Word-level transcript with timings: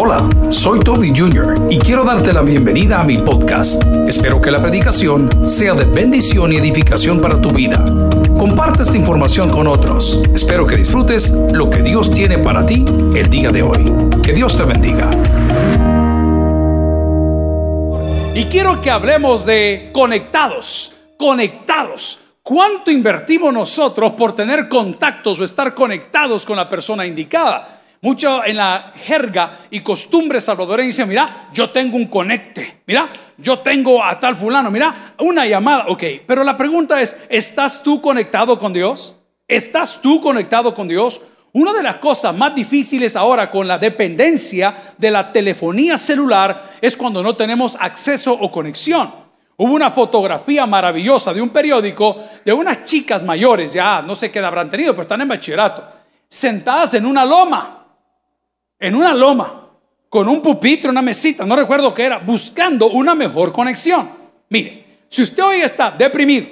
Hola, 0.00 0.28
soy 0.50 0.78
Toby 0.78 1.08
Jr. 1.08 1.66
y 1.68 1.76
quiero 1.76 2.04
darte 2.04 2.32
la 2.32 2.42
bienvenida 2.42 3.00
a 3.00 3.04
mi 3.04 3.18
podcast. 3.18 3.82
Espero 4.06 4.40
que 4.40 4.48
la 4.48 4.62
predicación 4.62 5.48
sea 5.48 5.74
de 5.74 5.86
bendición 5.86 6.52
y 6.52 6.56
edificación 6.56 7.20
para 7.20 7.40
tu 7.40 7.50
vida. 7.50 7.84
Comparte 8.38 8.84
esta 8.84 8.96
información 8.96 9.50
con 9.50 9.66
otros. 9.66 10.22
Espero 10.32 10.64
que 10.66 10.76
disfrutes 10.76 11.32
lo 11.52 11.68
que 11.68 11.82
Dios 11.82 12.12
tiene 12.12 12.38
para 12.38 12.64
ti 12.64 12.84
el 13.12 13.28
día 13.28 13.50
de 13.50 13.60
hoy. 13.60 13.92
Que 14.22 14.32
Dios 14.32 14.56
te 14.56 14.62
bendiga. 14.62 15.10
Y 18.36 18.44
quiero 18.44 18.80
que 18.80 18.92
hablemos 18.92 19.44
de 19.44 19.90
conectados, 19.92 20.94
conectados. 21.18 22.20
¿Cuánto 22.44 22.92
invertimos 22.92 23.52
nosotros 23.52 24.12
por 24.12 24.36
tener 24.36 24.68
contactos 24.68 25.40
o 25.40 25.44
estar 25.44 25.74
conectados 25.74 26.46
con 26.46 26.56
la 26.56 26.68
persona 26.68 27.04
indicada? 27.04 27.78
Mucho 28.00 28.44
en 28.44 28.56
la 28.56 28.92
jerga 28.94 29.58
y 29.70 29.80
costumbre 29.80 30.40
salvadoreña 30.40 31.04
mira, 31.04 31.48
yo 31.52 31.70
tengo 31.70 31.96
un 31.96 32.06
conecte, 32.06 32.82
mira, 32.86 33.10
yo 33.36 33.58
tengo 33.58 34.04
a 34.04 34.20
tal 34.20 34.36
fulano, 34.36 34.70
mira, 34.70 35.14
una 35.18 35.44
llamada, 35.46 35.86
ok, 35.88 36.04
pero 36.24 36.44
la 36.44 36.56
pregunta 36.56 37.00
es, 37.00 37.18
¿estás 37.28 37.82
tú 37.82 38.00
conectado 38.00 38.56
con 38.56 38.72
Dios? 38.72 39.16
¿Estás 39.48 40.00
tú 40.00 40.20
conectado 40.20 40.74
con 40.74 40.86
Dios? 40.86 41.20
Una 41.52 41.72
de 41.72 41.82
las 41.82 41.96
cosas 41.96 42.36
más 42.36 42.54
difíciles 42.54 43.16
ahora 43.16 43.50
con 43.50 43.66
la 43.66 43.78
dependencia 43.78 44.94
de 44.96 45.10
la 45.10 45.32
telefonía 45.32 45.96
celular 45.96 46.76
es 46.80 46.96
cuando 46.96 47.20
no 47.20 47.34
tenemos 47.34 47.76
acceso 47.80 48.32
o 48.32 48.48
conexión. 48.52 49.12
Hubo 49.56 49.72
una 49.72 49.90
fotografía 49.90 50.66
maravillosa 50.66 51.34
de 51.34 51.42
un 51.42 51.48
periódico 51.48 52.16
de 52.44 52.52
unas 52.52 52.84
chicas 52.84 53.24
mayores, 53.24 53.72
ya 53.72 54.02
no 54.02 54.14
sé 54.14 54.30
qué 54.30 54.38
habrán 54.38 54.70
tenido, 54.70 54.92
pero 54.92 55.02
están 55.02 55.20
en 55.20 55.28
bachillerato, 55.28 55.82
sentadas 56.28 56.94
en 56.94 57.04
una 57.04 57.24
loma 57.24 57.77
en 58.78 58.94
una 58.94 59.14
loma, 59.14 59.68
con 60.08 60.28
un 60.28 60.40
pupitre, 60.40 60.90
una 60.90 61.02
mesita, 61.02 61.44
no 61.44 61.56
recuerdo 61.56 61.92
qué 61.92 62.04
era, 62.04 62.18
buscando 62.18 62.88
una 62.88 63.14
mejor 63.14 63.52
conexión. 63.52 64.10
Mire, 64.48 64.84
si 65.08 65.22
usted 65.22 65.42
hoy 65.42 65.60
está 65.60 65.90
deprimido, 65.90 66.46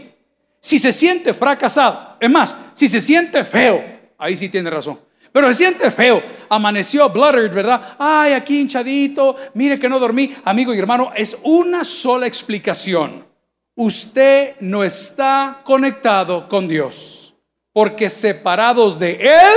si 0.60 0.78
se 0.78 0.92
siente 0.92 1.32
fracasado, 1.32 2.16
es 2.20 2.30
más, 2.30 2.56
si 2.74 2.88
se 2.88 3.00
siente 3.00 3.44
feo, 3.44 3.82
ahí 4.18 4.36
sí 4.36 4.48
tiene 4.48 4.68
razón. 4.70 4.98
Pero 5.32 5.48
se 5.48 5.54
siente 5.54 5.90
feo, 5.90 6.22
amaneció 6.48 7.10
blurred, 7.10 7.52
¿verdad? 7.52 7.96
Ay, 7.98 8.32
aquí 8.32 8.60
hinchadito, 8.60 9.36
mire 9.54 9.78
que 9.78 9.88
no 9.88 9.98
dormí. 9.98 10.34
Amigo 10.44 10.74
y 10.74 10.78
hermano, 10.78 11.12
es 11.14 11.36
una 11.42 11.84
sola 11.84 12.26
explicación. 12.26 13.24
Usted 13.74 14.56
no 14.60 14.82
está 14.82 15.60
conectado 15.62 16.48
con 16.48 16.66
Dios, 16.66 17.34
porque 17.72 18.08
separados 18.08 18.98
de 18.98 19.16
Él, 19.20 19.52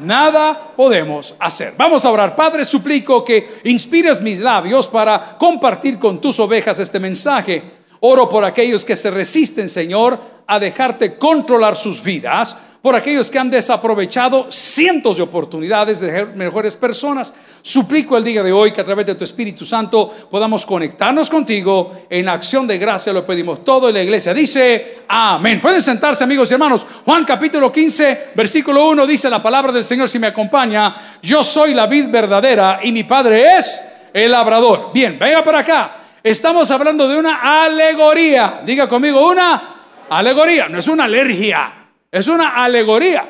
nada 0.00 0.72
podemos 0.76 1.34
hacer. 1.38 1.74
Vamos 1.76 2.04
a 2.04 2.10
orar. 2.10 2.36
Padre, 2.36 2.64
suplico 2.64 3.24
que 3.24 3.48
inspires 3.64 4.20
mis 4.20 4.38
labios 4.38 4.86
para 4.88 5.36
compartir 5.38 5.98
con 5.98 6.20
tus 6.20 6.38
ovejas 6.40 6.78
este 6.78 7.00
mensaje. 7.00 7.62
Oro 8.00 8.28
por 8.28 8.44
aquellos 8.44 8.84
que 8.84 8.96
se 8.96 9.10
resisten, 9.10 9.68
Señor, 9.68 10.20
a 10.46 10.58
dejarte 10.58 11.18
controlar 11.18 11.76
sus 11.76 12.02
vidas 12.02 12.56
por 12.86 12.94
aquellos 12.94 13.32
que 13.32 13.38
han 13.40 13.50
desaprovechado 13.50 14.46
cientos 14.48 15.16
de 15.16 15.24
oportunidades 15.24 15.98
de 15.98 16.08
ser 16.08 16.28
mejores 16.36 16.76
personas. 16.76 17.34
Suplico 17.60 18.16
el 18.16 18.22
día 18.22 18.44
de 18.44 18.52
hoy 18.52 18.72
que 18.72 18.80
a 18.80 18.84
través 18.84 19.04
de 19.06 19.16
tu 19.16 19.24
Espíritu 19.24 19.64
Santo 19.64 20.08
podamos 20.30 20.64
conectarnos 20.64 21.28
contigo. 21.28 22.06
En 22.08 22.28
acción 22.28 22.64
de 22.64 22.78
gracia 22.78 23.12
lo 23.12 23.26
pedimos 23.26 23.64
todo 23.64 23.90
y 23.90 23.92
la 23.92 24.04
iglesia 24.04 24.32
dice 24.32 25.00
amén. 25.08 25.60
Pueden 25.60 25.82
sentarse 25.82 26.22
amigos 26.22 26.48
y 26.48 26.54
hermanos. 26.54 26.86
Juan 27.04 27.24
capítulo 27.24 27.72
15, 27.72 28.28
versículo 28.36 28.88
1 28.90 29.04
dice 29.04 29.28
la 29.28 29.42
palabra 29.42 29.72
del 29.72 29.82
Señor 29.82 30.08
si 30.08 30.20
me 30.20 30.28
acompaña. 30.28 31.18
Yo 31.20 31.42
soy 31.42 31.74
la 31.74 31.88
vid 31.88 32.06
verdadera 32.08 32.78
y 32.84 32.92
mi 32.92 33.02
padre 33.02 33.56
es 33.56 33.82
el 34.12 34.30
labrador. 34.30 34.92
Bien, 34.94 35.18
venga 35.18 35.42
para 35.42 35.58
acá. 35.58 35.96
Estamos 36.22 36.70
hablando 36.70 37.08
de 37.08 37.18
una 37.18 37.64
alegoría. 37.64 38.62
Diga 38.64 38.88
conmigo, 38.88 39.28
una 39.28 39.74
alegoría. 40.08 40.68
No 40.68 40.78
es 40.78 40.86
una 40.86 41.06
alergia. 41.06 41.75
Es 42.10 42.28
una 42.28 42.62
alegoría. 42.64 43.28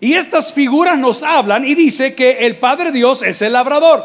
Y 0.00 0.14
estas 0.14 0.52
figuras 0.52 0.98
nos 0.98 1.22
hablan 1.22 1.64
y 1.64 1.74
dice 1.74 2.14
que 2.14 2.46
el 2.46 2.56
Padre 2.56 2.92
Dios 2.92 3.22
es 3.22 3.42
el 3.42 3.54
labrador 3.54 4.04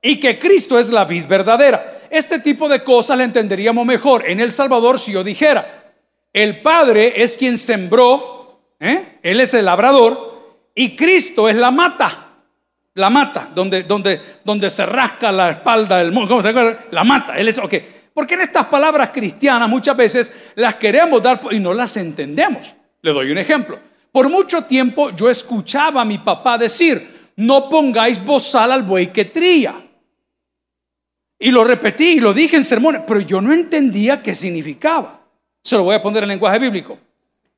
y 0.00 0.20
que 0.20 0.38
Cristo 0.38 0.78
es 0.78 0.90
la 0.90 1.04
vid 1.04 1.26
verdadera. 1.26 2.06
Este 2.10 2.38
tipo 2.38 2.68
de 2.68 2.84
cosas 2.84 3.18
le 3.18 3.24
entenderíamos 3.24 3.84
mejor 3.84 4.28
en 4.28 4.40
El 4.40 4.52
Salvador 4.52 5.00
si 5.00 5.12
yo 5.12 5.24
dijera, 5.24 5.94
el 6.32 6.60
Padre 6.60 7.22
es 7.22 7.36
quien 7.36 7.58
sembró, 7.58 8.60
¿eh? 8.78 9.18
Él 9.22 9.40
es 9.40 9.54
el 9.54 9.64
labrador 9.64 10.60
y 10.74 10.94
Cristo 10.94 11.48
es 11.48 11.56
la 11.56 11.70
mata. 11.70 12.22
La 12.94 13.10
mata, 13.10 13.50
donde, 13.54 13.82
donde, 13.82 14.20
donde 14.42 14.70
se 14.70 14.86
rasca 14.86 15.30
la 15.30 15.50
espalda 15.50 15.98
del 15.98 16.12
mundo. 16.12 16.28
¿Cómo 16.28 16.42
se 16.42 16.48
acuerda? 16.48 16.86
La 16.90 17.04
mata. 17.04 17.36
Él 17.36 17.48
es, 17.48 17.58
ok. 17.58 17.74
Porque 18.14 18.34
en 18.34 18.42
estas 18.42 18.66
palabras 18.66 19.10
cristianas 19.12 19.68
muchas 19.68 19.94
veces 19.94 20.32
las 20.54 20.76
queremos 20.76 21.22
dar 21.22 21.40
y 21.50 21.58
no 21.58 21.74
las 21.74 21.96
entendemos. 21.98 22.74
Le 23.06 23.12
doy 23.12 23.30
un 23.30 23.38
ejemplo. 23.38 23.78
Por 24.10 24.28
mucho 24.28 24.64
tiempo 24.64 25.10
yo 25.10 25.30
escuchaba 25.30 26.00
a 26.00 26.04
mi 26.04 26.18
papá 26.18 26.58
decir, 26.58 27.30
no 27.36 27.68
pongáis 27.68 28.24
bozal 28.24 28.72
al 28.72 28.82
buey 28.82 29.12
que 29.12 29.26
trilla. 29.26 29.76
Y 31.38 31.52
lo 31.52 31.62
repetí 31.62 32.16
y 32.16 32.18
lo 32.18 32.34
dije 32.34 32.56
en 32.56 32.64
sermones, 32.64 33.02
pero 33.06 33.20
yo 33.20 33.40
no 33.40 33.52
entendía 33.52 34.24
qué 34.24 34.34
significaba. 34.34 35.20
Se 35.62 35.76
lo 35.76 35.84
voy 35.84 35.94
a 35.94 36.02
poner 36.02 36.24
en 36.24 36.30
lenguaje 36.30 36.58
bíblico. 36.58 36.98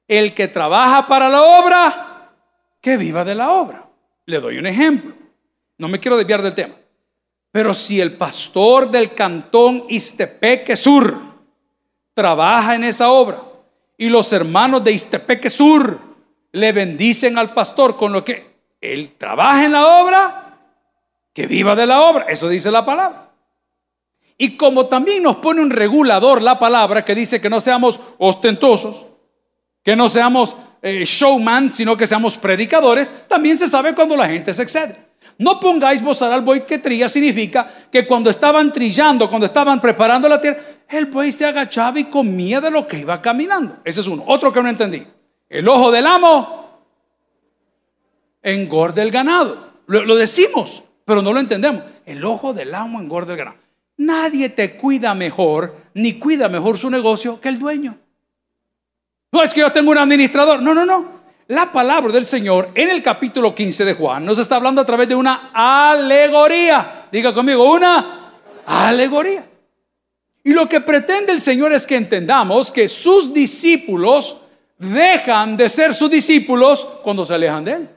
El 0.06 0.34
que 0.34 0.48
trabaja 0.48 1.08
para 1.08 1.30
la 1.30 1.42
obra, 1.42 2.30
que 2.78 2.98
viva 2.98 3.24
de 3.24 3.34
la 3.34 3.50
obra. 3.52 3.88
Le 4.26 4.40
doy 4.40 4.58
un 4.58 4.66
ejemplo. 4.66 5.14
No 5.78 5.88
me 5.88 5.98
quiero 5.98 6.18
desviar 6.18 6.42
del 6.42 6.54
tema. 6.54 6.74
Pero 7.50 7.72
si 7.72 8.02
el 8.02 8.12
pastor 8.18 8.90
del 8.90 9.14
cantón 9.14 9.84
Istepeque 9.88 10.76
Sur 10.76 11.18
trabaja 12.12 12.74
en 12.74 12.84
esa 12.84 13.08
obra 13.08 13.47
y 13.98 14.08
los 14.08 14.32
hermanos 14.32 14.82
de 14.84 14.92
Istepeque 14.92 15.50
Sur 15.50 15.98
le 16.52 16.72
bendicen 16.72 17.36
al 17.36 17.52
pastor 17.52 17.96
con 17.96 18.12
lo 18.12 18.24
que 18.24 18.58
él 18.80 19.16
trabaja 19.18 19.64
en 19.64 19.72
la 19.72 19.86
obra, 20.02 20.58
que 21.34 21.46
viva 21.46 21.74
de 21.74 21.86
la 21.86 22.00
obra. 22.00 22.26
Eso 22.28 22.48
dice 22.48 22.70
la 22.70 22.86
palabra. 22.86 23.32
Y 24.38 24.56
como 24.56 24.86
también 24.86 25.24
nos 25.24 25.36
pone 25.36 25.60
un 25.60 25.70
regulador 25.70 26.40
la 26.40 26.60
palabra 26.60 27.04
que 27.04 27.16
dice 27.16 27.40
que 27.40 27.50
no 27.50 27.60
seamos 27.60 27.98
ostentosos, 28.18 29.06
que 29.82 29.96
no 29.96 30.08
seamos 30.08 30.54
eh, 30.80 31.04
showman, 31.04 31.72
sino 31.72 31.96
que 31.96 32.06
seamos 32.06 32.38
predicadores, 32.38 33.26
también 33.26 33.58
se 33.58 33.66
sabe 33.66 33.96
cuando 33.96 34.16
la 34.16 34.28
gente 34.28 34.54
se 34.54 34.62
excede. 34.62 35.07
No 35.36 35.60
pongáis 35.60 36.02
bozar 36.02 36.32
al 36.32 36.42
buey 36.42 36.62
que 36.62 36.78
trilla 36.78 37.08
significa 37.08 37.70
que 37.90 38.06
cuando 38.06 38.30
estaban 38.30 38.72
trillando, 38.72 39.28
cuando 39.28 39.46
estaban 39.46 39.80
preparando 39.80 40.28
la 40.28 40.40
tierra, 40.40 40.60
el 40.88 41.06
buey 41.06 41.30
se 41.30 41.44
agachaba 41.44 42.00
y 42.00 42.04
comía 42.04 42.60
de 42.60 42.70
lo 42.70 42.88
que 42.88 42.98
iba 42.98 43.20
caminando. 43.20 43.76
Ese 43.84 44.00
es 44.00 44.08
uno. 44.08 44.24
Otro 44.26 44.52
que 44.52 44.62
no 44.62 44.68
entendí. 44.68 45.06
El 45.48 45.68
ojo 45.68 45.90
del 45.90 46.06
amo 46.06 46.82
engorda 48.42 49.02
el 49.02 49.10
ganado. 49.10 49.68
Lo, 49.86 50.04
lo 50.04 50.16
decimos, 50.16 50.82
pero 51.04 51.22
no 51.22 51.32
lo 51.32 51.40
entendemos. 51.40 51.82
El 52.06 52.24
ojo 52.24 52.54
del 52.54 52.74
amo 52.74 53.00
engorda 53.00 53.32
el 53.32 53.38
ganado. 53.38 53.58
Nadie 53.98 54.48
te 54.48 54.76
cuida 54.76 55.14
mejor, 55.14 55.74
ni 55.94 56.18
cuida 56.18 56.48
mejor 56.48 56.78
su 56.78 56.88
negocio 56.88 57.40
que 57.40 57.48
el 57.48 57.58
dueño. 57.58 57.98
No 59.32 59.42
es 59.42 59.52
que 59.52 59.60
yo 59.60 59.72
tengo 59.72 59.90
un 59.90 59.98
administrador. 59.98 60.62
No, 60.62 60.72
no, 60.72 60.86
no. 60.86 61.17
La 61.48 61.72
palabra 61.72 62.12
del 62.12 62.26
Señor 62.26 62.72
en 62.74 62.90
el 62.90 63.02
capítulo 63.02 63.54
15 63.54 63.86
de 63.86 63.94
Juan 63.94 64.22
nos 64.22 64.38
está 64.38 64.56
hablando 64.56 64.82
a 64.82 64.84
través 64.84 65.08
de 65.08 65.14
una 65.14 65.50
alegoría. 65.54 67.08
Diga 67.10 67.32
conmigo, 67.32 67.72
una 67.72 68.34
alegoría. 68.66 69.48
Y 70.44 70.52
lo 70.52 70.68
que 70.68 70.82
pretende 70.82 71.32
el 71.32 71.40
Señor 71.40 71.72
es 71.72 71.86
que 71.86 71.96
entendamos 71.96 72.70
que 72.70 72.86
sus 72.86 73.32
discípulos 73.32 74.42
dejan 74.76 75.56
de 75.56 75.70
ser 75.70 75.94
sus 75.94 76.10
discípulos 76.10 76.86
cuando 77.02 77.24
se 77.24 77.34
alejan 77.34 77.64
de 77.64 77.72
Él. 77.72 77.88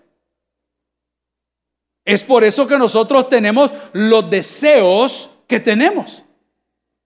Es 2.05 2.23
por 2.23 2.45
eso 2.45 2.65
que 2.65 2.77
nosotros 2.77 3.27
tenemos 3.27 3.69
los 3.91 4.29
deseos 4.29 5.29
que 5.45 5.59
tenemos. 5.59 6.23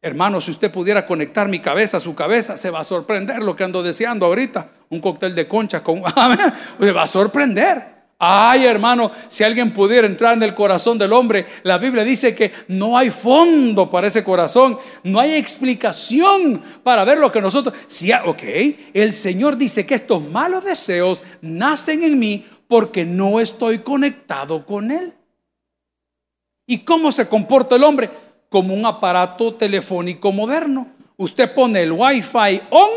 Hermano, 0.06 0.40
si 0.40 0.52
usted 0.52 0.72
pudiera 0.72 1.04
conectar 1.04 1.48
mi 1.48 1.58
cabeza 1.58 1.98
a 1.98 2.00
su 2.00 2.14
cabeza, 2.14 2.58
se 2.58 2.70
va 2.70 2.82
a 2.82 2.84
sorprender 2.84 3.42
lo 3.42 3.56
que 3.56 3.64
ando 3.64 3.82
deseando 3.82 4.28
ahorita. 4.28 4.70
Un 4.90 5.00
cóctel 5.00 5.34
de 5.34 5.48
concha 5.48 5.82
con... 5.82 6.04
Se 6.80 6.92
va 6.92 7.02
a 7.02 7.08
sorprender. 7.08 7.88
Ay, 8.20 8.66
hermano, 8.66 9.10
si 9.30 9.44
alguien 9.44 9.74
pudiera 9.74 10.06
entrar 10.06 10.36
en 10.36 10.44
el 10.44 10.54
corazón 10.54 11.00
del 11.00 11.12
hombre, 11.12 11.48
la 11.64 11.80
Biblia 11.80 12.04
dice 12.04 12.36
que 12.36 12.52
no 12.68 12.96
hay 12.96 13.10
fondo 13.10 13.90
para 13.90 14.06
ese 14.06 14.24
corazón, 14.24 14.78
no 15.02 15.20
hay 15.20 15.34
explicación 15.34 16.62
para 16.84 17.04
ver 17.04 17.18
lo 17.18 17.32
que 17.32 17.42
nosotros... 17.42 17.74
Sí, 17.88 18.12
ok, 18.14 18.44
el 18.94 19.12
Señor 19.12 19.58
dice 19.58 19.88
que 19.88 19.96
estos 19.96 20.22
malos 20.22 20.64
deseos 20.66 21.24
nacen 21.42 22.04
en 22.04 22.20
mí 22.20 22.46
porque 22.68 23.06
no 23.06 23.40
estoy 23.40 23.80
conectado 23.80 24.68
con 24.68 24.92
Él. 24.92 25.14
¿Y 26.68 26.86
cómo 26.86 27.12
se 27.12 27.28
comporta 27.28 27.76
el 27.76 27.84
hombre? 27.84 28.12
Como 28.50 28.74
un 28.74 28.86
aparato 28.86 29.56
telefónico 29.56 30.32
moderno. 30.32 30.88
Usted 31.18 31.54
pone 31.54 31.82
el 31.84 31.92
Wi-Fi 31.92 32.62
on 32.70 32.90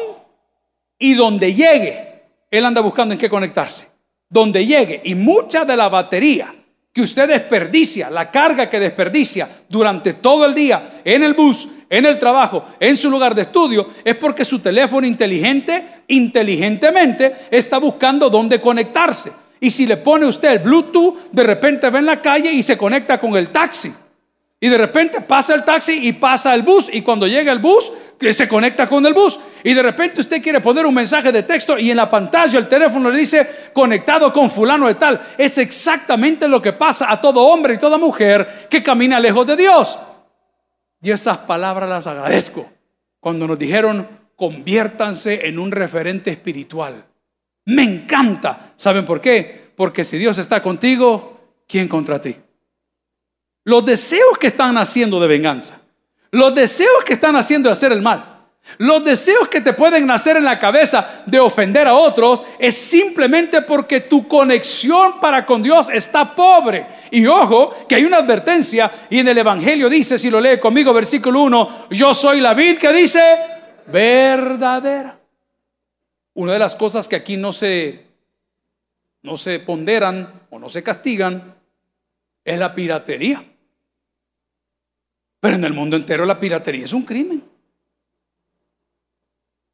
y 0.98 1.14
donde 1.14 1.54
llegue, 1.54 2.24
él 2.50 2.64
anda 2.64 2.80
buscando 2.80 3.14
en 3.14 3.20
qué 3.20 3.28
conectarse. 3.28 3.88
Donde 4.28 4.66
llegue. 4.66 5.00
Y 5.04 5.14
mucha 5.14 5.64
de 5.64 5.76
la 5.76 5.88
batería 5.88 6.54
que 6.92 7.02
usted 7.02 7.28
desperdicia, 7.28 8.10
la 8.10 8.30
carga 8.30 8.68
que 8.68 8.80
desperdicia 8.80 9.48
durante 9.68 10.14
todo 10.14 10.44
el 10.44 10.54
día 10.54 11.00
en 11.04 11.22
el 11.22 11.34
bus, 11.34 11.68
en 11.88 12.04
el 12.04 12.18
trabajo, 12.18 12.64
en 12.80 12.96
su 12.96 13.08
lugar 13.10 13.34
de 13.34 13.42
estudio, 13.42 13.88
es 14.04 14.16
porque 14.16 14.44
su 14.44 14.58
teléfono 14.58 15.06
inteligente, 15.06 16.02
inteligentemente, 16.08 17.36
está 17.50 17.78
buscando 17.78 18.28
dónde 18.28 18.60
conectarse. 18.60 19.32
Y 19.60 19.70
si 19.70 19.86
le 19.86 19.96
pone 19.96 20.26
usted 20.26 20.50
el 20.50 20.58
Bluetooth, 20.60 21.30
de 21.32 21.42
repente 21.42 21.88
va 21.90 21.98
en 21.98 22.06
la 22.06 22.20
calle 22.20 22.52
y 22.52 22.62
se 22.62 22.76
conecta 22.76 23.18
con 23.18 23.36
el 23.36 23.50
taxi. 23.50 23.92
Y 24.60 24.68
de 24.68 24.78
repente 24.78 25.20
pasa 25.20 25.54
el 25.54 25.64
taxi 25.64 26.08
y 26.08 26.12
pasa 26.12 26.54
el 26.54 26.62
bus. 26.62 26.88
Y 26.92 27.02
cuando 27.02 27.26
llega 27.26 27.52
el 27.52 27.60
bus, 27.60 27.92
se 28.30 28.48
conecta 28.48 28.88
con 28.88 29.06
el 29.06 29.14
bus. 29.14 29.38
Y 29.62 29.74
de 29.74 29.82
repente 29.82 30.20
usted 30.20 30.42
quiere 30.42 30.60
poner 30.60 30.84
un 30.84 30.94
mensaje 30.94 31.30
de 31.30 31.44
texto 31.44 31.78
y 31.78 31.90
en 31.90 31.96
la 31.96 32.10
pantalla 32.10 32.58
el 32.58 32.68
teléfono 32.68 33.10
le 33.10 33.18
dice 33.18 33.48
conectado 33.72 34.32
con 34.32 34.50
fulano 34.50 34.88
de 34.88 34.96
tal. 34.96 35.20
Es 35.36 35.58
exactamente 35.58 36.48
lo 36.48 36.60
que 36.60 36.72
pasa 36.72 37.10
a 37.10 37.20
todo 37.20 37.46
hombre 37.46 37.74
y 37.74 37.78
toda 37.78 37.98
mujer 37.98 38.66
que 38.68 38.82
camina 38.82 39.20
lejos 39.20 39.46
de 39.46 39.56
Dios. 39.56 39.98
Y 41.00 41.10
esas 41.10 41.38
palabras 41.38 41.88
las 41.88 42.06
agradezco. 42.06 42.68
Cuando 43.20 43.46
nos 43.46 43.58
dijeron 43.58 44.18
conviértanse 44.34 45.48
en 45.48 45.58
un 45.58 45.72
referente 45.72 46.30
espiritual. 46.30 47.04
Me 47.64 47.82
encanta. 47.82 48.72
¿Saben 48.76 49.04
por 49.04 49.20
qué? 49.20 49.72
Porque 49.76 50.04
si 50.04 50.16
Dios 50.16 50.38
está 50.38 50.62
contigo, 50.62 51.40
¿quién 51.66 51.88
contra 51.88 52.20
ti? 52.20 52.36
Los 53.68 53.84
deseos 53.84 54.38
que 54.38 54.46
están 54.46 54.78
haciendo 54.78 55.20
de 55.20 55.26
venganza, 55.26 55.82
los 56.30 56.54
deseos 56.54 57.04
que 57.04 57.12
están 57.12 57.36
haciendo 57.36 57.68
de 57.68 57.74
hacer 57.74 57.92
el 57.92 58.00
mal, 58.00 58.38
los 58.78 59.04
deseos 59.04 59.46
que 59.48 59.60
te 59.60 59.74
pueden 59.74 60.06
nacer 60.06 60.38
en 60.38 60.44
la 60.44 60.58
cabeza 60.58 61.22
de 61.26 61.38
ofender 61.38 61.86
a 61.86 61.92
otros 61.92 62.44
es 62.58 62.78
simplemente 62.78 63.60
porque 63.60 64.00
tu 64.00 64.26
conexión 64.26 65.20
para 65.20 65.44
con 65.44 65.62
Dios 65.62 65.90
está 65.90 66.34
pobre. 66.34 66.86
Y 67.10 67.26
ojo, 67.26 67.74
que 67.86 67.96
hay 67.96 68.06
una 68.06 68.16
advertencia 68.16 68.90
y 69.10 69.18
en 69.18 69.28
el 69.28 69.36
Evangelio 69.36 69.90
dice, 69.90 70.18
si 70.18 70.30
lo 70.30 70.40
lee 70.40 70.58
conmigo, 70.58 70.94
versículo 70.94 71.42
1, 71.42 71.88
yo 71.90 72.14
soy 72.14 72.40
la 72.40 72.54
vid 72.54 72.78
que 72.78 72.90
dice 72.90 73.20
verdadera. 73.86 75.20
Una 76.32 76.54
de 76.54 76.58
las 76.58 76.74
cosas 76.74 77.06
que 77.06 77.16
aquí 77.16 77.36
no 77.36 77.52
se, 77.52 78.02
no 79.24 79.36
se 79.36 79.58
ponderan 79.60 80.46
o 80.48 80.58
no 80.58 80.70
se 80.70 80.82
castigan 80.82 81.54
es 82.42 82.58
la 82.58 82.74
piratería. 82.74 83.44
Pero 85.40 85.56
en 85.56 85.64
el 85.64 85.72
mundo 85.72 85.96
entero 85.96 86.24
la 86.24 86.38
piratería 86.38 86.84
es 86.84 86.92
un 86.92 87.02
crimen. 87.02 87.42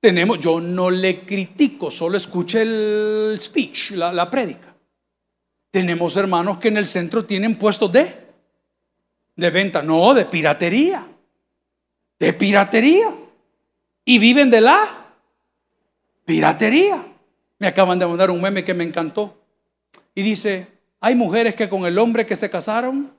Tenemos, 0.01 0.39
yo 0.39 0.61
no 0.61 0.91
le 0.91 1.25
critico, 1.25 1.91
solo 1.91 2.19
escuche 2.19 2.61
el 2.61 3.37
speech, 3.39 3.93
la, 3.93 4.13
la 4.13 4.31
prédica. 4.31 4.75
Tenemos 5.71 6.17
hermanos 6.17 6.59
que 6.59 6.69
en 6.69 6.77
el 6.77 6.87
centro 6.87 7.25
tienen 7.25 7.57
puestos 7.57 7.91
de, 7.91 8.15
de 9.35 9.51
venta, 9.51 9.83
no, 9.83 10.13
de 10.13 10.27
piratería. 10.27 11.09
De 12.19 12.33
piratería. 12.35 13.15
Y 14.05 14.19
viven 14.19 14.51
de 14.51 14.61
la 14.61 15.07
piratería. 16.27 17.05
Me 17.59 17.67
acaban 17.67 17.99
de 17.99 18.07
mandar 18.07 18.31
un 18.31 18.43
meme 18.43 18.63
que 18.65 18.75
me 18.75 18.85
encantó. 18.85 19.41
Y 20.15 20.23
dice, 20.23 20.69
hay 21.01 21.15
mujeres 21.15 21.55
que 21.55 21.69
con 21.69 21.87
el 21.87 21.99
hombre 21.99 22.27
que 22.27 22.37
se 22.37 22.51
casaron 22.51 23.13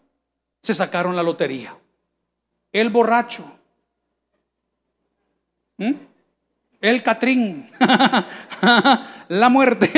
se 0.62 0.76
sacaron 0.76 1.16
la 1.16 1.24
lotería. 1.24 1.76
El 2.76 2.90
borracho. 2.90 3.50
¿Mm? 5.78 5.94
El 6.82 7.02
Catrín. 7.02 7.72
la 9.30 9.48
muerte. 9.48 9.90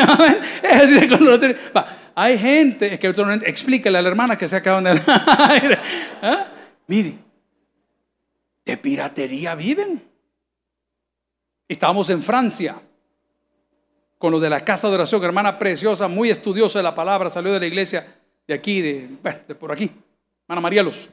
Hay 2.13 2.37
gente, 2.37 2.99
que 2.99 3.07
explíquele 3.47 3.97
a 3.97 4.01
la 4.03 4.07
hermana 4.07 4.37
que 4.37 4.47
se 4.47 4.57
acaban 4.57 4.83
de... 4.83 5.01
¿Ah? 6.21 6.45
Mire, 6.85 7.17
de 8.63 8.77
piratería 8.77 9.55
viven. 9.55 9.99
Estábamos 11.67 12.11
en 12.11 12.21
Francia 12.21 12.79
con 14.19 14.31
los 14.31 14.39
de 14.39 14.51
la 14.51 14.63
casa 14.63 14.87
de 14.87 14.93
oración, 14.93 15.23
hermana 15.23 15.57
preciosa, 15.57 16.07
muy 16.07 16.29
estudiosa 16.29 16.77
de 16.77 16.83
la 16.83 16.93
palabra, 16.93 17.31
salió 17.31 17.53
de 17.53 17.59
la 17.59 17.65
iglesia 17.65 18.05
de 18.47 18.53
aquí, 18.53 18.81
de, 18.81 19.09
de 19.47 19.55
por 19.55 19.71
aquí, 19.71 19.89
hermana 20.45 20.61
María 20.61 20.83
Luz. 20.83 21.09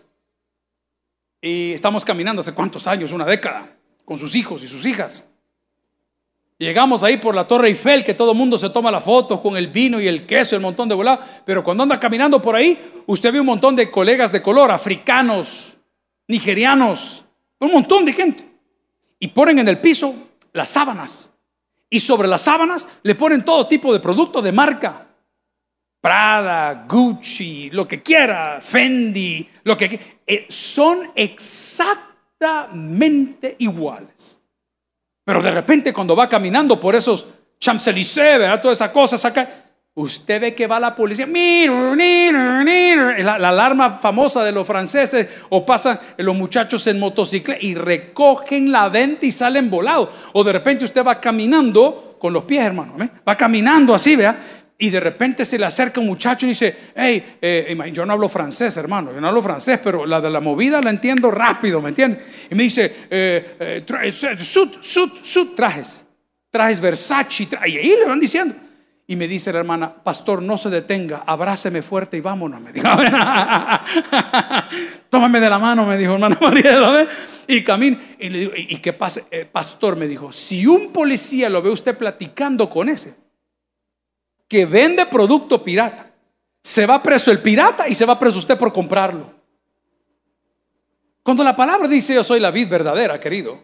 Y 1.47 1.75
estamos 1.75 2.07
caminando 2.07 2.41
hace 2.41 2.55
cuántos 2.55 2.87
años, 2.87 3.13
una 3.13 3.27
década, 3.27 3.69
con 4.07 4.17
sus 4.17 4.35
hijos 4.35 4.63
y 4.63 4.67
sus 4.67 4.87
hijas. 4.87 5.29
Llegamos 6.57 7.03
ahí 7.03 7.19
por 7.19 7.35
la 7.35 7.47
Torre 7.47 7.69
Eiffel, 7.69 8.03
que 8.03 8.15
todo 8.15 8.33
el 8.33 8.39
mundo 8.39 8.57
se 8.57 8.71
toma 8.71 8.91
la 8.91 9.03
foto 9.03 9.43
con 9.43 9.55
el 9.59 9.69
vino 9.69 10.01
y 10.01 10.09
el 10.09 10.25
queso, 10.25 10.57
el 10.57 10.63
montón 10.63 10.89
de 10.89 10.95
volado. 10.95 11.21
Pero 11.45 11.63
cuando 11.63 11.83
anda 11.83 12.01
caminando 12.01 12.41
por 12.41 12.57
ahí, 12.57 13.03
usted 13.05 13.31
ve 13.31 13.41
un 13.41 13.47
montón 13.47 13.77
de 13.77 13.91
colegas 13.91 14.33
de 14.33 14.41
color, 14.41 14.71
africanos, 14.71 15.77
nigerianos, 16.29 17.25
un 17.59 17.73
montón 17.73 18.07
de 18.07 18.15
gente. 18.15 18.51
Y 19.21 19.29
ponen 19.29 19.59
en 19.59 19.69
el 19.69 19.83
piso 19.83 20.15
las 20.55 20.71
sábanas. 20.71 21.31
Y 21.91 22.01
sobre 22.01 22.27
las 22.27 22.41
sábanas 22.41 22.89
le 23.03 23.15
ponen 23.17 23.45
todo 23.45 23.67
tipo 23.67 23.93
de 23.93 24.01
producto 24.01 24.41
de 24.41 24.51
marca. 24.51 25.04
Prada, 26.05 26.85
Gucci, 26.87 27.71
lo 27.71 27.89
que 27.89 28.03
quiera, 28.03 28.59
Fendi, 28.61 29.49
lo 29.63 29.75
que 29.75 30.19
eh, 30.27 30.45
son 30.51 31.13
exactamente 31.15 33.57
iguales. 33.61 34.39
Pero 35.25 35.41
de 35.41 35.51
repente 35.51 35.95
cuando 35.95 36.15
va 36.15 36.29
caminando 36.29 36.79
por 36.79 36.95
esos 36.95 37.27
Champs-Élysées, 37.59 38.39
¿verdad? 38.39 38.61
Todas 38.61 38.77
esas 38.77 38.91
cosas 38.91 39.25
acá, 39.25 39.49
usted 39.95 40.43
ve 40.43 40.55
que 40.55 40.67
va 40.67 40.79
la 40.79 40.95
policía, 40.95 41.27
la, 41.27 43.39
la 43.39 43.49
alarma 43.49 43.99
famosa 43.99 44.45
de 44.45 44.53
los 44.53 44.67
franceses, 44.67 45.27
o 45.49 45.65
pasan 45.65 45.99
los 46.19 46.37
muchachos 46.37 46.87
en 46.87 47.01
motocicleta 47.01 47.65
y 47.65 47.77
recogen 47.77 48.71
la 48.71 48.91
venta 48.91 49.25
y 49.25 49.33
salen 49.33 49.71
volados. 49.71 50.11
O 50.35 50.45
de 50.45 50.53
repente 50.53 50.85
usted 50.85 51.03
va 51.03 51.19
caminando 51.19 52.19
con 52.21 52.35
los 52.35 52.45
pies, 52.45 52.63
hermano, 52.63 52.95
va 53.27 53.37
caminando 53.39 53.95
así, 53.95 54.17
vea, 54.17 54.64
y 54.77 54.91
de 54.91 55.01
repente 55.01 55.45
se 55.45 55.59
le 55.59 55.67
acerca 55.67 56.01
un 56.01 56.07
muchacho 56.07 56.47
y 56.47 56.51
dice, 56.51 56.77
hey, 56.97 57.37
eh, 57.41 57.77
yo 57.93 58.05
no 58.05 58.15
hablo 58.15 58.29
francés, 58.29 58.77
hermano, 58.77 59.13
yo 59.13 59.21
no 59.21 59.29
hablo 59.29 59.41
francés, 59.41 59.79
pero 59.83 60.05
la 60.05 60.21
de 60.21 60.31
la 60.31 60.41
movida 60.41 60.83
la 60.83 60.91
entiendo 60.91 61.31
rápido, 61.31 61.81
¿me 61.81 61.91
entiendes? 61.91 62.23
Y 62.51 62.55
me 62.57 62.65
dice, 62.65 62.93
eh, 63.09 63.83
eh, 63.87 64.13
sud, 64.13 64.71
sud, 64.81 65.13
sud, 65.23 65.55
trajes, 65.55 66.09
trajes 66.51 66.81
Versace, 66.81 67.47
y 67.67 67.77
ahí 67.77 67.95
le 67.99 68.07
van 68.07 68.19
diciendo. 68.19 68.57
Y 69.07 69.17
me 69.17 69.29
dice 69.29 69.53
la 69.53 69.59
hermana, 69.59 70.03
pastor, 70.03 70.43
no 70.43 70.57
se 70.57 70.71
detenga, 70.71 71.25
abráceme 71.27 71.83
fuerte 71.83 72.17
y 72.17 72.21
vámonos, 72.21 72.59
me 72.61 72.73
dijo. 72.73 72.89
Tómame 75.11 75.41
de 75.41 75.51
la 75.51 75.59
mano, 75.59 75.85
me 75.85 75.99
dijo 75.99 76.15
hermano 76.15 76.39
María. 76.41 77.07
Y 77.47 77.63
camino. 77.63 77.99
Y 78.19 78.31
le 78.31 78.39
digo, 78.39 78.53
¿y 78.57 78.79
qué 78.79 78.95
pasa? 78.95 79.21
pastor 79.53 79.97
me 79.97 80.09
dijo, 80.09 80.33
si 80.33 80.67
un 80.67 80.91
policía 80.91 81.51
lo 81.51 81.61
ve 81.61 81.69
usted 81.69 81.99
platicando 81.99 82.71
con 82.71 82.89
ese, 82.89 83.24
que 84.49 84.67
vende 84.67 85.07
producto 85.07 85.63
pirata. 85.63 86.13
Se 86.63 86.87
va 86.87 87.03
preso 87.03 87.31
el 87.31 87.41
pirata 87.41 87.89
y 87.89 87.95
se 87.95 88.07
va 88.07 88.19
preso 88.19 88.39
usted 88.39 88.57
por 88.57 88.73
comprarlo. 88.73 89.33
Cuando 91.23 91.43
la 91.43 91.57
palabra 91.57 91.89
dice 91.89 92.15
yo 92.15 92.23
soy 92.23 92.41
la 92.41 92.51
vid 92.51 92.69
verdadera, 92.69 93.19
querido, 93.19 93.59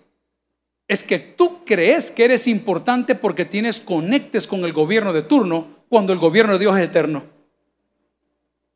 es 0.88 1.04
que 1.04 1.18
tú 1.18 1.64
crees 1.64 2.10
que 2.10 2.24
eres 2.24 2.48
importante 2.48 3.14
porque 3.14 3.44
tienes 3.44 3.80
conectes 3.80 4.46
con 4.46 4.64
el 4.64 4.72
gobierno 4.72 5.12
de 5.12 5.22
turno 5.22 5.84
cuando 5.88 6.12
el 6.12 6.18
gobierno 6.18 6.54
de 6.54 6.58
Dios 6.58 6.76
es 6.76 6.84
eterno. 6.84 7.24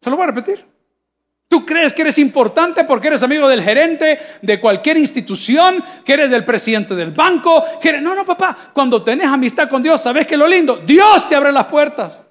Se 0.01 0.11
lo 0.11 0.17
voy 0.17 0.25
a 0.25 0.29
repetir. 0.29 0.74
Tú 1.49 1.65
crees 1.65 1.93
que 1.93 2.03
eres 2.03 2.19
importante 2.19 2.85
porque 2.85 3.09
eres 3.09 3.23
amigo 3.23 3.49
del 3.49 3.63
gerente 3.63 4.19
de 4.43 4.61
cualquier 4.61 4.97
institución, 4.97 5.85
que 6.05 6.15
eres 6.15 6.31
del 6.31 6.45
presidente 6.45 6.95
del 6.95 7.13
banco, 7.13 7.63
que 7.81 7.91
eres... 7.91 8.03
No, 8.03 8.15
no, 8.15 8.25
papá, 8.25 8.57
cuando 8.73 9.03
tenés 9.03 9.27
amistad 9.27 9.69
con 9.69 9.83
Dios, 9.83 10.03
¿sabes 10.03 10.27
que 10.27 10.37
lo 10.37 10.49
lindo? 10.49 10.79
Dios 10.79 11.29
te 11.29 11.37
abre 11.37 11.53
las 11.53 11.67
puertas. 11.67 12.27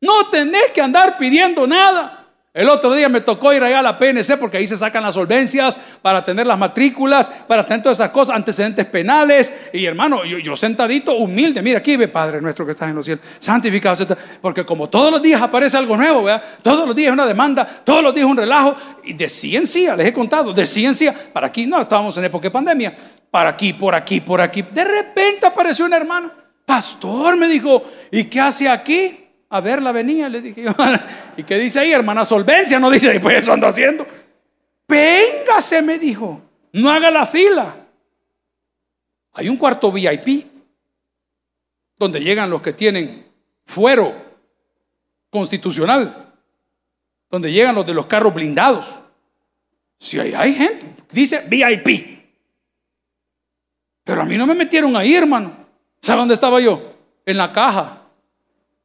No 0.00 0.28
tenés 0.30 0.70
que 0.74 0.80
andar 0.80 1.16
pidiendo 1.18 1.66
nada. 1.66 2.19
El 2.52 2.68
otro 2.68 2.92
día 2.92 3.08
me 3.08 3.20
tocó 3.20 3.52
ir 3.52 3.62
allá 3.62 3.78
a 3.78 3.82
la 3.82 3.96
PNC 3.96 4.36
porque 4.36 4.56
ahí 4.56 4.66
se 4.66 4.76
sacan 4.76 5.04
las 5.04 5.14
solvencias 5.14 5.78
para 6.02 6.24
tener 6.24 6.48
las 6.48 6.58
matrículas, 6.58 7.28
para 7.46 7.64
tener 7.64 7.80
todas 7.80 7.98
esas 7.98 8.10
cosas, 8.10 8.34
antecedentes 8.34 8.86
penales. 8.86 9.52
Y 9.72 9.84
hermano, 9.84 10.24
yo, 10.24 10.56
sentadito, 10.56 11.14
humilde, 11.14 11.62
mira 11.62 11.78
aquí 11.78 11.96
ve 11.96 12.08
Padre 12.08 12.40
nuestro 12.40 12.66
que 12.66 12.72
estás 12.72 12.88
en 12.88 12.96
los 12.96 13.04
cielos, 13.04 13.24
santificado. 13.38 14.04
Porque 14.42 14.66
como 14.66 14.88
todos 14.88 15.12
los 15.12 15.22
días 15.22 15.40
aparece 15.40 15.76
algo 15.76 15.96
nuevo, 15.96 16.24
¿verdad? 16.24 16.42
todos 16.60 16.88
los 16.88 16.96
días 16.96 17.12
una 17.12 17.24
demanda, 17.24 17.64
todos 17.84 18.02
los 18.02 18.12
días 18.12 18.26
un 18.26 18.36
relajo. 18.36 18.74
Y 19.04 19.12
de 19.12 19.28
ciencia, 19.28 19.94
les 19.94 20.08
he 20.08 20.12
contado, 20.12 20.52
de 20.52 20.66
ciencia, 20.66 21.14
para 21.32 21.46
aquí, 21.46 21.66
no, 21.66 21.80
estábamos 21.80 22.18
en 22.18 22.24
época 22.24 22.48
de 22.48 22.50
pandemia, 22.50 22.92
para 23.30 23.50
aquí, 23.50 23.74
por 23.74 23.94
aquí, 23.94 24.20
por 24.20 24.40
aquí. 24.40 24.62
De 24.62 24.84
repente 24.84 25.46
apareció 25.46 25.86
una 25.86 25.98
hermana, 25.98 26.32
pastor, 26.66 27.36
me 27.36 27.46
dijo, 27.46 27.84
¿y 28.10 28.24
qué 28.24 28.40
hace 28.40 28.68
aquí? 28.68 29.19
A 29.50 29.60
verla 29.60 29.92
venía, 29.92 30.28
le 30.28 30.40
dije 30.40 30.64
¿Y 31.36 31.42
qué 31.42 31.58
dice 31.58 31.80
ahí, 31.80 31.92
hermana? 31.92 32.24
Solvencia, 32.24 32.80
no 32.80 32.90
dice, 32.90 33.20
pues 33.20 33.42
eso 33.42 33.52
ando 33.52 33.66
haciendo. 33.66 34.06
Véngase, 34.88 35.82
me 35.82 35.98
dijo, 35.98 36.40
no 36.72 36.90
haga 36.90 37.10
la 37.10 37.26
fila. 37.26 37.76
Hay 39.34 39.48
un 39.48 39.56
cuarto 39.56 39.92
VIP 39.92 40.46
donde 41.98 42.20
llegan 42.20 42.50
los 42.50 42.62
que 42.62 42.72
tienen 42.72 43.26
fuero 43.66 44.14
constitucional 45.30 46.30
donde 47.30 47.52
llegan 47.52 47.74
los 47.74 47.86
de 47.86 47.94
los 47.94 48.06
carros 48.06 48.34
blindados. 48.34 49.00
Si 49.98 50.18
hay, 50.18 50.34
hay 50.34 50.52
gente, 50.52 50.86
dice 51.12 51.44
VIP. 51.48 52.18
Pero 54.02 54.22
a 54.22 54.24
mí 54.24 54.36
no 54.36 54.46
me 54.46 54.54
metieron 54.54 54.96
ahí, 54.96 55.14
hermano. 55.14 55.52
¿Sabe 56.02 56.18
dónde 56.18 56.34
estaba 56.34 56.60
yo? 56.60 56.96
En 57.24 57.36
la 57.36 57.52
caja. 57.52 57.99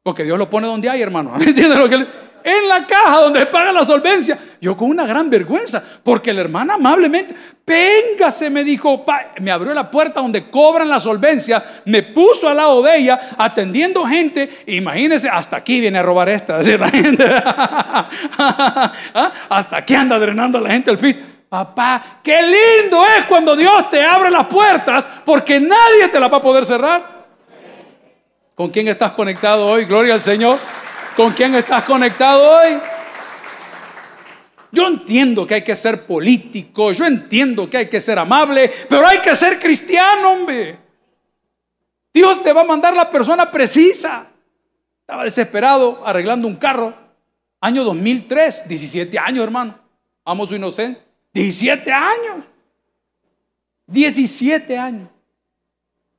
Porque 0.06 0.22
Dios 0.22 0.38
lo 0.38 0.48
pone 0.48 0.68
donde 0.68 0.88
hay, 0.88 1.02
hermano. 1.02 1.34
¿Entiendes 1.40 1.76
lo 1.76 1.88
que 1.88 1.96
le 1.96 2.06
en 2.44 2.68
la 2.68 2.86
caja 2.86 3.22
donde 3.22 3.44
paga 3.46 3.72
la 3.72 3.84
solvencia. 3.84 4.38
Yo 4.60 4.76
con 4.76 4.88
una 4.88 5.04
gran 5.04 5.28
vergüenza, 5.28 5.82
porque 6.04 6.32
la 6.32 6.42
hermana 6.42 6.74
amablemente, 6.74 7.34
véngase, 7.66 8.48
me 8.48 8.62
dijo, 8.62 9.04
me 9.40 9.50
abrió 9.50 9.74
la 9.74 9.90
puerta 9.90 10.20
donde 10.20 10.48
cobran 10.48 10.88
la 10.88 11.00
solvencia, 11.00 11.60
me 11.86 12.04
puso 12.04 12.48
al 12.48 12.58
lado 12.58 12.82
de 12.82 12.98
ella, 12.98 13.30
atendiendo 13.36 14.06
gente. 14.06 14.62
Imagínense, 14.68 15.28
hasta 15.28 15.56
aquí 15.56 15.80
viene 15.80 15.98
a 15.98 16.02
robar 16.02 16.28
esta, 16.28 16.58
decir 16.58 16.78
la 16.78 16.88
gente. 16.88 17.24
¿Ah? 17.28 18.92
Hasta 19.48 19.78
aquí 19.78 19.96
anda 19.96 20.20
drenando 20.20 20.58
a 20.58 20.60
la 20.60 20.70
gente 20.70 20.92
el 20.92 20.98
piso. 20.98 21.18
Papá, 21.48 22.20
qué 22.22 22.42
lindo 22.42 23.04
es 23.18 23.24
cuando 23.24 23.56
Dios 23.56 23.90
te 23.90 24.04
abre 24.04 24.30
las 24.30 24.46
puertas, 24.46 25.08
porque 25.24 25.58
nadie 25.58 26.06
te 26.12 26.20
las 26.20 26.32
va 26.32 26.36
a 26.36 26.42
poder 26.42 26.64
cerrar. 26.64 27.15
¿Con 28.56 28.70
quién 28.70 28.88
estás 28.88 29.12
conectado 29.12 29.66
hoy? 29.66 29.84
Gloria 29.84 30.14
al 30.14 30.20
Señor. 30.22 30.58
¿Con 31.14 31.34
quién 31.34 31.54
estás 31.54 31.84
conectado 31.84 32.56
hoy? 32.56 32.78
Yo 34.72 34.88
entiendo 34.88 35.46
que 35.46 35.56
hay 35.56 35.62
que 35.62 35.74
ser 35.74 36.06
político, 36.06 36.90
yo 36.92 37.04
entiendo 37.04 37.68
que 37.68 37.76
hay 37.76 37.88
que 37.90 38.00
ser 38.00 38.18
amable, 38.18 38.70
pero 38.88 39.06
hay 39.06 39.20
que 39.20 39.36
ser 39.36 39.58
cristiano, 39.60 40.32
hombre. 40.32 40.78
Dios 42.14 42.42
te 42.42 42.50
va 42.50 42.62
a 42.62 42.64
mandar 42.64 42.96
la 42.96 43.10
persona 43.10 43.50
precisa. 43.50 44.26
Estaba 45.00 45.24
desesperado 45.24 46.02
arreglando 46.04 46.48
un 46.48 46.56
carro. 46.56 46.94
Año 47.60 47.84
2003, 47.84 48.66
17 48.68 49.18
años, 49.18 49.44
hermano. 49.44 49.78
Amo 50.24 50.46
su 50.46 50.56
inocencia. 50.56 51.04
17 51.34 51.92
años. 51.92 52.44
17 53.86 54.78
años. 54.78 55.10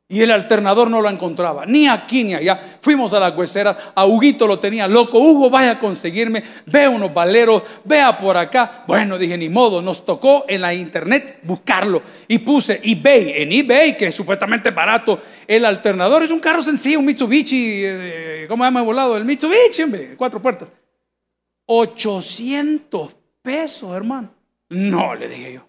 Y 0.10 0.22
el 0.22 0.32
alternador 0.32 0.90
no 0.90 1.02
lo 1.02 1.10
encontraba, 1.10 1.66
ni 1.66 1.86
aquí 1.86 2.24
ni 2.24 2.34
allá. 2.34 2.58
Fuimos 2.80 3.14
a 3.14 3.20
la 3.20 3.30
huesera, 3.32 3.92
a 3.94 4.06
Huguito 4.06 4.48
lo 4.48 4.58
tenía 4.58 4.88
loco. 4.88 5.20
Hugo, 5.20 5.50
vaya 5.50 5.72
a 5.72 5.80
conseguirme, 5.80 6.42
ve 6.66 6.88
unos 6.88 7.14
valeros, 7.14 7.64
vea 7.84 8.18
por 8.18 8.38
acá. 8.38 8.86
Bueno, 8.88 9.18
dije, 9.18 9.38
ni 9.38 9.50
modo, 9.50 9.82
nos 9.82 10.06
tocó 10.06 10.46
en 10.48 10.62
la 10.62 10.74
internet 10.74 11.40
buscarlo. 11.44 12.02
Y 12.26 12.38
puse 12.38 12.80
eBay, 12.82 13.42
en 13.42 13.52
eBay, 13.52 13.98
que 13.98 14.08
es 14.08 14.16
supuestamente 14.16 14.72
barato. 14.72 15.20
El 15.46 15.66
alternador 15.66 16.24
es 16.24 16.32
un 16.32 16.40
carro 16.40 16.62
sencillo, 16.62 17.00
un 17.00 17.06
Mitsubishi, 17.06 17.82
eh, 17.84 18.46
¿cómo 18.48 18.64
se 18.64 18.68
llama 18.68 18.80
el 18.80 18.86
volado? 18.86 19.18
El 19.18 19.26
Mitsubishi, 19.26 19.84
hombre, 19.84 20.16
cuatro 20.16 20.42
puertas. 20.42 20.70
800 21.66 23.14
pesos, 23.42 23.94
hermano. 23.94 24.30
No, 24.70 25.14
le 25.16 25.28
dije 25.28 25.52
yo. 25.52 25.68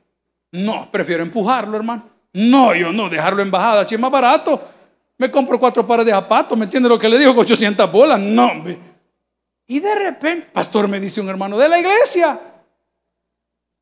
No, 0.53 0.89
prefiero 0.93 1.25
empujarlo, 1.25 1.77
hermano. 1.77 2.18
No, 2.33 2.75
yo 2.75 2.93
no, 2.93 3.09
dejarlo 3.09 3.43
en 3.43 3.51
bajada, 3.51 3.83
es 3.83 3.99
más 3.99 4.11
barato. 4.11 4.61
Me 5.17 5.31
compro 5.31 5.59
cuatro 5.59 5.87
pares 5.87 6.07
de 6.07 6.13
zapatos, 6.13 6.57
¿me 6.57 6.65
entiende 6.65 6.89
lo 6.89 6.99
que 6.99 7.09
le 7.09 7.19
digo? 7.19 7.33
800 7.33 7.91
bolas, 7.91 8.21
no, 8.21 8.47
hombre. 8.47 8.79
Y 9.67 9.81
de 9.81 9.95
repente, 9.95 10.49
pastor, 10.53 10.89
me 10.89 11.01
dice 11.01 11.21
un 11.21 11.29
hermano 11.29 11.59
de 11.59 11.69
la 11.69 11.79
iglesia. 11.79 12.41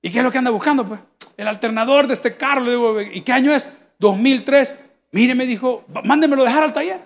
¿Y 0.02 0.10
qué 0.10 0.18
es 0.18 0.24
lo 0.24 0.32
que 0.32 0.38
anda 0.38 0.50
buscando? 0.50 0.86
Pues 0.86 1.00
el 1.36 1.48
alternador 1.48 2.06
de 2.06 2.14
este 2.14 2.36
carro. 2.36 2.62
Le 2.62 2.70
digo, 2.70 3.00
¿y 3.00 3.20
qué 3.20 3.32
año 3.32 3.54
es? 3.54 3.72
2003. 3.98 4.84
Mire, 5.12 5.34
me 5.34 5.46
dijo, 5.46 5.84
mándemelo 6.04 6.44
dejar 6.44 6.64
al 6.64 6.72
taller. 6.72 7.00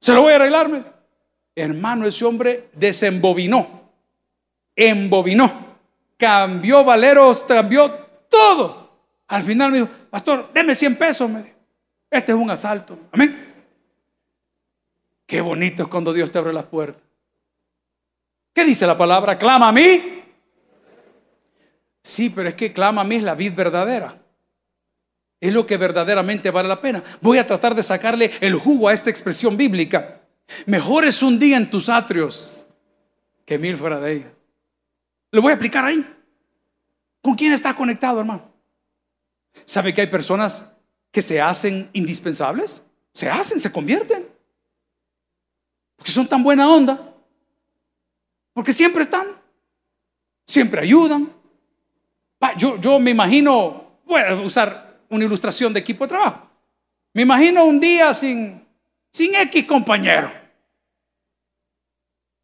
Se 0.00 0.12
lo 0.12 0.22
voy 0.22 0.32
a 0.32 0.36
arreglarme. 0.36 0.84
Hermano, 1.54 2.06
ese 2.06 2.24
hombre 2.24 2.70
desembobinó, 2.74 3.90
embobinó, 4.76 5.76
cambió 6.16 6.84
valeros, 6.84 7.42
cambió 7.44 7.90
todo. 8.30 8.92
Al 9.26 9.42
final 9.42 9.72
me 9.72 9.78
dijo, 9.78 9.90
pastor, 10.10 10.50
deme 10.52 10.74
100 10.74 10.96
pesos. 10.96 11.30
Este 12.10 12.32
es 12.32 12.38
un 12.38 12.50
asalto. 12.50 12.98
Amén. 13.12 13.48
Qué 15.26 15.40
bonito 15.40 15.82
es 15.82 15.88
cuando 15.88 16.12
Dios 16.12 16.30
te 16.30 16.38
abre 16.38 16.52
las 16.52 16.64
puertas. 16.64 17.02
¿Qué 18.54 18.64
dice 18.64 18.86
la 18.86 18.96
palabra? 18.96 19.38
Clama 19.38 19.68
a 19.68 19.72
mí. 19.72 20.24
Sí, 22.02 22.30
pero 22.30 22.48
es 22.48 22.54
que 22.54 22.72
clama 22.72 23.02
a 23.02 23.04
mí 23.04 23.16
es 23.16 23.22
la 23.22 23.34
vid 23.34 23.52
verdadera. 23.54 24.18
Es 25.40 25.52
lo 25.52 25.66
que 25.66 25.76
verdaderamente 25.76 26.50
vale 26.50 26.68
la 26.68 26.80
pena. 26.80 27.02
Voy 27.20 27.38
a 27.38 27.46
tratar 27.46 27.74
de 27.74 27.82
sacarle 27.82 28.32
el 28.40 28.54
jugo 28.54 28.88
a 28.88 28.94
esta 28.94 29.10
expresión 29.10 29.56
bíblica. 29.56 30.22
Mejor 30.66 31.04
es 31.04 31.22
un 31.22 31.38
día 31.38 31.56
en 31.56 31.70
tus 31.70 31.88
atrios 31.88 32.66
que 33.44 33.58
mil 33.58 33.76
fuera 33.76 34.00
de 34.00 34.12
ellos. 34.12 34.32
Lo 35.30 35.42
voy 35.42 35.52
a 35.52 35.56
aplicar 35.56 35.84
ahí. 35.84 36.04
¿Con 37.20 37.34
quién 37.34 37.52
está 37.52 37.74
conectado, 37.74 38.20
hermano? 38.20 38.50
¿Sabe 39.64 39.94
que 39.94 40.02
hay 40.02 40.06
personas 40.06 40.74
que 41.10 41.22
se 41.22 41.40
hacen 41.40 41.90
indispensables? 41.92 42.82
Se 43.12 43.28
hacen, 43.28 43.58
se 43.58 43.72
convierten. 43.72 44.28
Porque 45.96 46.12
son 46.12 46.28
tan 46.28 46.42
buena 46.42 46.68
onda. 46.68 47.14
Porque 48.52 48.72
siempre 48.72 49.02
están. 49.02 49.26
Siempre 50.46 50.80
ayudan. 50.80 51.32
Yo, 52.56 52.80
yo 52.80 52.98
me 52.98 53.10
imagino, 53.10 53.98
voy 54.04 54.20
a 54.20 54.34
usar 54.34 55.00
una 55.08 55.24
ilustración 55.24 55.72
de 55.72 55.80
equipo 55.80 56.04
de 56.04 56.08
trabajo. 56.08 56.48
Me 57.12 57.22
imagino 57.22 57.64
un 57.64 57.80
día 57.80 58.14
sin, 58.14 58.64
sin 59.10 59.34
X 59.34 59.64
compañero. 59.66 60.30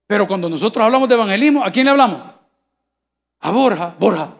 Pero 0.06 0.26
cuando 0.26 0.48
nosotros 0.48 0.84
hablamos 0.84 1.08
de 1.08 1.14
evangelismo, 1.14 1.64
¿a 1.64 1.70
quién 1.70 1.84
le 1.86 1.92
hablamos? 1.92 2.22
A 3.40 3.50
Borja, 3.50 3.94
Borja, 3.98 4.34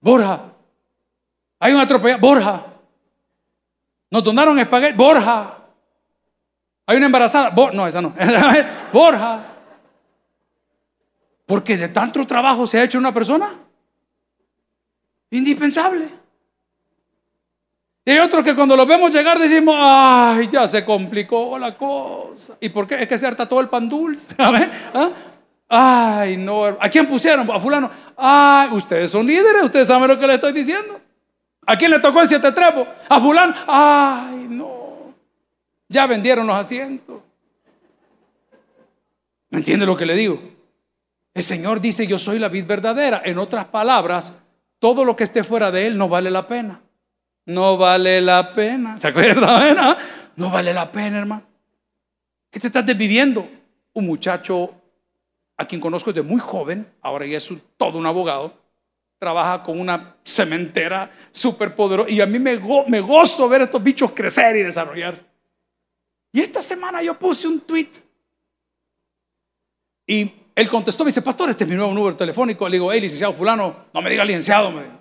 Borja, 0.00 0.52
hay 1.58 1.72
un 1.72 1.80
atropellado, 1.80 2.20
Borja. 2.20 2.66
Nos 4.10 4.24
donaron 4.24 4.58
espagueti, 4.58 4.96
Borja. 4.96 5.58
Hay 6.86 6.96
una 6.96 7.06
embarazada, 7.06 7.52
no, 7.72 7.86
esa 7.86 8.00
no. 8.00 8.14
Borja. 8.92 9.44
Porque 11.44 11.76
de 11.76 11.88
tanto 11.88 12.26
trabajo 12.26 12.66
se 12.66 12.78
ha 12.78 12.84
hecho 12.84 12.98
una 12.98 13.12
persona 13.12 13.48
indispensable. 15.30 16.08
Y 18.04 18.10
hay 18.10 18.18
otros 18.20 18.42
que 18.42 18.54
cuando 18.54 18.74
los 18.74 18.86
vemos 18.86 19.12
llegar 19.12 19.38
decimos, 19.38 19.76
ay, 19.78 20.48
ya 20.50 20.66
se 20.66 20.82
complicó 20.82 21.58
la 21.58 21.76
cosa. 21.76 22.56
¿Y 22.58 22.70
por 22.70 22.86
qué? 22.86 23.02
Es 23.02 23.08
que 23.08 23.18
se 23.18 23.26
harta 23.26 23.46
todo 23.46 23.60
el 23.60 23.68
pan 23.68 23.86
dulce. 23.86 24.34
¿Ah? 24.38 25.10
Ay, 25.68 26.38
no. 26.38 26.64
¿A 26.64 26.88
quién 26.88 27.06
pusieron? 27.06 27.50
A 27.50 27.60
fulano. 27.60 27.90
Ay, 28.16 28.70
ustedes 28.72 29.10
son 29.10 29.26
líderes, 29.26 29.62
ustedes 29.64 29.86
saben 29.88 30.08
lo 30.08 30.18
que 30.18 30.26
le 30.26 30.34
estoy 30.34 30.52
diciendo. 30.52 30.98
¿A 31.68 31.76
quién 31.76 31.90
le 31.90 32.00
tocó 32.00 32.22
el 32.22 32.26
siete 32.26 32.50
trepo? 32.50 32.86
A 33.10 33.20
fulano. 33.20 33.54
Ay, 33.66 34.46
no. 34.48 35.14
Ya 35.86 36.06
vendieron 36.06 36.46
los 36.46 36.56
asientos. 36.56 37.20
¿Me 39.50 39.58
entiende 39.58 39.84
lo 39.84 39.94
que 39.94 40.06
le 40.06 40.14
digo? 40.14 40.40
El 41.34 41.42
Señor 41.42 41.82
dice, 41.82 42.06
yo 42.06 42.18
soy 42.18 42.38
la 42.38 42.48
vid 42.48 42.64
verdadera. 42.64 43.20
En 43.22 43.36
otras 43.36 43.66
palabras, 43.66 44.40
todo 44.78 45.04
lo 45.04 45.14
que 45.14 45.24
esté 45.24 45.44
fuera 45.44 45.70
de 45.70 45.86
Él 45.86 45.98
no 45.98 46.08
vale 46.08 46.30
la 46.30 46.48
pena. 46.48 46.80
No 47.44 47.76
vale 47.76 48.22
la 48.22 48.54
pena. 48.54 48.98
¿Se 48.98 49.08
acuerda? 49.08 49.98
No 50.36 50.48
vale 50.48 50.72
la 50.72 50.90
pena, 50.90 51.18
hermano. 51.18 51.42
¿Qué 52.50 52.60
te 52.60 52.68
estás 52.68 52.86
desviviendo? 52.86 53.46
Un 53.92 54.06
muchacho 54.06 54.72
a 55.58 55.66
quien 55.66 55.82
conozco 55.82 56.14
desde 56.14 56.26
muy 56.26 56.40
joven, 56.40 56.90
ahora 57.02 57.26
ya 57.26 57.36
es 57.36 57.52
todo 57.76 57.98
un 57.98 58.06
abogado, 58.06 58.54
trabaja 59.18 59.62
con 59.62 59.78
una 59.80 60.16
cementera 60.24 61.10
súper 61.30 61.74
poderosa 61.74 62.10
y 62.10 62.20
a 62.20 62.26
mí 62.26 62.38
me, 62.38 62.58
me 62.86 63.00
gozo 63.00 63.48
ver 63.48 63.62
estos 63.62 63.82
bichos 63.82 64.12
crecer 64.12 64.56
y 64.56 64.62
desarrollarse. 64.62 65.24
Y 66.32 66.40
esta 66.40 66.62
semana 66.62 67.02
yo 67.02 67.18
puse 67.18 67.48
un 67.48 67.60
tweet 67.60 67.90
y 70.06 70.32
él 70.54 70.68
contestó, 70.68 71.04
me 71.04 71.08
dice, 71.08 71.22
pastor, 71.22 71.50
este 71.50 71.64
es 71.64 71.70
mi 71.70 71.76
nuevo 71.76 71.92
número 71.92 72.16
telefónico. 72.16 72.68
Le 72.68 72.78
digo, 72.78 72.90
hey, 72.90 73.00
licenciado 73.00 73.32
fulano, 73.32 73.86
no 73.92 74.02
me 74.02 74.10
diga 74.10 74.24
licenciado. 74.24 74.72
Me 74.72 74.82
dijo. 74.82 74.98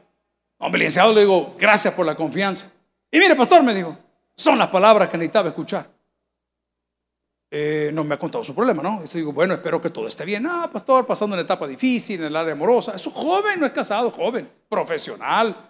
Hombre, 0.60 0.80
licenciado, 0.80 1.14
le 1.14 1.22
digo, 1.22 1.56
gracias 1.58 1.94
por 1.96 2.06
la 2.06 2.14
confianza. 2.14 2.72
Y 3.10 3.18
mire, 3.18 3.36
pastor, 3.36 3.64
me 3.64 3.74
dijo, 3.74 3.98
son 4.36 4.58
las 4.60 4.68
palabras 4.68 5.10
que 5.10 5.18
necesitaba 5.18 5.50
escuchar. 5.50 5.90
Eh, 7.50 7.92
no 7.94 8.04
me 8.04 8.16
ha 8.16 8.20
contado 8.20 8.44
su 8.44 8.54
problema, 8.54 8.84
¿no? 8.84 9.02
Y 9.04 9.08
digo, 9.08 9.32
bueno, 9.32 9.54
espero 9.54 9.80
que 9.80 9.90
todo 9.90 10.08
esté 10.08 10.26
bien. 10.26 10.46
Ah, 10.46 10.70
pastor, 10.72 11.06
pasando 11.06 11.34
una 11.34 11.44
etapa 11.44 11.66
difícil 11.66 12.20
en 12.20 12.28
el 12.28 12.36
área 12.36 12.54
amorosa. 12.54 12.96
Es 12.96 13.08
un 13.08 13.14
joven, 13.14 13.60
no 13.60 13.66
es 13.66 13.72
casado, 13.72 14.12
joven, 14.12 14.50
profesional. 14.68 15.70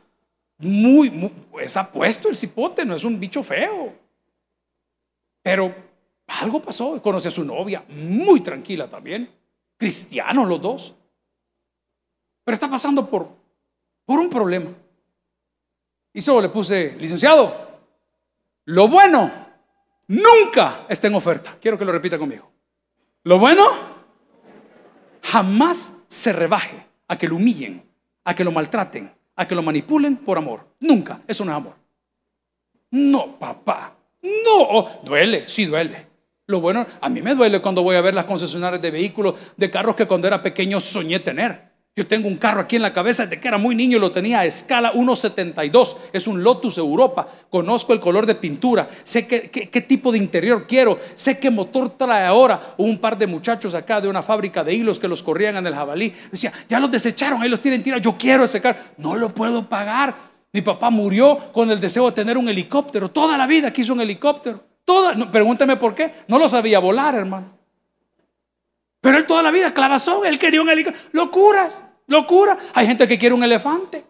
Muy, 0.58 1.32
es 1.62 1.78
apuesto 1.78 2.30
el 2.30 2.36
cipote, 2.36 2.84
no 2.84 2.96
es 2.96 3.04
un 3.04 3.20
bicho 3.20 3.44
feo. 3.44 3.94
Pero 5.44 5.74
algo 6.28 6.62
pasó, 6.62 7.00
conoce 7.02 7.28
a 7.28 7.32
su 7.32 7.46
novia, 7.46 7.86
muy 7.90 8.42
tranquila 8.42 8.90
también. 8.90 9.30
Cristianos 9.78 10.48
los 10.48 10.62
dos. 10.62 10.96
Pero 12.44 12.54
está 12.56 12.70
pasando 12.70 13.08
por, 13.08 13.30
por 14.04 14.20
un 14.20 14.32
problema. 14.32 14.72
Y 16.12 16.22
solo 16.22 16.42
le 16.42 16.50
puse, 16.50 16.96
licenciado, 16.98 17.54
lo 18.66 18.88
bueno 18.88 19.47
nunca 20.08 20.86
está 20.90 21.08
en 21.08 21.16
oferta. 21.16 21.58
Quiero 21.62 21.78
que 21.78 21.86
lo 21.86 21.92
repita 21.92 22.18
conmigo. 22.18 22.52
Lo 23.24 23.40
bueno 23.40 23.68
jamás 25.22 26.04
se 26.08 26.32
rebaje 26.34 26.86
a 27.08 27.18
que 27.18 27.28
lo 27.28 27.36
humillen, 27.36 27.84
a 28.24 28.36
que 28.36 28.44
lo 28.44 28.52
maltraten, 28.52 29.12
a 29.36 29.48
que 29.48 29.56
lo 29.56 29.62
manipulen 29.62 30.18
por 30.18 30.38
amor. 30.38 30.68
Nunca, 30.80 31.22
eso 31.28 31.44
no 31.44 31.52
es 31.52 31.58
amor. 31.58 31.76
No, 32.92 33.38
papá, 33.38 33.98
no, 34.22 35.02
duele, 35.04 35.48
sí 35.48 35.66
duele. 35.66 36.08
Lo 36.48 36.62
bueno, 36.62 36.88
a 37.02 37.10
mí 37.10 37.22
me 37.22 37.36
duele 37.36 37.62
cuando 37.62 37.84
voy 37.84 37.98
a 37.98 38.02
ver 38.02 38.14
las 38.14 38.24
concesionarias 38.24 38.82
de 38.82 38.92
vehículos, 38.92 39.36
de 39.58 39.70
carros 39.70 39.96
que 39.96 40.08
cuando 40.08 40.28
era 40.28 40.42
pequeño 40.42 40.80
soñé 40.80 41.20
tener. 41.20 41.67
Yo 41.98 42.06
tengo 42.06 42.28
un 42.28 42.38
carro 42.38 42.62
aquí 42.62 42.76
en 42.76 42.84
la 42.84 42.94
cabeza 42.94 43.24
desde 43.24 43.40
que 43.40 43.48
era 43.48 43.58
muy 43.58 43.74
niño, 43.74 43.98
lo 43.98 44.12
tenía 44.12 44.42
a 44.42 44.46
escala 44.46 44.94
1.72. 44.94 45.98
Es 46.14 46.28
un 46.28 46.44
Lotus 46.44 46.78
Europa. 46.78 47.28
Conozco 47.50 47.92
el 47.92 48.00
color 48.00 48.28
de 48.28 48.36
pintura, 48.36 48.88
sé 49.04 49.26
qué, 49.26 49.50
qué, 49.50 49.82
tipo 49.82 50.12
de 50.12 50.20
interior 50.20 50.68
quiero, 50.68 51.00
sé 51.16 51.40
qué 51.40 51.50
motor 51.50 51.90
trae 51.98 52.24
ahora. 52.24 52.76
Hubo 52.78 52.88
un 52.88 53.00
par 53.00 53.18
de 53.18 53.26
muchachos 53.26 53.74
acá 53.74 54.00
de 54.00 54.08
una 54.08 54.22
fábrica 54.22 54.64
de 54.64 54.76
hilos 54.76 55.00
que 55.00 55.08
los 55.08 55.24
corrían 55.24 55.58
en 55.58 55.66
el 55.66 55.74
jabalí. 55.74 56.14
Decía, 56.30 56.54
ya 56.70 56.80
los 56.80 56.92
desecharon, 56.92 57.42
ahí 57.42 57.50
los 57.50 57.62
tienen 57.62 57.82
tira. 57.82 57.98
Yo 57.98 58.16
quiero 58.16 58.44
ese 58.44 58.62
carro. 58.62 58.78
No 58.98 59.16
lo 59.16 59.30
puedo 59.30 59.68
pagar. 59.68 60.14
Mi 60.54 60.62
papá 60.62 60.92
murió 60.92 61.52
con 61.52 61.72
el 61.72 61.80
deseo 61.80 62.06
de 62.06 62.12
tener 62.12 62.38
un 62.38 62.48
helicóptero. 62.48 63.10
Toda 63.10 63.40
la 63.40 63.48
vida 63.48 63.74
quiso 63.74 63.94
un 63.94 64.02
helicóptero. 64.02 64.64
Toda, 64.86 65.16
no, 65.16 65.32
pregúnteme 65.32 65.78
por 65.78 65.96
qué. 65.96 66.14
No 66.28 66.38
lo 66.38 66.48
sabía 66.48 66.78
volar, 66.78 67.16
hermano. 67.16 67.58
Pero 69.02 69.18
él 69.18 69.26
toda 69.26 69.42
la 69.42 69.50
vida 69.50 69.74
clavazón, 69.74 70.28
él 70.28 70.38
quería 70.38 70.62
un 70.62 70.70
helicóptero. 70.70 71.10
Locuras. 71.14 71.87
Locura. 72.08 72.58
Hay 72.74 72.88
gente 72.88 73.08
que 73.08 73.18
quiere 73.18 73.36
un 73.36 73.44
elefante. 73.44 74.04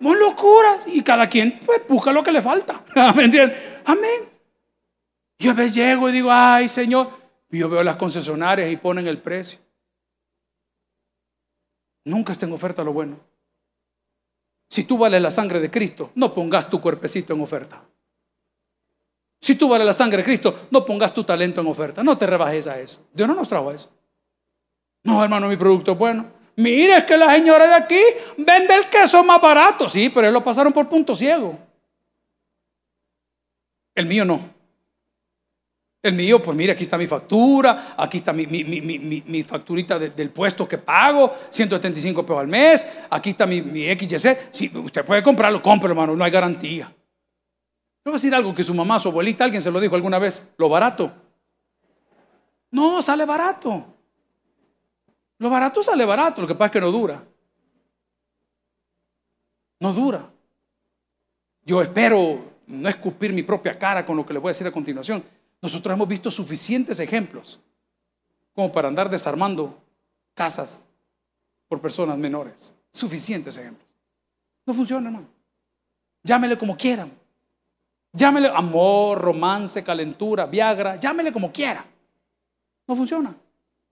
Muy 0.00 0.18
locura. 0.18 0.82
Y 0.86 1.02
cada 1.02 1.28
quien 1.28 1.60
pues, 1.64 1.86
busca 1.88 2.12
lo 2.12 2.22
que 2.22 2.32
le 2.32 2.42
falta. 2.42 2.84
¿Me 3.16 3.24
entiendes? 3.24 3.58
Amén. 3.84 4.28
Yo 5.38 5.52
a 5.52 5.54
veces 5.54 5.74
llego 5.74 6.08
y 6.08 6.12
digo, 6.12 6.30
ay 6.30 6.68
Señor. 6.68 7.10
Y 7.50 7.58
yo 7.58 7.68
veo 7.68 7.82
las 7.82 7.96
concesionarias 7.96 8.70
y 8.70 8.76
ponen 8.76 9.06
el 9.06 9.18
precio. 9.18 9.58
Nunca 12.04 12.32
está 12.32 12.46
en 12.46 12.52
oferta 12.52 12.82
lo 12.84 12.92
bueno. 12.92 13.18
Si 14.70 14.84
tú 14.84 14.98
vales 14.98 15.22
la 15.22 15.30
sangre 15.30 15.60
de 15.60 15.70
Cristo, 15.70 16.10
no 16.14 16.34
pongas 16.34 16.68
tu 16.68 16.80
cuerpecito 16.80 17.32
en 17.32 17.40
oferta. 17.40 17.82
Si 19.40 19.54
tú 19.54 19.68
vales 19.68 19.86
la 19.86 19.94
sangre 19.94 20.18
de 20.18 20.24
Cristo, 20.24 20.68
no 20.70 20.84
pongas 20.84 21.14
tu 21.14 21.24
talento 21.24 21.60
en 21.60 21.68
oferta. 21.68 22.02
No 22.02 22.18
te 22.18 22.26
rebajes 22.26 22.66
a 22.66 22.78
eso. 22.78 23.06
Dios 23.14 23.28
no 23.28 23.34
nos 23.34 23.48
trajo 23.48 23.70
a 23.70 23.74
eso. 23.74 23.90
No, 25.04 25.22
hermano, 25.22 25.48
mi 25.48 25.56
producto 25.56 25.92
es 25.92 25.98
bueno. 25.98 26.26
Mire, 26.58 26.96
es 26.96 27.04
que 27.04 27.16
la 27.16 27.32
señora 27.32 27.68
de 27.68 27.74
aquí 27.74 28.00
vende 28.36 28.74
el 28.74 28.90
queso 28.90 29.22
más 29.22 29.40
barato. 29.40 29.88
Sí, 29.88 30.08
pero 30.08 30.26
él 30.26 30.34
lo 30.34 30.42
pasaron 30.42 30.72
por 30.72 30.88
punto 30.88 31.14
ciego. 31.14 31.56
El 33.94 34.06
mío 34.06 34.24
no. 34.24 34.40
El 36.02 36.14
mío, 36.14 36.42
pues 36.42 36.56
mire, 36.56 36.72
aquí 36.72 36.82
está 36.82 36.98
mi 36.98 37.06
factura, 37.06 37.94
aquí 37.96 38.18
está 38.18 38.32
mi, 38.32 38.46
mi, 38.46 39.42
facturita 39.44 40.00
del 40.00 40.30
puesto 40.30 40.68
que 40.68 40.78
pago, 40.78 41.32
175 41.50 42.26
pesos 42.26 42.40
al 42.40 42.48
mes, 42.48 42.88
aquí 43.08 43.30
está 43.30 43.46
mi, 43.46 43.62
mi 43.62 43.84
XYZ. 43.96 44.48
Sí, 44.50 44.68
usted 44.74 45.04
puede 45.04 45.22
comprarlo, 45.22 45.62
cómprelo, 45.62 45.92
hermano, 45.92 46.16
no 46.16 46.24
hay 46.24 46.30
garantía. 46.32 46.86
No 48.04 48.10
va 48.10 48.16
a 48.16 48.18
decir 48.18 48.34
algo 48.34 48.52
que 48.52 48.64
su 48.64 48.74
mamá, 48.74 48.98
su 48.98 49.10
abuelita, 49.10 49.44
alguien 49.44 49.62
se 49.62 49.70
lo 49.70 49.78
dijo 49.78 49.94
alguna 49.94 50.18
vez, 50.18 50.48
lo 50.56 50.68
barato. 50.68 51.12
No, 52.72 53.00
sale 53.00 53.24
barato. 53.24 53.97
Lo 55.38 55.50
barato 55.50 55.82
sale 55.82 56.04
barato, 56.04 56.42
lo 56.42 56.48
que 56.48 56.54
pasa 56.54 56.66
es 56.66 56.72
que 56.72 56.80
no 56.80 56.90
dura. 56.90 57.24
No 59.80 59.92
dura. 59.92 60.28
Yo 61.64 61.80
espero 61.80 62.40
no 62.66 62.88
escupir 62.88 63.32
mi 63.32 63.42
propia 63.42 63.78
cara 63.78 64.04
con 64.04 64.16
lo 64.16 64.26
que 64.26 64.32
le 64.32 64.38
voy 64.38 64.48
a 64.48 64.50
decir 64.50 64.66
a 64.66 64.72
continuación. 64.72 65.22
Nosotros 65.60 65.94
hemos 65.94 66.08
visto 66.08 66.30
suficientes 66.30 67.00
ejemplos 67.00 67.60
como 68.52 68.72
para 68.72 68.88
andar 68.88 69.08
desarmando 69.08 69.78
casas 70.34 70.86
por 71.68 71.80
personas 71.80 72.18
menores. 72.18 72.74
Suficientes 72.90 73.56
ejemplos. 73.56 73.86
No 74.66 74.74
funciona, 74.74 75.08
hermano. 75.08 75.28
Llámele 76.22 76.58
como 76.58 76.76
quieran. 76.76 77.12
Llámele 78.12 78.48
amor, 78.48 79.20
romance, 79.20 79.84
calentura, 79.84 80.46
Viagra. 80.46 80.96
Llámele 80.96 81.32
como 81.32 81.52
quiera. 81.52 81.84
No 82.86 82.96
funciona. 82.96 83.34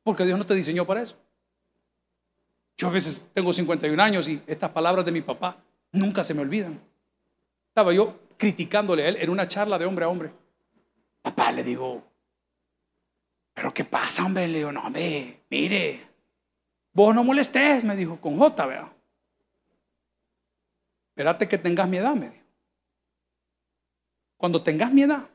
Porque 0.03 0.25
Dios 0.25 0.38
no 0.38 0.47
te 0.47 0.55
diseñó 0.55 0.87
para 0.87 1.03
eso. 1.03 1.16
Yo 2.77 2.89
a 2.89 2.91
veces 2.91 3.31
tengo 3.33 3.53
51 3.53 4.03
años 4.03 4.29
y 4.29 4.43
estas 4.47 4.71
palabras 4.71 5.05
de 5.05 5.12
mi 5.12 5.23
papá 5.23 5.57
nunca 5.93 6.23
se 6.23 6.35
me 6.35 6.43
olvidan. 6.43 6.79
Estaba 7.69 7.93
yo 7.93 8.19
criticándole 8.37 9.05
a 9.05 9.09
él 9.09 9.17
en 9.17 9.31
una 9.31 9.49
charla 9.49 9.79
de 9.79 9.87
hombre 9.87 10.05
a 10.05 10.09
hombre. 10.09 10.33
Papá, 11.23 11.53
le 11.53 11.65
digo, 11.65 12.03
¿pero 13.55 13.73
qué 13.73 13.85
pasa, 13.85 14.25
hombre? 14.25 14.47
Le 14.47 14.59
digo, 14.59 14.73
no, 14.73 14.83
hombre, 14.83 15.41
mire, 15.49 16.07
vos 16.93 17.15
no 17.15 17.25
molestes, 17.25 17.83
me 17.83 17.97
dijo, 17.97 18.21
con 18.21 18.37
J, 18.37 18.67
vea. 18.67 18.93
Espérate 21.11 21.49
que 21.49 21.57
tengas 21.57 21.89
mi 21.89 21.97
edad, 21.97 22.15
me 22.15 22.31
dijo. 22.31 22.45
Cuando 24.37 24.62
tengas 24.62 24.93
mi 24.93 25.03
edad 25.03 25.27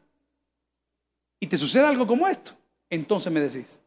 y 1.40 1.48
te 1.48 1.58
suceda 1.58 1.90
algo 1.90 2.06
como 2.06 2.28
esto, 2.28 2.52
entonces 2.88 3.34
me 3.34 3.40
decís, 3.40 3.82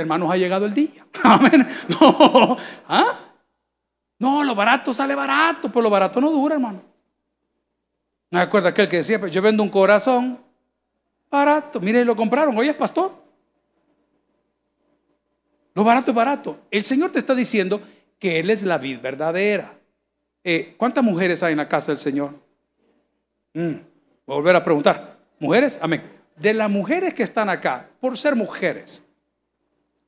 Hermanos, 0.00 0.30
ha 0.30 0.36
llegado 0.36 0.66
el 0.66 0.74
día. 0.74 1.06
Amén. 1.22 1.66
No, 1.88 2.56
¿ah? 2.88 3.20
no, 4.18 4.44
lo 4.44 4.54
barato 4.54 4.92
sale 4.94 5.14
barato, 5.14 5.68
pero 5.68 5.82
lo 5.82 5.90
barato 5.90 6.20
no 6.20 6.30
dura, 6.30 6.54
hermano. 6.54 6.82
¿Me 8.30 8.40
acuerda 8.40 8.70
aquel 8.70 8.88
que 8.88 8.98
decía, 8.98 9.18
pues 9.18 9.32
yo 9.32 9.42
vendo 9.42 9.62
un 9.62 9.68
corazón 9.68 10.40
barato? 11.30 11.80
Mire, 11.80 12.04
lo 12.04 12.14
compraron, 12.14 12.56
hoy 12.56 12.68
es 12.68 12.76
pastor. 12.76 13.12
Lo 15.74 15.84
barato 15.84 16.10
es 16.10 16.14
barato. 16.14 16.58
El 16.70 16.82
Señor 16.82 17.10
te 17.10 17.18
está 17.18 17.34
diciendo 17.34 17.82
que 18.18 18.38
Él 18.38 18.50
es 18.50 18.62
la 18.62 18.78
vida 18.78 19.00
verdadera. 19.00 19.78
Eh, 20.44 20.74
¿Cuántas 20.76 21.04
mujeres 21.04 21.42
hay 21.42 21.52
en 21.52 21.58
la 21.58 21.68
casa 21.68 21.92
del 21.92 21.98
Señor? 21.98 22.34
Mm, 23.54 23.72
voy 24.26 24.34
a 24.34 24.34
volver 24.34 24.56
a 24.56 24.64
preguntar. 24.64 25.18
¿Mujeres? 25.38 25.78
Amén. 25.82 26.02
De 26.36 26.54
las 26.54 26.70
mujeres 26.70 27.14
que 27.14 27.22
están 27.22 27.48
acá, 27.48 27.88
por 28.00 28.16
ser 28.16 28.36
mujeres, 28.36 29.04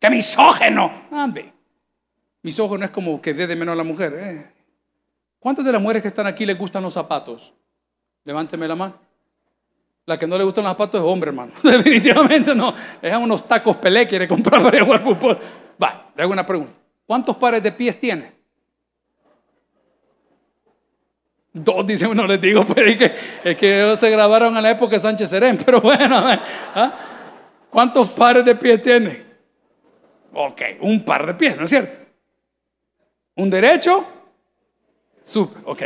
¡Qué 0.02 0.10
misógeno! 0.10 0.90
Amén. 1.12 1.52
Misógeno 2.42 2.84
es 2.84 2.90
como 2.90 3.22
que 3.22 3.32
dé 3.32 3.46
de 3.46 3.54
menos 3.54 3.74
a 3.74 3.76
la 3.76 3.84
mujer. 3.84 4.12
¿eh? 4.16 4.52
¿Cuántas 5.38 5.64
de 5.64 5.70
las 5.70 5.80
mujeres 5.80 6.02
que 6.02 6.08
están 6.08 6.26
aquí 6.26 6.44
les 6.44 6.58
gustan 6.58 6.82
los 6.82 6.92
zapatos? 6.92 7.52
Levánteme 8.24 8.66
la 8.66 8.74
mano. 8.74 8.94
La 10.06 10.18
que 10.18 10.26
no 10.26 10.36
le 10.36 10.42
gustan 10.42 10.64
los 10.64 10.72
zapatos 10.72 11.00
es 11.00 11.06
hombre, 11.06 11.28
hermano. 11.28 11.52
Definitivamente 11.62 12.52
no. 12.52 12.74
Es 13.00 13.16
unos 13.16 13.46
tacos 13.46 13.76
pelé 13.76 14.08
quiere 14.08 14.26
comprar 14.26 14.60
para 14.60 14.84
jugar 14.84 15.04
fútbol. 15.04 15.38
Va, 15.80 16.10
le 16.16 16.22
hago 16.24 16.32
una 16.32 16.44
pregunta. 16.44 16.72
¿Cuántos 17.06 17.36
pares 17.36 17.62
de 17.62 17.70
pies 17.70 18.00
tiene? 18.00 18.32
Dos, 21.52 21.86
dice 21.86 22.08
uno, 22.08 22.26
les 22.26 22.40
digo, 22.40 22.64
pues 22.64 22.88
es 22.88 22.96
que, 22.96 23.14
es 23.44 23.56
que 23.56 23.96
se 23.96 24.10
grabaron 24.10 24.56
en 24.56 24.62
la 24.64 24.70
época 24.72 24.96
de 24.96 24.98
Sánchez 24.98 25.30
Serén, 25.30 25.58
pero 25.64 25.80
bueno, 25.80 26.24
¿ah? 26.74 26.92
¿cuántos 27.70 28.10
pares 28.10 28.44
de 28.44 28.56
pies 28.56 28.82
tiene? 28.82 29.31
Ok, 30.32 30.62
un 30.80 31.04
par 31.04 31.26
de 31.26 31.34
pies, 31.34 31.56
¿no 31.56 31.64
es 31.64 31.70
cierto? 31.70 31.98
Un 33.36 33.50
derecho, 33.50 34.06
súper, 35.24 35.62
ok. 35.66 35.82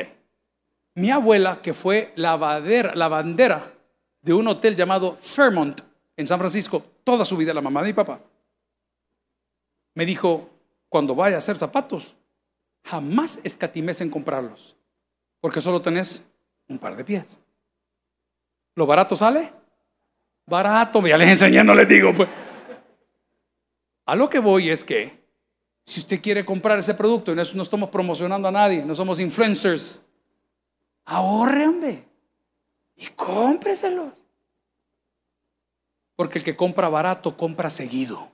Mi 0.94 1.10
abuela, 1.10 1.60
que 1.60 1.74
fue 1.74 2.12
la 2.16 2.36
bandera 2.36 3.72
de 4.22 4.32
un 4.32 4.48
hotel 4.48 4.74
llamado 4.74 5.16
Fairmont 5.20 5.80
en 6.16 6.26
San 6.26 6.38
Francisco, 6.38 6.82
toda 7.04 7.24
su 7.24 7.36
vida, 7.36 7.52
la 7.52 7.60
mamá 7.60 7.82
de 7.82 7.88
mi 7.88 7.92
papá, 7.92 8.20
me 9.94 10.06
dijo, 10.06 10.48
cuando 10.88 11.14
vaya 11.14 11.36
a 11.36 11.38
hacer 11.38 11.56
zapatos, 11.56 12.14
jamás 12.84 13.40
escatimes 13.44 14.00
en 14.00 14.10
comprarlos, 14.10 14.76
porque 15.40 15.60
solo 15.60 15.82
tenés 15.82 16.24
un 16.68 16.78
par 16.78 16.96
de 16.96 17.04
pies. 17.04 17.42
¿Lo 18.74 18.86
barato 18.86 19.16
sale? 19.16 19.52
Barato, 20.46 21.04
ya 21.06 21.18
les 21.18 21.28
enseñé, 21.28 21.64
no 21.64 21.74
les 21.74 21.88
digo, 21.88 22.12
pues. 22.14 22.28
A 24.06 24.14
lo 24.14 24.30
que 24.30 24.38
voy 24.38 24.70
es 24.70 24.84
que 24.84 25.22
si 25.84 26.00
usted 26.00 26.20
quiere 26.20 26.44
comprar 26.44 26.78
ese 26.78 26.94
producto, 26.94 27.32
y 27.32 27.34
no, 27.34 27.42
estamos 27.42 27.90
promocionando 27.90 28.48
a 28.48 28.52
nadie, 28.52 28.84
no 28.84 28.94
somos 28.94 29.20
influencers, 29.20 30.00
ahorre, 31.04 32.06
y 32.96 33.06
cómpreselos. 33.08 34.24
Porque 36.16 36.38
el 36.38 36.44
que 36.44 36.56
compra 36.56 36.88
barato, 36.88 37.36
compra 37.36 37.68
seguido. 37.68 38.30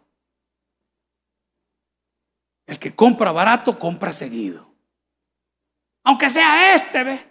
El 2.67 2.79
que 2.79 2.95
compra 2.95 3.33
barato, 3.33 3.79
compra 3.79 4.13
seguido. 4.13 4.67
Aunque 6.05 6.31
sea 6.31 6.75
este, 6.75 7.03
ve. 7.03 7.27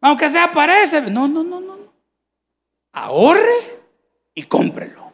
Aunque 0.00 0.30
sea 0.30 0.52
parece. 0.52 1.00
No, 1.10 1.26
no, 1.26 1.42
no, 1.42 1.60
no. 1.60 1.92
Ahorre 2.92 3.82
y 4.34 4.44
cómprelo. 4.44 5.07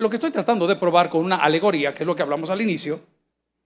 Lo 0.00 0.08
que 0.08 0.16
estoy 0.16 0.30
tratando 0.30 0.66
de 0.66 0.76
probar 0.76 1.10
con 1.10 1.22
una 1.22 1.36
alegoría, 1.36 1.92
que 1.92 2.04
es 2.04 2.06
lo 2.06 2.16
que 2.16 2.22
hablamos 2.22 2.48
al 2.48 2.62
inicio, 2.62 3.02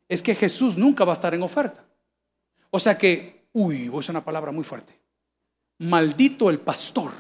es 0.09 0.21
que 0.21 0.35
Jesús 0.35 0.77
nunca 0.77 1.05
va 1.05 1.13
a 1.13 1.15
estar 1.15 1.33
en 1.33 1.45
oferta. 1.45 1.85
O 2.71 2.81
sea 2.81 2.99
que, 2.99 3.47
uy, 3.53 3.89
voy 3.89 4.05
a 4.05 4.11
una 4.11 4.25
palabra 4.25 4.51
muy 4.51 4.65
fuerte. 4.65 4.99
Maldito 5.79 6.51
el 6.51 6.59
pastor 6.59 7.13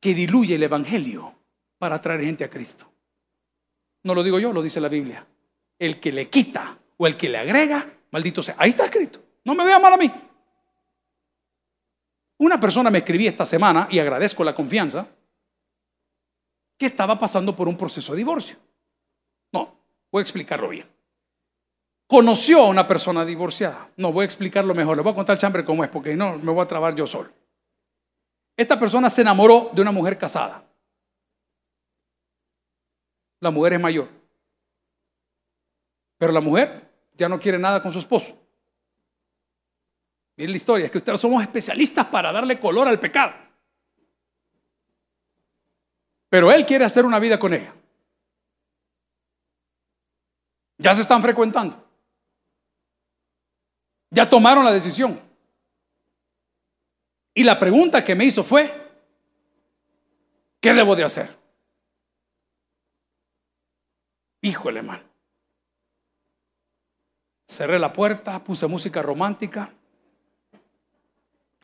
que 0.00 0.14
diluye 0.14 0.54
el 0.54 0.62
evangelio 0.62 1.34
para 1.76 2.00
traer 2.00 2.22
gente 2.22 2.42
a 2.42 2.48
Cristo. 2.48 2.90
No 4.04 4.14
lo 4.14 4.22
digo 4.22 4.38
yo, 4.38 4.50
lo 4.50 4.62
dice 4.62 4.80
la 4.80 4.88
Biblia. 4.88 5.26
el 5.78 6.00
que 6.00 6.10
le 6.10 6.30
quita 6.30 6.78
o 6.96 7.06
el 7.06 7.18
que 7.18 7.28
le 7.28 7.36
agrega, 7.36 7.86
maldito 8.12 8.42
sea. 8.42 8.54
Ahí 8.56 8.70
está 8.70 8.86
escrito. 8.86 9.20
No 9.44 9.54
me 9.54 9.62
vea 9.62 9.78
mal 9.78 9.92
a 9.92 9.98
mí. 9.98 10.10
Una 12.38 12.58
persona 12.58 12.90
me 12.90 12.98
escribí 12.98 13.26
esta 13.26 13.44
semana, 13.44 13.88
y 13.90 13.98
agradezco 13.98 14.42
la 14.42 14.54
confianza, 14.54 15.06
que 16.78 16.86
estaba 16.86 17.18
pasando 17.18 17.54
por 17.54 17.68
un 17.68 17.76
proceso 17.76 18.12
de 18.12 18.18
divorcio. 18.18 18.56
No, 19.52 19.76
voy 20.10 20.20
a 20.20 20.22
explicarlo 20.22 20.68
bien. 20.68 20.86
Conoció 22.06 22.62
a 22.62 22.68
una 22.68 22.86
persona 22.86 23.24
divorciada. 23.24 23.90
No, 23.96 24.12
voy 24.12 24.22
a 24.22 24.26
explicarlo 24.26 24.74
mejor. 24.74 24.96
Le 24.96 25.02
voy 25.02 25.12
a 25.12 25.16
contar 25.16 25.34
el 25.34 25.40
chambre 25.40 25.64
cómo 25.64 25.82
es, 25.82 25.90
porque 25.90 26.14
no 26.14 26.38
me 26.38 26.52
voy 26.52 26.62
a 26.62 26.66
trabar 26.66 26.94
yo 26.94 27.06
solo. 27.06 27.30
Esta 28.56 28.78
persona 28.78 29.10
se 29.10 29.22
enamoró 29.22 29.70
de 29.72 29.82
una 29.82 29.90
mujer 29.90 30.16
casada. 30.16 30.64
La 33.40 33.50
mujer 33.50 33.74
es 33.74 33.80
mayor. 33.80 34.08
Pero 36.18 36.32
la 36.32 36.40
mujer 36.40 36.88
ya 37.14 37.28
no 37.28 37.38
quiere 37.38 37.58
nada 37.58 37.82
con 37.82 37.92
su 37.92 37.98
esposo. 37.98 38.38
Miren 40.36 40.52
la 40.52 40.56
historia, 40.56 40.86
es 40.86 40.92
que 40.92 40.98
ustedes 40.98 41.20
somos 41.20 41.42
especialistas 41.42 42.06
para 42.06 42.30
darle 42.30 42.60
color 42.60 42.88
al 42.88 43.00
pecado. 43.00 43.34
Pero 46.36 46.52
él 46.52 46.66
quiere 46.66 46.84
hacer 46.84 47.06
una 47.06 47.18
vida 47.18 47.38
con 47.38 47.54
ella. 47.54 47.72
Ya 50.76 50.94
se 50.94 51.00
están 51.00 51.22
frecuentando. 51.22 51.82
Ya 54.10 54.28
tomaron 54.28 54.62
la 54.62 54.70
decisión. 54.70 55.18
Y 57.32 57.42
la 57.42 57.58
pregunta 57.58 58.04
que 58.04 58.14
me 58.14 58.26
hizo 58.26 58.44
fue, 58.44 58.70
¿qué 60.60 60.74
debo 60.74 60.94
de 60.94 61.04
hacer? 61.04 61.34
Híjole, 64.42 64.80
hermano. 64.80 65.04
Cerré 67.48 67.78
la 67.78 67.94
puerta, 67.94 68.44
puse 68.44 68.66
música 68.66 69.00
romántica 69.00 69.72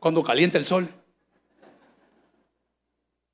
cuando 0.00 0.22
calienta 0.24 0.56
el 0.56 0.64
sol. 0.64 1.01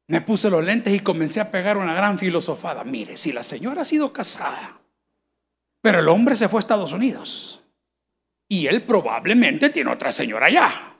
Me 0.08 0.22
puse 0.22 0.48
los 0.48 0.64
lentes 0.64 0.92
y 0.94 1.00
comencé 1.00 1.40
a 1.40 1.50
pegar 1.50 1.76
una 1.76 1.94
gran 1.94 2.18
filosofada. 2.18 2.82
Mire, 2.82 3.16
si 3.16 3.32
la 3.32 3.42
señora 3.42 3.82
ha 3.82 3.84
sido 3.84 4.10
casada, 4.12 4.80
pero 5.82 6.00
el 6.00 6.08
hombre 6.08 6.34
se 6.34 6.48
fue 6.48 6.58
a 6.58 6.60
Estados 6.60 6.92
Unidos 6.92 7.62
y 8.48 8.66
él 8.66 8.82
probablemente 8.84 9.68
tiene 9.68 9.92
otra 9.92 10.10
señora 10.10 10.46
allá. 10.46 10.96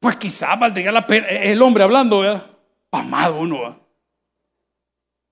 Pues 0.00 0.16
quizá 0.16 0.56
valdría 0.56 0.90
la 0.90 1.06
pena, 1.06 1.28
el 1.28 1.62
hombre 1.62 1.84
hablando, 1.84 2.18
¿verdad? 2.20 2.50
Amado 2.90 3.38
uno. 3.38 3.80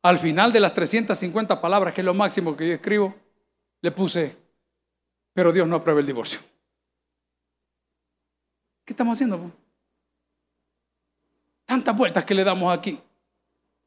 Al 0.03 0.17
final 0.17 0.53
de 0.53 0.61
las 0.61 0.73
350 0.73 1.61
palabras, 1.61 1.93
que 1.93 2.03
es 2.03 2.05
lo 2.05 2.15
máximo 2.15 2.57
que 2.57 2.69
yo 2.69 2.75
escribo, 2.75 3.15
le 3.83 3.91
puse, 3.91 4.37
pero 5.35 5.53
Dios 5.53 5.67
no 5.67 5.77
aprueba 5.77 6.01
el 6.01 6.07
divorcio. 6.07 6.39
¿Qué 8.85 8.93
estamos 8.93 9.19
haciendo? 9.19 9.51
Tantas 11.71 11.97
vueltas 11.97 12.25
que 12.25 12.35
le 12.35 12.43
damos 12.43 12.77
aquí. 12.77 12.99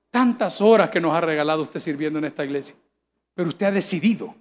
Tantas 0.09 0.61
horas 0.61 0.89
que 0.89 1.01
nos 1.01 1.13
ha 1.13 1.19
regalado 1.19 1.63
usted 1.63 1.81
sirviendo 1.81 2.17
en 2.17 2.23
esta 2.23 2.45
iglesia. 2.45 2.77
Pero 3.33 3.49
usted 3.49 3.65
ha 3.65 3.71
decidido 3.71 4.33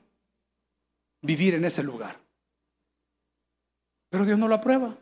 vivir 1.23 1.55
en 1.55 1.65
ese 1.65 1.83
lugar. 1.83 2.21
Pero 4.11 4.25
Dios 4.25 4.39
no 4.39 4.47
lo 4.47 4.55
aprueba. 4.55 4.97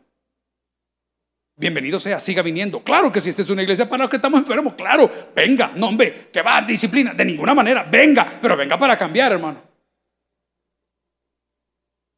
Bienvenido 1.55 1.99
sea, 1.99 2.19
siga 2.19 2.41
viniendo. 2.41 2.83
Claro 2.83 3.11
que 3.11 3.21
si 3.21 3.29
esta 3.29 3.43
es 3.43 3.49
una 3.51 3.61
iglesia 3.61 3.87
para 3.87 4.05
los 4.05 4.09
que 4.09 4.15
estamos 4.15 4.39
enfermos, 4.39 4.73
claro, 4.73 5.11
venga, 5.35 5.73
no 5.75 5.89
hombre, 5.89 6.31
que 6.33 6.41
va, 6.41 6.61
disciplina, 6.61 7.13
de 7.13 7.25
ninguna 7.25 7.53
manera, 7.53 7.83
venga, 7.83 8.39
pero 8.41 8.57
venga 8.57 8.75
para 8.75 8.97
cambiar, 8.97 9.33
hermano. 9.33 9.61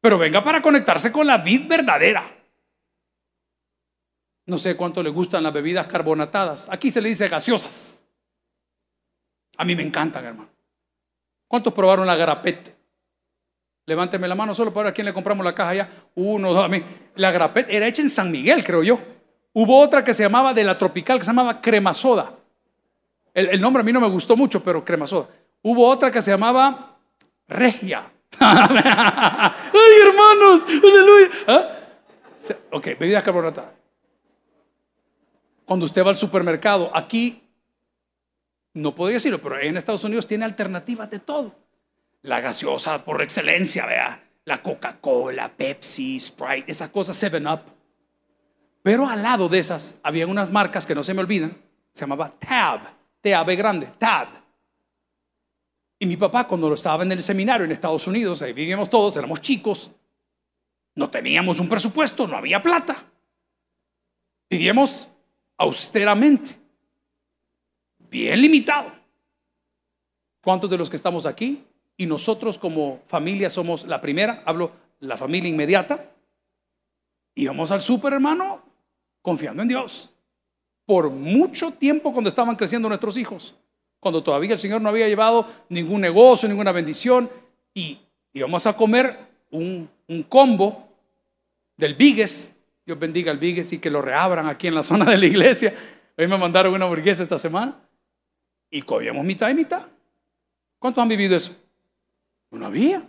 Pero 0.00 0.16
venga 0.16 0.42
para 0.42 0.62
conectarse 0.62 1.12
con 1.12 1.26
la 1.26 1.36
vid 1.36 1.68
verdadera. 1.68 2.34
No 4.46 4.58
sé 4.58 4.76
cuánto 4.76 5.02
le 5.02 5.10
gustan 5.10 5.42
las 5.42 5.52
bebidas 5.52 5.86
carbonatadas. 5.86 6.68
Aquí 6.70 6.90
se 6.90 7.00
le 7.00 7.08
dice 7.08 7.28
gaseosas. 7.28 8.04
A 9.56 9.64
mí 9.64 9.74
me 9.74 9.82
encantan, 9.82 10.24
hermano. 10.24 10.50
¿Cuántos 11.48 11.72
probaron 11.72 12.06
la 12.06 12.16
garapete? 12.16 12.74
Levánteme 13.86 14.26
la 14.28 14.34
mano 14.34 14.54
solo 14.54 14.72
para 14.72 14.84
ver 14.84 14.90
a 14.90 14.94
quién 14.94 15.04
le 15.04 15.12
compramos 15.12 15.44
la 15.44 15.54
caja 15.54 15.74
ya. 15.74 15.88
Uno, 16.14 16.52
dos, 16.52 16.64
a 16.64 16.68
mí. 16.68 16.82
La 17.16 17.30
garapete 17.30 17.76
era 17.76 17.86
hecha 17.86 18.02
en 18.02 18.10
San 18.10 18.30
Miguel, 18.30 18.64
creo 18.64 18.82
yo. 18.82 18.98
Hubo 19.52 19.78
otra 19.78 20.02
que 20.04 20.14
se 20.14 20.22
llamaba 20.22 20.52
de 20.52 20.64
la 20.64 20.76
tropical, 20.76 21.18
que 21.18 21.24
se 21.24 21.30
llamaba 21.30 21.60
crema 21.60 21.94
soda. 21.94 22.34
El, 23.32 23.60
nombre 23.60 23.80
a 23.80 23.84
mí 23.84 23.92
no 23.92 24.00
me 24.00 24.08
gustó 24.08 24.36
mucho, 24.36 24.62
pero 24.62 24.84
crema 24.84 25.06
soda. 25.06 25.28
Hubo 25.62 25.86
otra 25.88 26.10
que 26.10 26.22
se 26.22 26.30
llamaba 26.30 26.96
regia. 27.46 28.10
¡Ay, 28.40 29.92
hermanos! 30.02 30.62
¡Aleluya! 30.66 31.30
¿Ah? 31.46 31.68
Ok, 32.72 32.88
bebidas 32.98 33.22
carbonatadas. 33.22 33.83
Cuando 35.64 35.86
usted 35.86 36.04
va 36.04 36.10
al 36.10 36.16
supermercado, 36.16 36.90
aquí 36.94 37.42
no 38.74 38.94
podría 38.94 39.16
decirlo, 39.16 39.38
pero 39.38 39.60
en 39.60 39.76
Estados 39.76 40.04
Unidos 40.04 40.26
tiene 40.26 40.44
alternativas 40.44 41.10
de 41.10 41.20
todo. 41.20 41.54
La 42.22 42.40
gaseosa 42.40 43.04
por 43.04 43.22
excelencia, 43.22 43.86
vea, 43.86 44.28
la 44.44 44.62
Coca-Cola, 44.62 45.52
Pepsi, 45.56 46.18
Sprite, 46.20 46.72
esas 46.72 46.90
cosas, 46.90 47.22
7-Up. 47.22 47.60
Pero 48.82 49.08
al 49.08 49.22
lado 49.22 49.48
de 49.48 49.58
esas 49.58 49.98
había 50.02 50.26
unas 50.26 50.50
marcas 50.50 50.86
que 50.86 50.94
no 50.94 51.04
se 51.04 51.14
me 51.14 51.20
olvidan, 51.20 51.56
se 51.92 52.00
llamaba 52.00 52.30
Tab, 52.38 52.80
T-A-B 53.20 53.56
grande, 53.56 53.86
Tab. 53.98 54.28
Y 55.98 56.06
mi 56.06 56.16
papá, 56.16 56.46
cuando 56.46 56.68
lo 56.68 56.74
estaba 56.74 57.04
en 57.04 57.12
el 57.12 57.22
seminario 57.22 57.64
en 57.64 57.72
Estados 57.72 58.06
Unidos, 58.06 58.42
ahí 58.42 58.52
vivíamos 58.52 58.90
todos, 58.90 59.16
éramos 59.16 59.40
chicos, 59.40 59.90
no 60.96 61.08
teníamos 61.08 61.60
un 61.60 61.68
presupuesto, 61.68 62.26
no 62.26 62.36
había 62.36 62.62
plata. 62.62 63.04
Vivíamos 64.50 65.08
austeramente, 65.56 66.56
bien 68.10 68.40
limitado. 68.40 68.92
¿Cuántos 70.42 70.68
de 70.68 70.78
los 70.78 70.90
que 70.90 70.96
estamos 70.96 71.26
aquí 71.26 71.64
y 71.96 72.06
nosotros 72.06 72.58
como 72.58 73.00
familia 73.06 73.48
somos 73.48 73.86
la 73.86 74.00
primera? 74.00 74.42
Hablo 74.44 74.72
la 75.00 75.16
familia 75.16 75.48
inmediata. 75.48 76.10
Íbamos 77.34 77.70
al 77.70 77.80
súper, 77.80 78.12
hermano, 78.12 78.62
confiando 79.22 79.62
en 79.62 79.68
Dios. 79.68 80.10
Por 80.86 81.10
mucho 81.10 81.72
tiempo 81.72 82.12
cuando 82.12 82.28
estaban 82.28 82.56
creciendo 82.56 82.88
nuestros 82.88 83.16
hijos, 83.16 83.54
cuando 84.00 84.22
todavía 84.22 84.52
el 84.52 84.58
Señor 84.58 84.82
no 84.82 84.90
había 84.90 85.08
llevado 85.08 85.48
ningún 85.70 86.02
negocio, 86.02 86.48
ninguna 86.48 86.72
bendición, 86.72 87.30
y 87.72 87.98
íbamos 88.34 88.66
a 88.66 88.76
comer 88.76 89.18
un, 89.50 89.88
un 90.08 90.22
combo 90.24 90.86
del 91.76 91.94
Biggest 91.94 92.53
Dios 92.84 92.98
bendiga 92.98 93.32
al 93.32 93.38
Vigues 93.38 93.72
y 93.72 93.78
que 93.78 93.88
lo 93.88 94.02
reabran 94.02 94.46
aquí 94.46 94.66
en 94.66 94.74
la 94.74 94.82
zona 94.82 95.06
de 95.06 95.16
la 95.16 95.26
iglesia. 95.26 95.74
Hoy 96.16 96.26
me 96.26 96.36
mandaron 96.36 96.74
una 96.74 96.84
hamburguesa 96.84 97.22
esta 97.22 97.38
semana 97.38 97.88
y 98.70 98.82
comíamos 98.82 99.24
mitad 99.24 99.48
y 99.48 99.54
mitad. 99.54 99.86
¿Cuántos 100.78 101.00
han 101.00 101.08
vivido 101.08 101.34
eso? 101.34 101.56
No 102.50 102.66
había. 102.66 103.02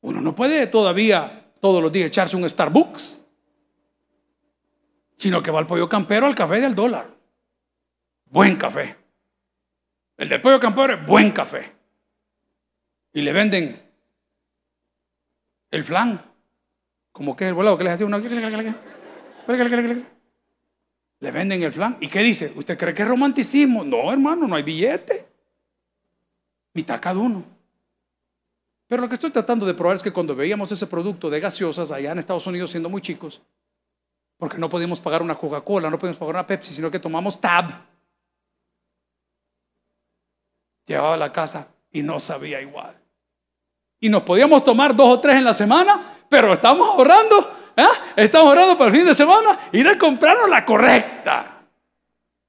Uno 0.00 0.20
no 0.20 0.34
puede 0.34 0.66
todavía 0.66 1.52
todos 1.60 1.82
los 1.82 1.92
días 1.92 2.06
echarse 2.06 2.36
un 2.36 2.48
Starbucks, 2.48 3.24
sino 5.16 5.42
que 5.42 5.50
va 5.50 5.60
al 5.60 5.66
pollo 5.66 5.88
campero 5.88 6.26
al 6.26 6.34
café 6.34 6.60
del 6.60 6.74
dólar. 6.74 7.14
Buen 8.26 8.56
café. 8.56 8.96
El 10.16 10.28
del 10.28 10.40
pollo 10.40 10.58
campero 10.58 10.94
es 10.94 11.06
buen 11.06 11.30
café. 11.32 11.70
Y 13.12 13.20
le 13.20 13.32
venden 13.32 13.82
el 15.70 15.84
flan 15.84 16.31
como 17.12 17.36
que 17.36 17.46
el 17.46 17.54
volado 17.54 17.78
que 17.78 17.84
les 17.84 17.92
hace 17.92 18.04
uno. 18.04 18.18
Le 21.20 21.30
venden 21.30 21.62
el 21.62 21.72
flan. 21.72 21.98
¿Y 22.00 22.08
qué 22.08 22.20
dice? 22.20 22.52
¿Usted 22.56 22.76
cree 22.76 22.94
que 22.94 23.02
es 23.02 23.08
romanticismo? 23.08 23.84
No, 23.84 24.12
hermano, 24.12 24.48
no 24.48 24.56
hay 24.56 24.62
billete. 24.62 25.28
Mitad 26.72 27.00
cada 27.00 27.18
uno. 27.18 27.44
Pero 28.88 29.02
lo 29.02 29.08
que 29.08 29.14
estoy 29.14 29.30
tratando 29.30 29.64
de 29.64 29.74
probar 29.74 29.96
es 29.96 30.02
que 30.02 30.12
cuando 30.12 30.34
veíamos 30.34 30.72
ese 30.72 30.86
producto 30.86 31.30
de 31.30 31.40
gaseosas 31.40 31.90
allá 31.90 32.12
en 32.12 32.18
Estados 32.18 32.46
Unidos 32.46 32.70
siendo 32.70 32.90
muy 32.90 33.00
chicos, 33.00 33.40
porque 34.36 34.58
no 34.58 34.68
podíamos 34.68 35.00
pagar 35.00 35.22
una 35.22 35.34
Coca-Cola, 35.34 35.88
no 35.88 35.98
podíamos 35.98 36.18
pagar 36.18 36.34
una 36.34 36.46
Pepsi, 36.46 36.74
sino 36.74 36.90
que 36.90 36.98
tomamos 36.98 37.40
Tab. 37.40 37.70
Llevaba 40.86 41.14
a 41.14 41.18
la 41.18 41.32
casa 41.32 41.68
y 41.90 42.02
no 42.02 42.18
sabía 42.18 42.60
igual. 42.60 43.01
Y 44.02 44.08
nos 44.08 44.24
podíamos 44.24 44.64
tomar 44.64 44.96
dos 44.96 45.08
o 45.08 45.20
tres 45.20 45.36
en 45.36 45.44
la 45.44 45.54
semana, 45.54 46.18
pero 46.28 46.52
estamos 46.52 46.88
ahorrando, 46.88 47.72
¿eh? 47.76 47.86
estamos 48.16 48.48
ahorrando 48.48 48.76
para 48.76 48.90
el 48.90 48.96
fin 48.96 49.06
de 49.06 49.14
semana, 49.14 49.68
ir 49.70 49.86
a 49.86 49.96
comprarnos 49.96 50.50
la 50.50 50.64
correcta. 50.64 51.68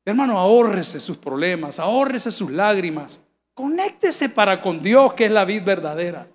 Hermano, 0.03 0.39
ahórrese 0.39 0.99
sus 0.99 1.15
problemas, 1.15 1.79
ahórrese 1.79 2.31
sus 2.31 2.49
lágrimas, 2.49 3.23
conéctese 3.53 4.29
para 4.29 4.59
con 4.59 4.81
Dios, 4.81 5.13
que 5.13 5.25
es 5.25 5.31
la 5.31 5.45
vida 5.45 5.63
verdadera. 5.63 6.27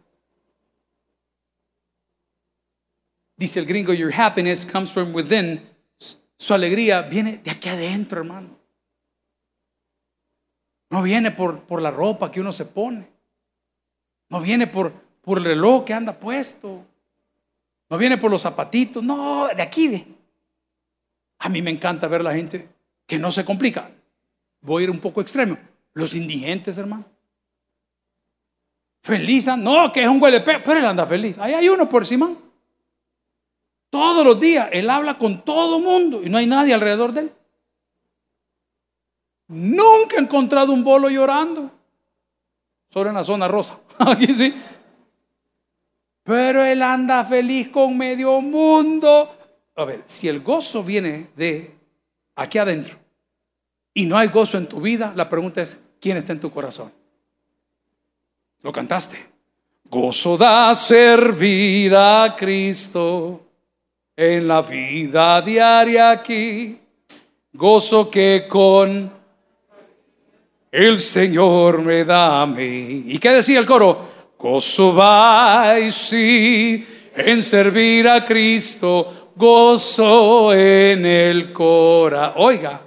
Dice 3.37 3.59
el 3.59 3.67
gringo, 3.67 3.93
your 3.93 4.15
happiness 4.15 4.65
comes 4.65 4.93
from 4.93 5.13
within. 5.13 5.69
Su 6.37 6.55
alegría 6.55 7.03
viene 7.03 7.39
de 7.39 7.51
aquí 7.51 7.69
adentro, 7.69 8.21
hermano. 8.21 8.57
No 10.91 11.03
viene 11.03 11.33
por, 11.33 11.65
por 11.65 11.83
la 11.83 11.91
ropa 11.91 12.31
que 12.31 12.41
uno 12.41 12.53
se 12.53 12.67
pone. 12.67 13.09
No 14.31 14.41
viene 14.41 14.67
por, 14.69 15.08
por 15.29 15.37
el 15.37 15.45
reloj 15.45 15.85
que 15.85 15.93
anda 15.93 16.19
puesto. 16.19 16.87
No 17.91 17.99
viene 17.99 18.17
por 18.17 18.31
los 18.31 18.41
zapatitos. 18.41 19.05
No, 19.05 19.47
de 19.49 19.61
aquí 19.61 19.87
ve. 19.87 20.07
A 21.41 21.51
mí 21.51 21.61
me 21.61 21.71
encanta 21.71 22.09
ver 22.09 22.25
la 22.25 22.33
gente 22.33 22.67
que 23.07 23.19
no 23.19 23.31
se 23.31 23.45
complica. 23.45 23.91
Voy 24.63 24.81
a 24.81 24.85
ir 24.85 24.91
un 24.91 24.99
poco 24.99 25.21
extremo. 25.21 25.59
Los 25.93 26.15
indigentes, 26.15 26.79
hermano. 26.79 27.05
Feliz, 29.03 29.47
no, 29.59 29.93
que 29.93 30.03
es 30.03 30.09
un 30.09 30.19
huele 30.21 30.41
pero 30.41 30.79
él 30.79 30.87
anda 30.87 31.05
feliz. 31.05 31.37
Ahí 31.37 31.53
hay 31.53 31.69
uno 31.69 31.87
por 31.91 32.05
encima. 32.05 32.33
Todos 33.91 34.25
los 34.25 34.41
días 34.41 34.71
él 34.73 34.89
habla 34.89 35.19
con 35.19 35.45
todo 35.45 35.79
mundo 35.79 36.23
y 36.25 36.31
no 36.31 36.39
hay 36.39 36.47
nadie 36.47 36.73
alrededor 36.73 37.13
de 37.13 37.21
él. 37.21 37.33
Nunca 39.49 40.17
he 40.17 40.21
encontrado 40.21 40.73
un 40.73 40.83
bolo 40.83 41.11
llorando. 41.11 41.71
Solo 42.89 43.11
en 43.11 43.17
la 43.17 43.25
zona 43.25 43.47
rosa. 43.47 43.79
Aquí 43.99 44.33
sí. 44.33 44.55
Pero 46.29 46.63
él 46.63 46.83
anda 46.83 47.25
feliz 47.25 47.69
con 47.69 47.97
medio 47.97 48.39
mundo. 48.43 49.35
A 49.75 49.85
ver, 49.87 50.03
si 50.05 50.29
el 50.29 50.41
gozo 50.41 50.85
viene 50.85 51.29
de 51.35 51.71
aquí 52.37 52.59
adentro 52.59 52.99
y 53.95 54.05
no 54.05 54.19
hay 54.19 54.29
gozo 54.29 54.59
en 54.59 54.67
tu 54.67 54.79
vida, 54.79 55.11
la 55.17 55.27
pregunta 55.27 55.63
es, 55.63 55.83
¿quién 55.99 56.19
está 56.19 56.35
en 56.35 56.41
tu 56.41 56.51
corazón? 56.51 56.93
Lo 58.61 58.71
cantaste. 58.71 59.17
Gozo 59.89 60.37
da 60.37 60.75
servir 60.75 61.97
a 61.97 62.37
Cristo 62.37 63.47
en 64.15 64.47
la 64.47 64.61
vida 64.61 65.41
diaria 65.41 66.11
aquí. 66.11 66.79
Gozo 67.55 68.11
que 68.11 68.45
con 68.47 69.11
el 70.71 70.99
Señor 70.99 71.81
me 71.81 72.05
da 72.05 72.43
a 72.43 72.47
mí. 72.47 73.05
¿Y 73.07 73.19
qué 73.19 73.33
decía 73.33 73.59
el 73.59 73.65
coro? 73.65 74.18
Gozo 74.39 74.97
y 75.85 75.91
sí 75.91 76.87
en 77.17 77.43
servir 77.43 78.09
a 78.09 78.25
Cristo, 78.25 79.33
gozo 79.35 80.55
en 80.55 81.05
el 81.05 81.53
corazón. 81.53 82.35
Oiga, 82.37 82.81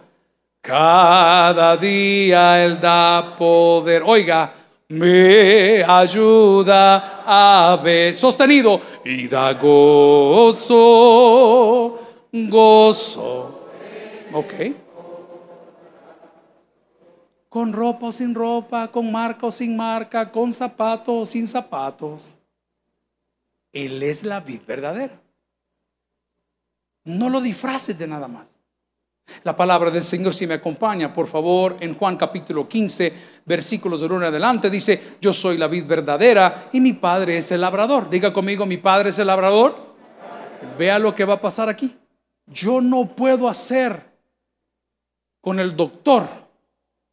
cada 0.61 1.75
día 1.75 2.63
Él 2.63 2.79
da 2.79 3.35
poder. 3.37 4.01
Oiga, 4.05 4.53
me 4.87 5.83
ayuda 5.83 7.21
a 7.25 7.77
ver. 7.83 8.15
Sostenido. 8.15 8.79
Y 9.03 9.27
da 9.27 9.51
gozo, 9.53 10.69
gozo. 12.31 13.59
Ok 14.31 14.53
con 17.51 17.73
ropa 17.73 18.05
o 18.05 18.11
sin 18.13 18.33
ropa, 18.33 18.87
con 18.87 19.11
marca 19.11 19.47
o 19.47 19.51
sin 19.51 19.75
marca, 19.75 20.31
con 20.31 20.53
zapatos 20.53 21.13
o 21.13 21.25
sin 21.25 21.45
zapatos. 21.45 22.39
Él 23.73 24.01
es 24.03 24.23
la 24.23 24.39
vid 24.39 24.61
verdadera. 24.65 25.21
No 27.03 27.29
lo 27.29 27.41
disfraces 27.41 27.99
de 27.99 28.07
nada 28.07 28.29
más. 28.29 28.57
La 29.43 29.53
palabra 29.53 29.91
del 29.91 30.03
Señor, 30.03 30.33
si 30.33 30.47
me 30.47 30.53
acompaña, 30.53 31.13
por 31.13 31.27
favor, 31.27 31.75
en 31.81 31.93
Juan 31.93 32.15
capítulo 32.15 32.69
15, 32.69 33.13
versículos 33.43 33.99
de 33.99 34.05
1 34.05 34.15
en 34.15 34.23
adelante, 34.23 34.69
dice, 34.69 35.17
yo 35.19 35.33
soy 35.33 35.57
la 35.57 35.67
vid 35.67 35.85
verdadera 35.85 36.69
y 36.71 36.79
mi 36.79 36.93
padre 36.93 37.35
es 37.35 37.51
el 37.51 37.59
labrador. 37.59 38.09
Diga 38.09 38.31
conmigo, 38.31 38.65
mi 38.65 38.77
padre 38.77 39.09
es 39.09 39.19
el 39.19 39.27
labrador. 39.27 39.75
Vea 40.77 40.97
lo 40.99 41.13
que 41.13 41.25
va 41.25 41.33
a 41.33 41.41
pasar 41.41 41.67
aquí. 41.67 41.97
Yo 42.45 42.79
no 42.79 43.13
puedo 43.13 43.49
hacer 43.49 44.09
con 45.41 45.59
el 45.59 45.75
doctor 45.75 46.40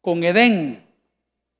con 0.01 0.23
Edén, 0.23 0.83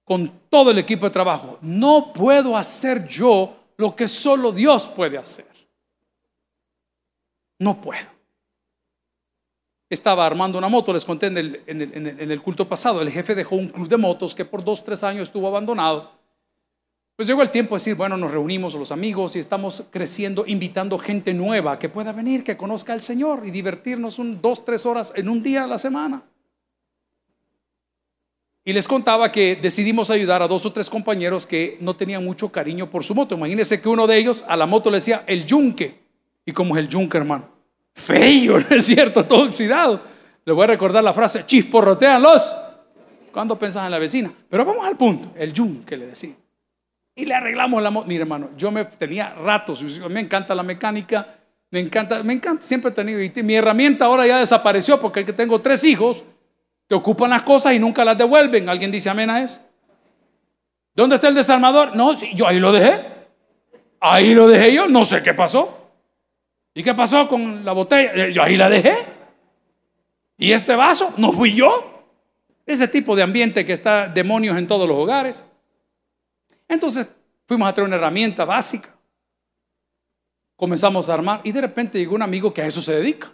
con 0.03 0.31
todo 0.49 0.71
el 0.71 0.79
equipo 0.79 1.05
de 1.05 1.11
trabajo. 1.11 1.57
No 1.61 2.13
puedo 2.13 2.57
hacer 2.57 3.07
yo 3.07 3.55
lo 3.77 3.95
que 3.95 4.07
solo 4.07 4.51
Dios 4.51 4.87
puede 4.87 5.17
hacer. 5.17 5.45
No 7.59 7.79
puedo. 7.79 8.07
Estaba 9.89 10.25
armando 10.25 10.57
una 10.57 10.69
moto, 10.69 10.93
les 10.93 11.03
conté 11.03 11.27
en 11.27 11.37
el, 11.37 11.63
en 11.65 12.31
el, 12.31 12.41
culto 12.41 12.67
pasado, 12.69 13.01
el 13.01 13.11
jefe 13.11 13.33
dejó 13.33 13.55
un 13.55 13.69
club 13.69 13.87
de 13.87 13.97
motos 13.97 14.35
que 14.35 14.45
por 14.45 14.63
dos, 14.63 14.83
tres 14.83 15.03
años 15.03 15.23
estuvo 15.23 15.47
abandonado. 15.47 16.11
Pues 17.15 17.27
llegó 17.27 17.41
el 17.41 17.49
tiempo 17.49 17.75
de 17.75 17.79
decir, 17.79 17.95
bueno, 17.95 18.15
nos 18.15 18.31
reunimos 18.31 18.75
los 18.75 18.91
amigos 18.91 19.35
y 19.35 19.39
estamos 19.39 19.83
creciendo, 19.91 20.45
invitando 20.47 20.97
gente 20.97 21.33
nueva 21.33 21.77
que 21.77 21.89
pueda 21.89 22.13
venir, 22.13 22.43
que 22.43 22.55
conozca 22.55 22.93
al 22.93 23.01
Señor 23.01 23.45
y 23.45 23.51
divertirnos 23.51 24.19
un, 24.19 24.41
dos, 24.41 24.63
tres 24.63 24.85
horas 24.85 25.11
en 25.15 25.27
un 25.27 25.43
día 25.43 25.65
a 25.65 25.67
la 25.67 25.77
semana. 25.79 26.23
Y 28.65 28.73
les 28.73 28.87
contaba 28.87 29.31
que 29.31 29.55
decidimos 29.55 30.09
ayudar 30.09 30.41
a 30.41 30.47
dos 30.47 30.65
o 30.65 30.71
tres 30.71 30.89
compañeros 30.89 31.47
que 31.47 31.77
no 31.79 31.95
tenían 31.95 32.23
mucho 32.23 32.51
cariño 32.51 32.89
por 32.89 33.03
su 33.03 33.15
moto. 33.15 33.35
Imagínense 33.35 33.81
que 33.81 33.89
uno 33.89 34.05
de 34.05 34.17
ellos 34.17 34.43
a 34.47 34.57
la 34.57 34.65
moto 34.65 34.89
le 34.91 34.97
decía 34.97 35.23
el 35.27 35.45
yunque. 35.45 35.99
¿Y 36.45 36.51
cómo 36.51 36.75
es 36.75 36.83
el 36.83 36.89
yunque, 36.89 37.17
hermano? 37.17 37.47
Feo, 37.93 38.59
¿no 38.69 38.75
es 38.75 38.85
cierto? 38.85 39.25
Todo 39.25 39.43
oxidado. 39.45 40.01
Le 40.45 40.53
voy 40.53 40.63
a 40.63 40.67
recordar 40.67 41.03
la 41.03 41.13
frase, 41.13 41.45
chisporrotean 41.45 42.21
los. 42.21 42.55
Cuando 43.31 43.57
pensás 43.57 43.85
en 43.85 43.91
la 43.91 43.99
vecina? 43.99 44.31
Pero 44.49 44.65
vamos 44.65 44.85
al 44.85 44.97
punto, 44.97 45.31
el 45.35 45.53
yunque 45.53 45.95
le 45.95 46.07
decía. 46.07 46.35
Y 47.15 47.25
le 47.25 47.33
arreglamos 47.33 47.81
la 47.81 47.91
moto. 47.91 48.07
Mire, 48.07 48.21
hermano, 48.21 48.49
yo 48.57 48.71
me 48.71 48.85
tenía 48.85 49.33
ratos, 49.35 49.83
me 50.09 50.19
encanta 50.19 50.55
la 50.55 50.63
mecánica, 50.63 51.35
me 51.69 51.79
encanta, 51.79 52.23
me 52.23 52.33
encanta, 52.33 52.61
siempre 52.63 52.91
he 52.91 52.93
tenido. 52.93 53.43
Mi 53.43 53.55
herramienta 53.55 54.05
ahora 54.05 54.25
ya 54.25 54.39
desapareció 54.39 54.99
porque 54.99 55.23
tengo 55.23 55.59
tres 55.61 55.83
hijos 55.83 56.23
que 56.89 56.95
ocupan 56.95 57.29
las 57.29 57.43
cosas 57.43 57.73
y 57.73 57.79
nunca 57.79 58.03
las 58.03 58.17
devuelven. 58.17 58.67
¿Alguien 58.67 58.91
dice 58.91 59.11
amén 59.11 59.29
a 59.29 59.43
eso? 59.43 59.59
¿Dónde 60.95 61.15
está 61.15 61.27
el 61.27 61.35
desarmador? 61.35 61.95
No, 61.95 62.19
yo 62.33 62.47
ahí 62.47 62.59
lo 62.59 62.71
dejé. 62.71 63.05
Ahí 63.99 64.33
lo 64.33 64.47
dejé 64.47 64.73
yo, 64.73 64.87
no 64.87 65.05
sé 65.05 65.21
qué 65.21 65.35
pasó. 65.35 65.91
¿Y 66.73 66.81
qué 66.81 66.95
pasó 66.95 67.27
con 67.27 67.63
la 67.63 67.73
botella? 67.73 68.11
Eh, 68.15 68.33
yo 68.33 68.41
ahí 68.41 68.57
la 68.57 68.69
dejé. 68.69 68.97
¿Y 70.37 70.51
este 70.51 70.75
vaso? 70.75 71.13
No 71.17 71.31
fui 71.31 71.53
yo. 71.53 72.07
Ese 72.65 72.87
tipo 72.87 73.15
de 73.15 73.21
ambiente 73.21 73.65
que 73.65 73.73
está 73.73 74.07
demonios 74.07 74.57
en 74.57 74.65
todos 74.65 74.87
los 74.87 74.97
hogares. 74.97 75.45
Entonces 76.67 77.15
fuimos 77.45 77.69
a 77.69 77.73
traer 77.73 77.87
una 77.87 77.97
herramienta 77.97 78.45
básica. 78.45 78.89
Comenzamos 80.55 81.07
a 81.07 81.13
armar 81.13 81.41
y 81.43 81.51
de 81.51 81.61
repente 81.61 81.99
llegó 81.99 82.15
un 82.15 82.23
amigo 82.23 82.51
que 82.51 82.63
a 82.63 82.65
eso 82.65 82.81
se 82.81 82.95
dedica. 82.95 83.31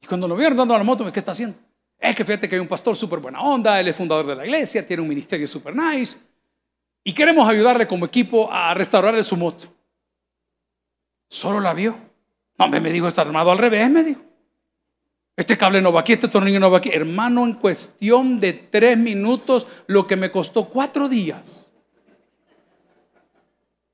Y 0.00 0.06
cuando 0.06 0.26
lo 0.26 0.34
vieron 0.34 0.58
dando 0.58 0.76
la 0.76 0.82
moto, 0.82 1.10
¿qué 1.12 1.18
está 1.20 1.32
haciendo? 1.32 1.56
Es 2.04 2.14
que 2.14 2.22
fíjate 2.22 2.46
que 2.50 2.56
hay 2.56 2.60
un 2.60 2.68
pastor 2.68 2.94
súper 2.94 3.18
buena 3.18 3.40
onda, 3.40 3.80
él 3.80 3.88
es 3.88 3.96
fundador 3.96 4.26
de 4.26 4.36
la 4.36 4.44
iglesia, 4.44 4.86
tiene 4.86 5.00
un 5.00 5.08
ministerio 5.08 5.48
súper 5.48 5.74
nice. 5.74 6.18
Y 7.02 7.14
queremos 7.14 7.48
ayudarle 7.48 7.86
como 7.86 8.04
equipo 8.04 8.52
a 8.52 8.74
restaurarle 8.74 9.22
su 9.22 9.38
moto. 9.38 9.72
Solo 11.30 11.60
la 11.60 11.72
vio. 11.72 11.96
No, 12.58 12.68
me 12.68 12.92
dijo, 12.92 13.08
está 13.08 13.22
armado 13.22 13.50
al 13.50 13.56
revés, 13.56 13.88
me 13.88 14.04
dijo. 14.04 14.20
Este 15.34 15.56
cable 15.56 15.80
no 15.80 15.94
va 15.94 16.00
aquí, 16.00 16.12
este 16.12 16.28
tornillo 16.28 16.60
no 16.60 16.70
va 16.70 16.76
aquí. 16.76 16.90
Hermano, 16.90 17.42
en 17.42 17.54
cuestión 17.54 18.38
de 18.38 18.52
tres 18.52 18.98
minutos, 18.98 19.66
lo 19.86 20.06
que 20.06 20.16
me 20.16 20.30
costó 20.30 20.68
cuatro 20.68 21.08
días, 21.08 21.70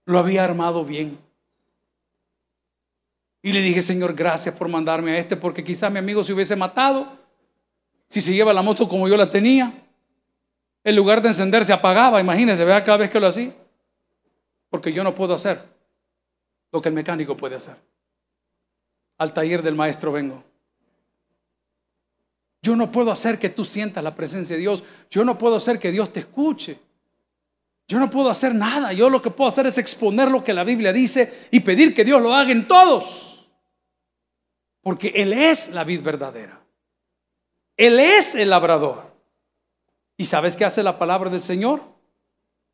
lo 0.05 0.19
había 0.19 0.43
armado 0.43 0.85
bien. 0.85 1.17
Y 3.41 3.53
le 3.53 3.61
dije, 3.61 3.83
Señor, 3.83 4.15
gracias 4.15 4.57
por 4.57 4.67
mandarme 4.67 5.13
a 5.13 5.19
este, 5.19 5.37
porque 5.37 5.63
quizá 5.63 5.89
mi 5.91 6.01
amigo 6.01 6.25
se 6.25 6.33
hubiese 6.33 6.57
matado 6.57 7.20
si 8.11 8.21
se 8.21 8.35
lleva 8.35 8.53
la 8.53 8.61
moto 8.61 8.89
como 8.89 9.09
yo 9.09 9.17
la 9.17 9.31
tenía, 9.31 9.73
en 10.83 10.97
lugar 10.97 11.23
de 11.23 11.29
encender 11.29 11.65
se 11.65 11.73
apagaba, 11.73 12.21
imagínense, 12.21 12.65
vea 12.65 12.83
cada 12.83 12.99
vez 12.99 13.09
que 13.11 13.21
lo 13.21 13.29
hacía. 13.29 13.55
Porque 14.69 14.93
yo 14.93 15.05
no 15.05 15.15
puedo 15.15 15.33
hacer 15.33 15.63
lo 16.73 16.83
que 16.83 16.89
el 16.89 16.95
mecánico 16.95 17.37
puede 17.37 17.55
hacer. 17.55 17.77
Al 19.17 19.33
taller 19.33 19.63
del 19.63 19.77
maestro 19.77 20.11
vengo. 20.11 20.43
Yo 22.63 22.75
no 22.75 22.91
puedo 22.91 23.13
hacer 23.13 23.39
que 23.39 23.49
tú 23.49 23.65
sientas 23.65 24.03
la 24.03 24.15
presencia 24.15 24.57
de 24.57 24.61
Dios. 24.61 24.83
Yo 25.09 25.25
no 25.25 25.39
puedo 25.39 25.55
hacer 25.55 25.79
que 25.79 25.93
Dios 25.93 26.13
te 26.13 26.21
escuche. 26.21 26.79
Yo 27.87 28.01
no 28.01 28.11
puedo 28.11 28.29
hacer 28.29 28.55
nada. 28.55 28.93
Yo 28.93 29.09
lo 29.09 29.23
que 29.23 29.31
puedo 29.31 29.49
hacer 29.49 29.69
es 29.69 29.79
exponer 29.79 30.31
lo 30.31 30.43
que 30.43 30.53
la 30.53 30.65
Biblia 30.65 30.93
dice 30.93 31.49
y 31.53 31.61
pedir 31.61 31.95
que 31.95 32.05
Dios 32.05 32.21
lo 32.21 32.35
haga 32.35 32.51
en 32.51 32.67
todos. 32.67 33.49
Porque 34.83 35.13
Él 35.15 35.33
es 35.33 35.71
la 35.71 35.85
vid 35.85 36.03
verdadera. 36.03 36.60
Él 37.81 37.99
es 37.99 38.35
el 38.35 38.51
labrador. 38.51 39.11
¿Y 40.19 40.27
sabes 40.27 40.55
qué 40.55 40.67
hace 40.67 40.83
la 40.83 40.99
palabra 40.99 41.31
del 41.31 41.41
Señor? 41.41 41.81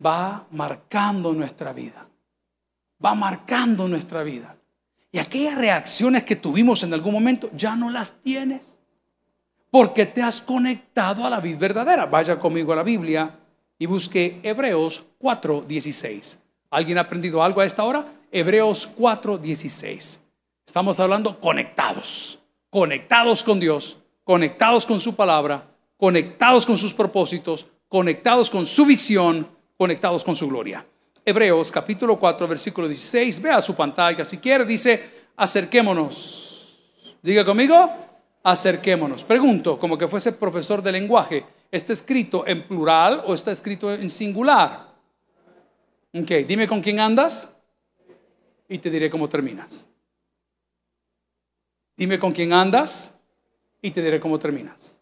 Va 0.05 0.49
marcando 0.51 1.33
nuestra 1.33 1.73
vida. 1.73 2.09
Va 3.05 3.15
marcando 3.15 3.87
nuestra 3.87 4.25
vida. 4.25 4.57
Y 5.13 5.21
aquellas 5.21 5.59
reacciones 5.59 6.25
que 6.25 6.35
tuvimos 6.35 6.83
en 6.83 6.93
algún 6.93 7.13
momento 7.13 7.51
ya 7.55 7.77
no 7.77 7.89
las 7.89 8.21
tienes. 8.21 8.81
Porque 9.71 10.07
te 10.07 10.25
has 10.25 10.41
conectado 10.41 11.25
a 11.25 11.31
la 11.31 11.39
vida 11.39 11.59
verdadera. 11.59 12.07
Vaya 12.07 12.41
conmigo 12.41 12.73
a 12.73 12.77
la 12.77 12.83
Biblia 12.83 13.31
y 13.79 13.87
busque 13.87 14.41
Hebreos 14.43 15.07
4:16. 15.21 16.43
¿Alguien 16.69 16.99
ha 16.99 17.03
aprendido 17.03 17.45
algo 17.45 17.61
a 17.61 17.65
esta 17.65 17.85
hora? 17.85 18.13
Hebreos 18.33 18.89
4:16. 18.97 20.21
Estamos 20.67 20.99
hablando 20.99 21.39
conectados, 21.39 22.41
conectados 22.71 23.45
con 23.45 23.61
Dios 23.61 23.99
conectados 24.27 24.85
con 24.85 24.99
su 24.99 25.15
palabra, 25.15 25.73
conectados 25.97 26.67
con 26.67 26.77
sus 26.77 26.93
propósitos, 26.93 27.65
conectados 27.87 28.51
con 28.51 28.67
su 28.67 28.85
visión, 28.85 29.49
conectados 29.77 30.25
con 30.25 30.35
su 30.35 30.49
gloria. 30.49 30.85
Hebreos 31.25 31.71
capítulo 31.71 32.19
4, 32.19 32.49
versículo 32.49 32.89
16, 32.89 33.41
vea 33.41 33.63
su 33.63 33.77
pantalla 33.77 34.25
si 34.25 34.39
quiere, 34.39 34.65
dice, 34.65 35.29
acerquémonos. 35.37 36.91
Diga 37.23 37.45
conmigo, 37.45 37.89
acerquémonos. 38.43 39.23
Pregunto, 39.23 39.79
como 39.79 39.97
que 39.97 40.09
fuese 40.09 40.33
profesor 40.33 40.83
de 40.83 40.91
lenguaje, 40.91 41.45
¿está 41.71 41.93
escrito 41.93 42.45
en 42.49 42.67
plural 42.67 43.23
o 43.27 43.33
está 43.33 43.53
escrito 43.53 43.93
en 43.93 44.11
singular? 44.11 44.93
Ok, 46.13 46.31
dime 46.49 46.67
con 46.67 46.81
quién 46.81 46.99
andas 46.99 47.63
y 48.69 48.79
te 48.79 48.91
diré 48.91 49.09
cómo 49.09 49.29
terminas. 49.29 49.89
Dime 51.97 52.19
con 52.19 52.33
quién 52.33 52.53
andas 52.53 53.16
y 53.81 53.91
te 53.91 54.03
diré 54.03 54.21
cómo 54.21 54.39
terminas. 54.39 55.01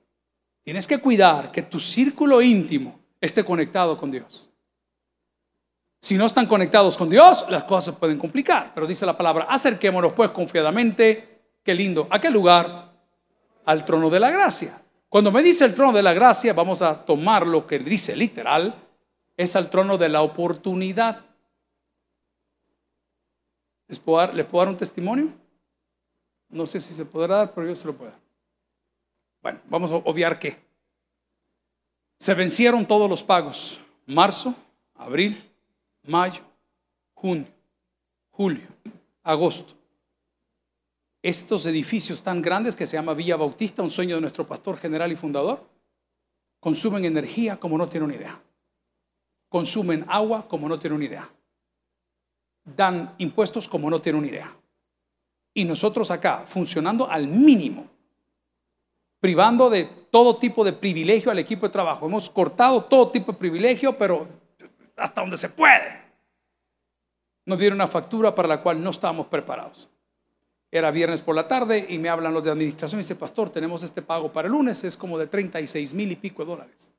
Tienes 0.63 0.87
que 0.87 0.99
cuidar 0.99 1.53
que 1.53 1.63
tu 1.63 1.79
círculo 1.79 2.41
íntimo 2.41 3.01
esté 3.21 3.45
conectado 3.45 3.97
con 3.97 4.11
Dios. 4.11 4.51
Si 6.01 6.17
no 6.17 6.27
están 6.27 6.47
conectados 6.47 6.97
con 6.97 7.09
Dios, 7.09 7.47
las 7.49 7.65
cosas 7.65 7.97
pueden 7.97 8.19
complicar. 8.19 8.73
Pero 8.75 8.87
dice 8.87 9.07
la 9.07 9.17
palabra, 9.17 9.47
acerquémonos 9.49 10.13
pues 10.13 10.31
confiadamente, 10.33 11.41
qué 11.63 11.75
lindo, 11.75 12.07
¿a 12.11 12.21
qué 12.21 12.31
lugar? 12.31 12.93
Al 13.65 13.85
trono 13.85 14.11
de 14.11 14.21
la 14.21 14.31
gracia. 14.31 14.83
Cuando 15.09 15.31
me 15.33 15.43
dice 15.43 15.65
el 15.65 15.75
trono 15.75 15.93
de 15.93 16.03
la 16.03 16.13
gracia, 16.13 16.53
vamos 16.53 16.83
a 16.83 17.05
tomar 17.05 17.47
lo 17.47 17.67
que 17.67 17.79
dice 17.79 18.17
literal, 18.17 18.75
es 19.37 19.57
al 19.57 19.71
trono 19.71 19.97
de 19.97 20.09
la 20.09 20.23
oportunidad. 20.23 21.25
¿Les 23.89 23.99
puedo 23.99 24.19
dar, 24.19 24.35
¿Le 24.35 24.45
puedo 24.45 24.65
dar 24.65 24.73
un 24.73 24.79
testimonio? 24.79 25.33
No 26.49 26.67
sé 26.67 26.81
si 26.81 26.93
se 26.93 27.07
podrá 27.07 27.37
dar, 27.37 27.55
pero 27.55 27.69
yo 27.69 27.77
se 27.77 27.87
lo 27.87 27.95
puedo 27.95 28.11
dar. 28.11 28.24
Bueno, 29.45 29.61
vamos 29.69 29.91
a 29.91 29.97
obviar 29.97 30.39
que 30.39 30.57
se 32.19 32.33
vencieron 32.33 32.87
todos 32.87 33.11
los 33.11 33.23
pagos. 33.23 33.79
Marzo, 34.07 34.55
abril, 34.95 35.53
mayo, 36.05 36.41
junio, 37.13 37.47
julio, 38.31 38.67
agosto. 39.23 39.75
Estos 41.21 41.67
edificios 41.67 42.23
tan 42.23 42.41
grandes 42.41 42.75
que 42.75 42.87
se 42.87 42.97
llama 42.97 43.13
Villa 43.13 43.37
Bautista, 43.37 43.83
un 43.83 43.91
sueño 43.91 44.15
de 44.15 44.23
nuestro 44.23 44.47
pastor 44.47 44.79
general 44.79 45.13
y 45.13 45.17
fundador, 45.17 45.63
consumen 46.59 47.05
energía 47.05 47.61
como 47.61 47.77
no 47.77 47.87
tiene 47.87 48.07
una 48.07 48.15
idea. 48.15 48.41
Consumen 49.51 50.07
agua 50.09 50.49
como 50.49 50.71
no 50.71 50.79
tiene 50.79 50.97
una 50.97 51.05
idea. 51.05 51.31
Dan 52.65 53.15
impuestos 53.19 53.69
como 53.69 53.91
no 53.91 54.01
tiene 54.01 54.21
una 54.21 54.29
idea. 54.29 54.57
Y 55.53 55.67
nosotros 55.67 56.11
acá, 56.11 56.47
funcionando 56.47 57.11
al 57.11 57.29
mínimo, 57.29 57.94
privando 59.25 59.71
de 59.71 59.85
todo 60.11 60.37
tipo 60.37 60.63
de 60.65 60.75
privilegio 60.75 61.31
al 61.31 61.39
equipo 61.39 61.65
de 61.65 61.73
trabajo. 61.73 62.05
Hemos 62.05 62.29
cortado 62.29 62.85
todo 62.85 63.11
tipo 63.11 63.33
de 63.33 63.39
privilegio, 63.39 63.97
pero 63.97 64.29
hasta 64.99 65.23
donde 65.23 65.39
se 65.39 65.49
puede. 65.49 65.99
Nos 67.47 67.59
dieron 67.59 67.79
una 67.79 67.89
factura 67.89 68.35
para 68.35 68.49
la 68.49 68.61
cual 68.61 68.85
no 68.85 68.91
estábamos 68.91 69.29
preparados. 69.29 69.89
Era 70.71 70.91
viernes 70.91 71.23
por 71.23 71.35
la 71.35 71.49
tarde 71.49 71.87
y 71.89 71.99
me 71.99 72.11
hablan 72.11 72.35
los 72.35 72.45
de 72.45 72.51
administración 72.51 73.01
y 73.01 73.03
dice, 73.03 73.17
pastor, 73.17 73.49
tenemos 73.49 73.83
este 73.83 74.03
pago 74.03 74.31
para 74.31 74.47
el 74.47 74.53
lunes, 74.53 74.85
es 74.85 74.95
como 74.95 75.17
de 75.17 75.27
36 75.27 75.95
mil 75.95 76.13
y 76.13 76.17
pico 76.17 76.45
de 76.45 76.51
dólares. 76.51 76.93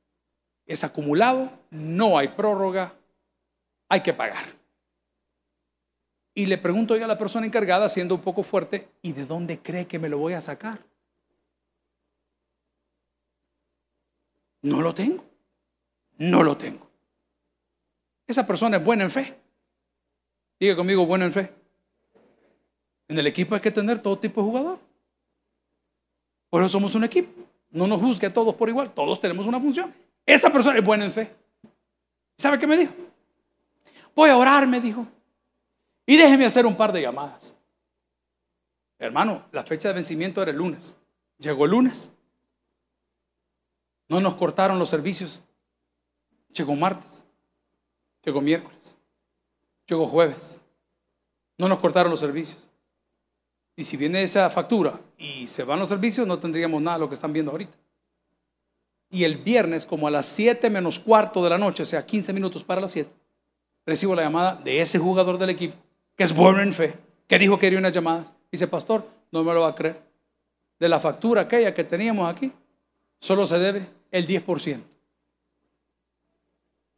Es 0.66 0.82
acumulado, 0.82 1.48
no 1.70 2.18
hay 2.18 2.26
prórroga, 2.26 2.92
hay 3.88 4.00
que 4.00 4.12
pagar. 4.12 4.46
Y 6.34 6.46
le 6.46 6.58
pregunto 6.58 6.94
a 6.94 6.98
la 6.98 7.18
persona 7.18 7.46
encargada, 7.46 7.88
siendo 7.88 8.16
un 8.16 8.20
poco 8.20 8.42
fuerte, 8.42 8.88
¿y 9.00 9.12
de 9.12 9.26
dónde 9.26 9.60
cree 9.60 9.86
que 9.86 10.00
me 10.00 10.08
lo 10.08 10.18
voy 10.18 10.32
a 10.32 10.40
sacar? 10.40 10.80
No 14.66 14.82
lo 14.82 14.92
tengo. 14.92 15.24
No 16.18 16.42
lo 16.42 16.56
tengo. 16.56 16.90
Esa 18.26 18.44
persona 18.44 18.78
es 18.78 18.84
buena 18.84 19.04
en 19.04 19.12
fe. 19.12 19.38
Diga 20.58 20.74
conmigo, 20.74 21.06
buena 21.06 21.26
en 21.26 21.32
fe. 21.32 21.52
En 23.06 23.16
el 23.16 23.28
equipo 23.28 23.54
hay 23.54 23.60
que 23.60 23.70
tener 23.70 24.00
todo 24.00 24.18
tipo 24.18 24.40
de 24.40 24.48
jugador. 24.48 24.80
Por 26.50 26.62
eso 26.62 26.70
somos 26.70 26.96
un 26.96 27.04
equipo. 27.04 27.30
No 27.70 27.86
nos 27.86 28.00
juzgue 28.00 28.26
a 28.26 28.32
todos 28.32 28.56
por 28.56 28.68
igual. 28.68 28.92
Todos 28.92 29.20
tenemos 29.20 29.46
una 29.46 29.60
función. 29.60 29.94
Esa 30.24 30.50
persona 30.50 30.76
es 30.78 30.84
buena 30.84 31.04
en 31.04 31.12
fe. 31.12 31.32
¿Sabe 32.36 32.58
qué 32.58 32.66
me 32.66 32.76
dijo? 32.76 32.92
Voy 34.16 34.30
a 34.30 34.36
orar, 34.36 34.66
me 34.66 34.80
dijo. 34.80 35.06
Y 36.04 36.16
déjeme 36.16 36.44
hacer 36.44 36.66
un 36.66 36.76
par 36.76 36.92
de 36.92 37.02
llamadas. 37.02 37.56
Hermano, 38.98 39.46
la 39.52 39.62
fecha 39.62 39.88
de 39.88 39.94
vencimiento 39.94 40.42
era 40.42 40.50
el 40.50 40.56
lunes. 40.56 40.98
Llegó 41.38 41.66
el 41.66 41.70
lunes. 41.70 42.15
No 44.08 44.20
nos 44.20 44.34
cortaron 44.34 44.78
los 44.78 44.88
servicios. 44.88 45.42
Llegó 46.52 46.74
martes. 46.74 47.24
Llegó 48.24 48.40
miércoles. 48.40 48.96
Llegó 49.86 50.06
jueves. 50.06 50.62
No 51.58 51.68
nos 51.68 51.78
cortaron 51.78 52.10
los 52.10 52.20
servicios. 52.20 52.70
Y 53.76 53.84
si 53.84 53.96
viene 53.96 54.22
esa 54.22 54.48
factura 54.48 55.00
y 55.18 55.48
se 55.48 55.64
van 55.64 55.78
los 55.78 55.88
servicios, 55.88 56.26
no 56.26 56.38
tendríamos 56.38 56.80
nada 56.80 56.96
de 56.96 57.00
lo 57.00 57.08
que 57.08 57.14
están 57.14 57.32
viendo 57.32 57.52
ahorita. 57.52 57.76
Y 59.10 59.24
el 59.24 59.36
viernes, 59.36 59.86
como 59.86 60.08
a 60.08 60.10
las 60.10 60.26
7 60.26 60.70
menos 60.70 60.98
cuarto 60.98 61.42
de 61.44 61.50
la 61.50 61.58
noche, 61.58 61.82
o 61.82 61.86
sea, 61.86 62.04
15 62.04 62.32
minutos 62.32 62.64
para 62.64 62.80
las 62.80 62.92
7, 62.92 63.10
recibo 63.84 64.14
la 64.14 64.22
llamada 64.22 64.56
de 64.56 64.80
ese 64.80 64.98
jugador 64.98 65.38
del 65.38 65.50
equipo 65.50 65.76
que 66.16 66.24
es 66.24 66.34
bueno 66.34 66.62
en 66.62 66.72
fe, 66.72 66.94
que 67.28 67.38
dijo 67.38 67.56
que 67.56 67.66
quería 67.66 67.78
unas 67.78 67.92
llamadas. 67.92 68.32
Dice, 68.50 68.66
pastor, 68.66 69.06
no 69.30 69.44
me 69.44 69.52
lo 69.52 69.60
va 69.60 69.68
a 69.68 69.74
creer. 69.74 70.02
De 70.78 70.88
la 70.88 70.98
factura 70.98 71.42
aquella 71.42 71.74
que 71.74 71.84
teníamos 71.84 72.28
aquí, 72.28 72.50
solo 73.20 73.46
se 73.46 73.58
debe 73.58 73.86
el 74.10 74.26
10%. 74.26 74.82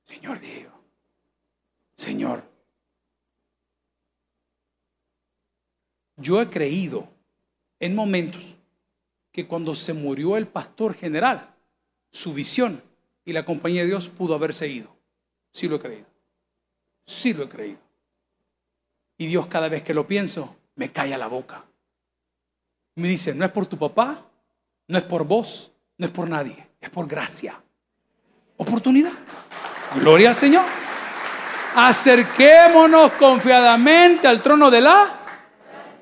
Señor 0.06 0.40
Diego, 0.40 0.72
Señor, 1.96 2.42
yo 6.16 6.40
he 6.40 6.48
creído 6.48 7.08
en 7.78 7.94
momentos 7.94 8.56
que 9.32 9.46
cuando 9.46 9.74
se 9.74 9.92
murió 9.92 10.36
el 10.36 10.48
pastor 10.48 10.94
general, 10.94 11.54
su 12.10 12.32
visión 12.32 12.82
y 13.24 13.32
la 13.32 13.44
compañía 13.44 13.82
de 13.82 13.88
Dios 13.88 14.08
pudo 14.08 14.34
haberse 14.34 14.68
ido. 14.68 14.96
Sí 15.52 15.68
lo 15.68 15.76
he 15.76 15.80
creído. 15.80 16.06
Sí 17.04 17.34
lo 17.34 17.44
he 17.44 17.48
creído. 17.48 17.80
Y 19.18 19.26
Dios 19.26 19.46
cada 19.46 19.68
vez 19.68 19.82
que 19.82 19.94
lo 19.94 20.06
pienso, 20.06 20.56
me 20.74 20.90
calla 20.92 21.18
la 21.18 21.26
boca. 21.26 21.64
Me 22.94 23.08
dice, 23.08 23.34
no 23.34 23.44
es 23.44 23.52
por 23.52 23.66
tu 23.66 23.76
papá, 23.76 24.30
no 24.86 24.98
es 24.98 25.04
por 25.04 25.24
vos, 25.24 25.70
no 25.98 26.06
es 26.06 26.12
por 26.12 26.28
nadie, 26.28 26.67
es 26.80 26.90
por 26.90 27.06
gracia. 27.06 27.60
Oportunidad. 28.56 29.12
Gloria 29.94 30.30
al 30.30 30.34
Señor. 30.34 30.64
Acerquémonos 31.74 33.12
confiadamente 33.12 34.26
al 34.26 34.42
trono 34.42 34.70
de 34.70 34.80
la... 34.80 35.18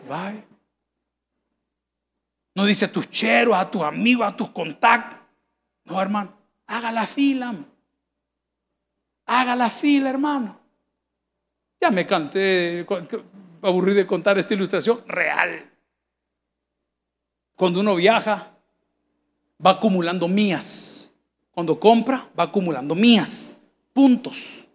Bye. 0.08 0.44
No 2.54 2.64
dice 2.64 2.86
a 2.86 2.92
tus 2.92 3.10
cheros, 3.10 3.54
a 3.54 3.70
tus 3.70 3.82
amigos, 3.82 4.26
a 4.26 4.34
tus 4.34 4.50
contactos. 4.50 5.18
No, 5.84 6.00
hermano. 6.00 6.32
Haga 6.66 6.90
la 6.90 7.06
fila. 7.06 7.54
Haga 9.26 9.54
la 9.54 9.68
fila, 9.68 10.08
hermano. 10.08 10.58
Ya 11.80 11.90
me 11.90 12.06
canté, 12.06 12.86
aburrí 13.60 13.92
de 13.92 14.06
contar 14.06 14.38
esta 14.38 14.54
ilustración 14.54 15.04
real. 15.06 15.70
Cuando 17.54 17.80
uno 17.80 17.96
viaja, 17.96 18.55
va 19.64 19.72
acumulando 19.72 20.28
mías. 20.28 21.10
Cuando 21.50 21.78
compra, 21.80 22.28
va 22.38 22.44
acumulando 22.44 22.94
mías, 22.94 23.58
puntos. 23.92 24.68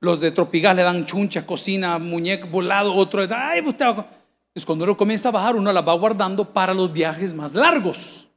Los 0.00 0.20
de 0.20 0.30
Tropigas 0.30 0.74
le 0.74 0.82
dan 0.82 1.04
chunchas, 1.04 1.44
cocina, 1.44 1.98
muñeco 1.98 2.48
volado, 2.48 2.94
otro 2.94 3.20
le 3.20 3.26
da, 3.26 3.50
ay, 3.50 3.60
usted 3.60 3.86
va. 3.86 4.06
Es 4.54 4.64
cuando 4.64 4.84
uno 4.84 4.96
comienza 4.96 5.28
a 5.28 5.32
bajar, 5.32 5.56
uno 5.56 5.72
las 5.72 5.86
va 5.86 5.94
guardando 5.94 6.52
para 6.52 6.72
los 6.72 6.92
viajes 6.92 7.34
más 7.34 7.54
largos. 7.54 8.28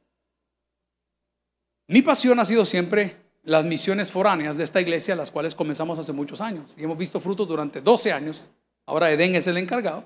Mi 1.86 2.02
pasión 2.02 2.38
ha 2.38 2.44
sido 2.44 2.64
siempre 2.64 3.16
las 3.44 3.64
misiones 3.64 4.12
foráneas 4.12 4.58
de 4.58 4.64
esta 4.64 4.80
iglesia, 4.80 5.16
las 5.16 5.30
cuales 5.30 5.54
comenzamos 5.54 5.98
hace 5.98 6.12
muchos 6.12 6.40
años. 6.40 6.74
Y 6.76 6.84
hemos 6.84 6.98
visto 6.98 7.18
frutos 7.18 7.48
durante 7.48 7.80
12 7.80 8.12
años. 8.12 8.50
Ahora 8.84 9.10
Edén 9.10 9.34
es 9.36 9.46
el 9.46 9.56
encargado. 9.56 10.04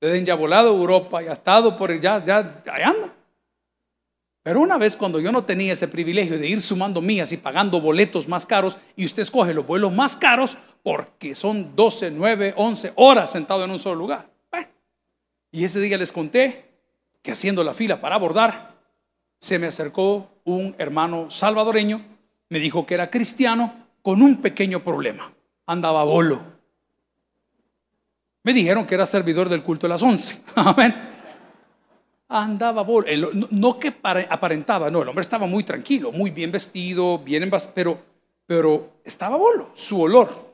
Edén 0.00 0.24
ya 0.24 0.32
ha 0.32 0.36
volado 0.36 0.70
a 0.70 0.76
Europa 0.76 1.22
y 1.22 1.28
ha 1.28 1.34
estado 1.34 1.76
por 1.76 2.00
ya, 2.00 2.24
ya 2.24 2.38
anda. 2.84 3.12
Pero 4.42 4.60
una 4.60 4.76
vez 4.78 4.96
cuando 4.96 5.20
yo 5.20 5.30
no 5.30 5.42
tenía 5.42 5.72
ese 5.72 5.88
privilegio 5.88 6.38
de 6.38 6.48
ir 6.48 6.60
sumando 6.60 7.00
mías 7.00 7.30
y 7.32 7.36
pagando 7.36 7.80
boletos 7.80 8.26
más 8.26 8.44
caros, 8.44 8.76
y 8.96 9.04
usted 9.04 9.22
escoge 9.22 9.54
los 9.54 9.66
vuelos 9.66 9.92
más 9.92 10.16
caros 10.16 10.56
porque 10.82 11.34
son 11.34 11.76
12, 11.76 12.10
9, 12.10 12.54
11 12.56 12.92
horas 12.96 13.30
sentado 13.30 13.64
en 13.64 13.70
un 13.70 13.78
solo 13.78 13.96
lugar. 13.96 14.30
y 15.52 15.64
ese 15.64 15.80
día 15.80 15.98
les 15.98 16.12
conté 16.12 16.64
que 17.20 17.30
haciendo 17.30 17.62
la 17.62 17.74
fila 17.74 18.00
para 18.00 18.14
abordar, 18.14 18.74
se 19.38 19.58
me 19.58 19.66
acercó 19.66 20.28
un 20.44 20.74
hermano 20.78 21.30
salvadoreño 21.30 22.12
me 22.52 22.58
dijo 22.58 22.84
que 22.84 22.92
era 22.92 23.08
cristiano 23.08 23.72
con 24.02 24.20
un 24.20 24.42
pequeño 24.42 24.84
problema. 24.84 25.32
Andaba 25.64 26.04
bolo. 26.04 26.42
Me 28.42 28.52
dijeron 28.52 28.86
que 28.86 28.94
era 28.94 29.06
servidor 29.06 29.48
del 29.48 29.62
culto 29.62 29.86
de 29.86 29.88
las 29.88 30.02
once. 30.02 30.38
Amén. 30.54 31.11
Andaba 32.40 32.82
bolo. 32.82 33.06
no, 33.50 33.78
que 33.78 33.94
aparentaba, 34.28 34.90
no, 34.90 35.02
el 35.02 35.08
hombre 35.08 35.22
estaba 35.22 35.46
muy 35.46 35.64
tranquilo, 35.64 36.12
muy 36.12 36.30
bien 36.30 36.50
vestido, 36.50 37.18
bien 37.18 37.42
envasado, 37.42 37.72
pero, 37.74 37.98
pero 38.46 38.90
estaba 39.04 39.36
bolo, 39.36 39.70
su 39.74 40.00
olor. 40.00 40.52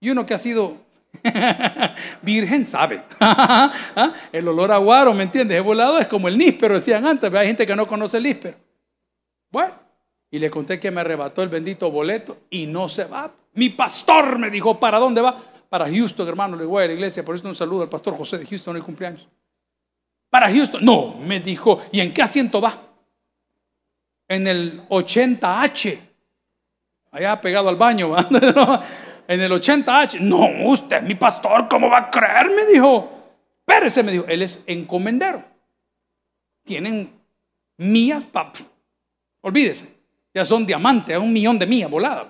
Y 0.00 0.10
uno 0.10 0.24
que 0.24 0.34
ha 0.34 0.38
sido 0.38 0.76
virgen 2.22 2.64
sabe. 2.64 3.02
¿Ah? 3.20 4.14
el 4.32 4.46
olor 4.48 4.72
a 4.72 4.78
guaro, 4.78 5.12
¿me 5.14 5.24
entiendes? 5.24 5.56
El 5.56 5.64
volado 5.64 5.98
es 5.98 6.06
como 6.06 6.28
el 6.28 6.38
níspero, 6.38 6.74
decían 6.74 7.06
antes, 7.06 7.32
hay 7.32 7.46
gente 7.48 7.66
que 7.66 7.76
no 7.76 7.86
conoce 7.86 8.18
el 8.18 8.22
níspero. 8.24 8.56
Bueno, 9.50 9.74
y 10.30 10.38
le 10.38 10.50
conté 10.50 10.78
que 10.78 10.90
me 10.90 11.00
arrebató 11.00 11.42
el 11.42 11.48
bendito 11.48 11.90
boleto 11.90 12.38
y 12.50 12.66
no 12.66 12.88
se 12.88 13.04
va. 13.04 13.32
Mi 13.54 13.70
pastor 13.70 14.38
me 14.38 14.50
dijo, 14.50 14.78
¿para 14.78 14.98
dónde 14.98 15.20
va? 15.20 15.36
Para 15.68 15.90
Houston, 15.90 16.28
hermano, 16.28 16.56
le 16.56 16.64
voy 16.64 16.84
a 16.84 16.86
la 16.86 16.92
iglesia, 16.92 17.24
por 17.24 17.34
eso 17.34 17.48
un 17.48 17.54
saludo 17.54 17.82
al 17.82 17.88
pastor 17.88 18.14
José 18.14 18.38
de 18.38 18.46
Houston, 18.46 18.76
el 18.76 18.82
cumpleaños. 18.82 19.26
Para 20.36 20.52
Houston, 20.52 20.84
no, 20.84 21.14
me 21.14 21.40
dijo, 21.40 21.80
¿y 21.90 21.98
en 21.98 22.12
qué 22.12 22.20
asiento 22.20 22.60
va? 22.60 22.78
En 24.28 24.46
el 24.46 24.86
80H, 24.86 25.98
allá 27.12 27.40
pegado 27.40 27.70
al 27.70 27.76
baño, 27.76 28.14
en 29.28 29.40
el 29.40 29.50
80H. 29.50 30.20
No, 30.20 30.68
usted 30.68 31.00
mi 31.00 31.14
pastor, 31.14 31.66
¿cómo 31.70 31.88
va 31.88 31.96
a 32.00 32.10
creer? 32.10 32.50
Me 32.54 32.66
dijo. 32.66 33.10
Espérese, 33.60 34.02
me 34.02 34.12
dijo, 34.12 34.26
él 34.28 34.42
es 34.42 34.62
encomendero. 34.66 35.42
Tienen 36.64 37.18
mías, 37.78 38.26
pap. 38.26 38.56
Olvídese, 39.40 39.88
ya 40.34 40.44
son 40.44 40.66
diamantes, 40.66 41.16
un 41.16 41.32
millón 41.32 41.58
de 41.58 41.64
mías 41.64 41.90
voladas. 41.90 42.26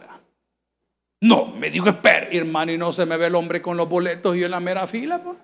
No, 1.22 1.46
me 1.46 1.70
dijo, 1.70 1.88
espera, 1.88 2.28
hermano, 2.30 2.70
y 2.70 2.78
no 2.78 2.92
se 2.92 3.04
me 3.04 3.16
ve 3.16 3.26
el 3.26 3.34
hombre 3.34 3.60
con 3.60 3.76
los 3.76 3.88
boletos 3.88 4.36
y 4.36 4.38
yo 4.38 4.44
en 4.44 4.52
la 4.52 4.60
mera 4.60 4.86
fila. 4.86 5.20
Pues. 5.20 5.38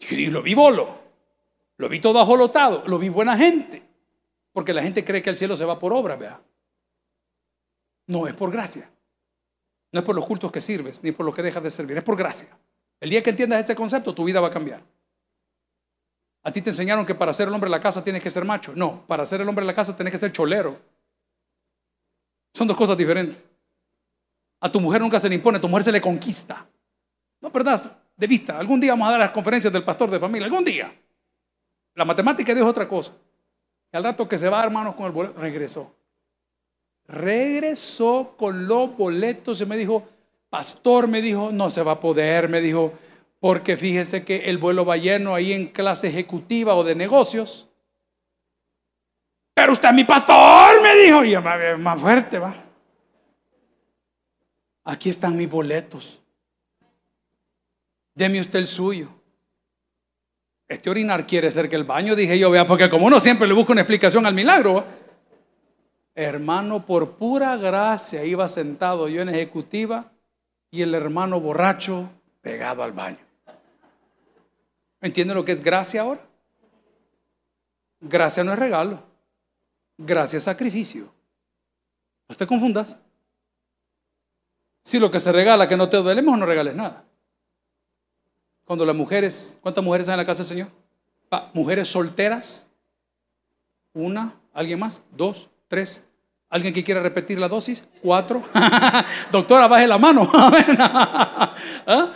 Y 0.00 0.26
lo 0.26 0.42
vi 0.42 0.54
bolo, 0.54 0.98
lo 1.76 1.88
vi 1.88 2.00
todo 2.00 2.20
ajolotado, 2.20 2.84
lo 2.86 2.98
vi 2.98 3.08
buena 3.08 3.36
gente, 3.36 3.82
porque 4.52 4.72
la 4.72 4.82
gente 4.82 5.04
cree 5.04 5.22
que 5.22 5.30
el 5.30 5.36
cielo 5.36 5.56
se 5.56 5.64
va 5.64 5.78
por 5.78 5.92
obra, 5.92 6.16
vea. 6.16 6.40
No, 8.06 8.26
es 8.26 8.34
por 8.34 8.50
gracia. 8.50 8.90
No 9.92 10.00
es 10.00 10.06
por 10.06 10.14
los 10.14 10.24
cultos 10.24 10.50
que 10.50 10.60
sirves, 10.60 11.02
ni 11.02 11.12
por 11.12 11.26
lo 11.26 11.34
que 11.34 11.42
dejas 11.42 11.62
de 11.62 11.70
servir, 11.70 11.98
es 11.98 12.04
por 12.04 12.16
gracia. 12.16 12.48
El 12.98 13.10
día 13.10 13.22
que 13.22 13.30
entiendas 13.30 13.64
ese 13.64 13.76
concepto, 13.76 14.14
tu 14.14 14.24
vida 14.24 14.40
va 14.40 14.48
a 14.48 14.52
cambiar. 14.52 14.82
A 16.42 16.52
ti 16.52 16.62
te 16.62 16.70
enseñaron 16.70 17.04
que 17.04 17.14
para 17.14 17.32
ser 17.32 17.48
el 17.48 17.54
hombre 17.54 17.68
de 17.68 17.76
la 17.76 17.80
casa 17.80 18.02
tienes 18.02 18.22
que 18.22 18.30
ser 18.30 18.44
macho. 18.44 18.72
No, 18.74 19.06
para 19.06 19.26
ser 19.26 19.40
el 19.40 19.48
hombre 19.48 19.62
de 19.62 19.66
la 19.66 19.74
casa 19.74 19.94
tienes 19.94 20.12
que 20.12 20.18
ser 20.18 20.32
cholero. 20.32 20.80
Son 22.54 22.66
dos 22.66 22.76
cosas 22.76 22.96
diferentes. 22.96 23.42
A 24.60 24.70
tu 24.70 24.80
mujer 24.80 25.00
nunca 25.00 25.18
se 25.18 25.28
le 25.28 25.34
impone, 25.34 25.58
a 25.58 25.60
tu 25.60 25.68
mujer 25.68 25.84
se 25.84 25.92
le 25.92 26.00
conquista. 26.00 26.66
No 27.40 27.50
perdás 27.52 27.90
de 28.20 28.26
vista. 28.26 28.58
Algún 28.58 28.78
día 28.78 28.92
vamos 28.92 29.08
a 29.08 29.12
dar 29.12 29.20
las 29.20 29.30
conferencias 29.30 29.72
del 29.72 29.82
pastor 29.82 30.10
de 30.10 30.20
familia. 30.20 30.44
Algún 30.44 30.62
día. 30.62 30.94
La 31.94 32.04
matemática 32.04 32.54
dijo 32.54 32.66
otra 32.66 32.86
cosa. 32.86 33.16
Y 33.90 33.96
al 33.96 34.04
rato 34.04 34.28
que 34.28 34.36
se 34.36 34.48
va, 34.48 34.62
hermanos, 34.62 34.94
con 34.94 35.06
el 35.06 35.12
boleto, 35.12 35.40
regresó. 35.40 35.96
Regresó 37.08 38.34
con 38.36 38.68
los 38.68 38.94
boletos 38.96 39.60
y 39.60 39.66
me 39.66 39.78
dijo, 39.78 40.06
pastor, 40.50 41.08
me 41.08 41.22
dijo, 41.22 41.50
no 41.50 41.70
se 41.70 41.82
va 41.82 41.92
a 41.92 42.00
poder, 42.00 42.48
me 42.48 42.60
dijo, 42.60 42.92
porque 43.40 43.78
fíjese 43.78 44.22
que 44.22 44.50
el 44.50 44.58
vuelo 44.58 44.84
va 44.84 44.98
lleno 44.98 45.34
ahí 45.34 45.54
en 45.54 45.68
clase 45.68 46.08
ejecutiva 46.08 46.74
o 46.74 46.84
de 46.84 46.94
negocios. 46.94 47.68
Pero 49.54 49.72
usted 49.72 49.88
es 49.88 49.94
mi 49.94 50.04
pastor, 50.04 50.80
me 50.82 50.94
dijo, 50.94 51.24
y 51.24 51.36
más 51.78 51.98
fuerte 51.98 52.38
va. 52.38 52.54
Aquí 54.84 55.08
están 55.08 55.36
mis 55.36 55.50
boletos. 55.50 56.19
Deme 58.20 58.38
usted 58.38 58.58
el 58.58 58.66
suyo. 58.66 59.08
Este 60.68 60.90
orinar 60.90 61.26
quiere 61.26 61.50
ser 61.50 61.70
que 61.70 61.76
el 61.76 61.84
baño, 61.84 62.14
dije 62.14 62.38
yo, 62.38 62.50
vea, 62.50 62.66
porque 62.66 62.90
como 62.90 63.06
uno 63.06 63.18
siempre 63.18 63.48
le 63.48 63.54
busca 63.54 63.72
una 63.72 63.80
explicación 63.80 64.26
al 64.26 64.34
milagro. 64.34 64.84
Hermano, 66.14 66.84
por 66.84 67.16
pura 67.16 67.56
gracia 67.56 68.22
iba 68.22 68.46
sentado 68.46 69.08
yo 69.08 69.22
en 69.22 69.30
ejecutiva 69.30 70.12
y 70.70 70.82
el 70.82 70.94
hermano 70.94 71.40
borracho 71.40 72.10
pegado 72.42 72.82
al 72.82 72.92
baño. 72.92 73.24
¿Entiende 75.00 75.32
lo 75.32 75.42
que 75.42 75.52
es 75.52 75.62
gracia 75.62 76.02
ahora? 76.02 76.20
Gracia 78.00 78.44
no 78.44 78.52
es 78.52 78.58
regalo. 78.58 79.02
Gracia 79.96 80.36
es 80.36 80.44
sacrificio. 80.44 81.10
No 82.28 82.36
te 82.36 82.46
confundas. 82.46 83.00
Si 84.84 84.98
lo 84.98 85.10
que 85.10 85.20
se 85.20 85.32
regala 85.32 85.66
que 85.66 85.78
no 85.78 85.88
te 85.88 85.96
duele, 85.96 86.20
mejor 86.20 86.38
no 86.38 86.44
regales 86.44 86.74
nada. 86.74 87.06
Cuando 88.70 88.86
las 88.86 88.94
mujeres, 88.94 89.58
¿cuántas 89.62 89.82
mujeres 89.82 90.08
hay 90.08 90.12
en 90.12 90.18
la 90.18 90.24
casa 90.24 90.44
del 90.44 90.46
Señor? 90.46 90.68
mujeres 91.54 91.88
solteras. 91.88 92.70
Una, 93.92 94.32
¿alguien 94.52 94.78
más? 94.78 95.04
Dos, 95.10 95.50
tres. 95.66 96.08
¿Alguien 96.48 96.72
que 96.72 96.84
quiera 96.84 97.02
repetir 97.02 97.40
la 97.40 97.48
dosis? 97.48 97.88
Cuatro. 98.00 98.44
Doctora, 99.32 99.66
baje 99.66 99.88
la 99.88 99.98
mano. 99.98 100.30
¿Ah? 100.32 102.12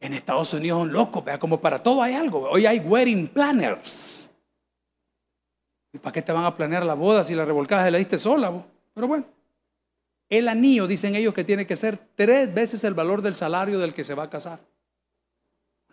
En 0.00 0.14
Estados 0.14 0.54
Unidos 0.54 0.78
son 0.78 0.90
locos, 0.90 1.22
vea, 1.22 1.38
como 1.38 1.60
para 1.60 1.82
todo 1.82 2.02
hay 2.02 2.14
algo. 2.14 2.48
Hoy 2.48 2.64
hay 2.64 2.78
wedding 2.78 3.28
planners. 3.28 4.34
¿Y 5.92 5.98
para 5.98 6.14
qué 6.14 6.22
te 6.22 6.32
van 6.32 6.46
a 6.46 6.56
planear 6.56 6.86
la 6.86 6.94
boda 6.94 7.24
si 7.24 7.34
la 7.34 7.44
revolcada 7.44 7.90
la 7.90 7.98
diste 7.98 8.16
sola? 8.16 8.50
Pero 8.94 9.06
bueno, 9.06 9.26
el 10.30 10.48
anillo, 10.48 10.86
dicen 10.86 11.14
ellos, 11.14 11.34
que 11.34 11.44
tiene 11.44 11.66
que 11.66 11.76
ser 11.76 11.98
tres 12.14 12.54
veces 12.54 12.82
el 12.84 12.94
valor 12.94 13.20
del 13.20 13.34
salario 13.34 13.78
del 13.78 13.92
que 13.92 14.04
se 14.04 14.14
va 14.14 14.22
a 14.22 14.30
casar 14.30 14.60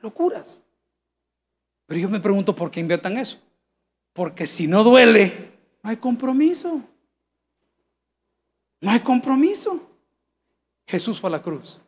locuras. 0.05 0.63
Pero 1.85 1.99
yo 1.99 2.09
me 2.09 2.19
pregunto 2.19 2.55
por 2.55 2.71
qué 2.71 2.79
inviertan 2.79 3.17
eso. 3.17 3.39
Porque 4.13 4.47
si 4.47 4.67
no 4.67 4.83
duele, 4.83 5.51
no 5.83 5.89
hay 5.89 5.97
compromiso. 5.97 6.81
No 8.79 8.91
hay 8.91 9.01
compromiso. 9.01 9.81
Jesús 10.87 11.19
fue 11.19 11.29
a 11.29 11.31
la 11.31 11.41
cruz. 11.41 11.83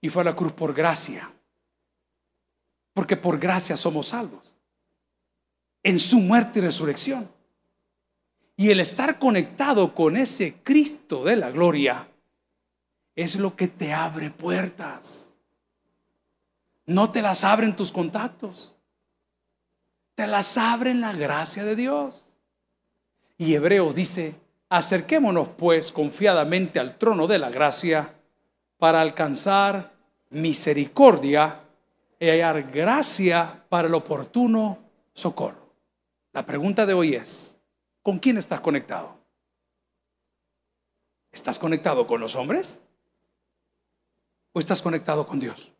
Y 0.00 0.08
fue 0.08 0.22
a 0.22 0.24
la 0.24 0.36
cruz 0.36 0.52
por 0.52 0.72
gracia. 0.72 1.32
Porque 2.94 3.16
por 3.16 3.38
gracia 3.38 3.76
somos 3.76 4.08
salvos. 4.08 4.56
En 5.82 5.98
su 5.98 6.20
muerte 6.20 6.60
y 6.60 6.62
resurrección. 6.62 7.28
Y 8.56 8.70
el 8.70 8.80
estar 8.80 9.18
conectado 9.18 9.94
con 9.94 10.16
ese 10.16 10.54
Cristo 10.62 11.24
de 11.24 11.36
la 11.36 11.50
gloria 11.50 12.08
es 13.14 13.36
lo 13.36 13.54
que 13.54 13.68
te 13.68 13.92
abre 13.92 14.30
puertas. 14.30 15.35
No 16.86 17.10
te 17.10 17.20
las 17.20 17.44
abren 17.44 17.74
tus 17.74 17.90
contactos. 17.90 18.76
Te 20.14 20.26
las 20.26 20.56
abren 20.56 21.00
la 21.00 21.12
gracia 21.12 21.64
de 21.64 21.76
Dios. 21.76 22.32
Y 23.36 23.54
Hebreos 23.54 23.94
dice, 23.94 24.34
acerquémonos 24.68 25.48
pues 25.50 25.92
confiadamente 25.92 26.80
al 26.80 26.96
trono 26.96 27.26
de 27.26 27.38
la 27.38 27.50
gracia 27.50 28.14
para 28.78 29.00
alcanzar 29.00 29.92
misericordia 30.30 31.60
y 32.18 32.28
hallar 32.28 32.70
gracia 32.70 33.64
para 33.68 33.88
el 33.88 33.94
oportuno 33.94 34.78
socorro. 35.12 35.66
La 36.32 36.46
pregunta 36.46 36.86
de 36.86 36.94
hoy 36.94 37.14
es, 37.14 37.58
¿con 38.02 38.18
quién 38.18 38.38
estás 38.38 38.60
conectado? 38.60 39.16
¿Estás 41.32 41.58
conectado 41.58 42.06
con 42.06 42.20
los 42.20 42.34
hombres? 42.36 42.80
¿O 44.52 44.58
estás 44.58 44.80
conectado 44.80 45.26
con 45.26 45.38
Dios? 45.38 45.72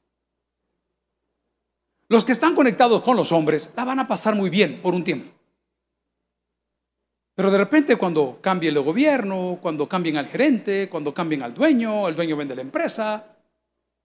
Los 2.09 2.24
que 2.24 2.32
están 2.32 2.54
conectados 2.54 3.02
con 3.02 3.16
los 3.16 3.32
hombres 3.32 3.72
la 3.76 3.84
van 3.84 3.98
a 3.98 4.07
pasar 4.07 4.34
muy 4.34 4.50
bien 4.50 4.80
por 4.80 4.94
un 4.94 5.02
tiempo. 5.02 5.30
Pero 7.34 7.50
de 7.50 7.59
repente 7.59 7.96
cuando 7.96 8.38
cambie 8.40 8.70
el 8.70 8.80
gobierno, 8.80 9.59
cuando 9.61 9.88
cambien 9.88 10.16
al 10.16 10.26
gerente, 10.26 10.88
cuando 10.88 11.12
cambien 11.12 11.42
al 11.42 11.52
dueño, 11.52 12.09
el 12.09 12.16
dueño 12.16 12.36
vende 12.36 12.54
la 12.54 12.62
empresa, 12.62 13.36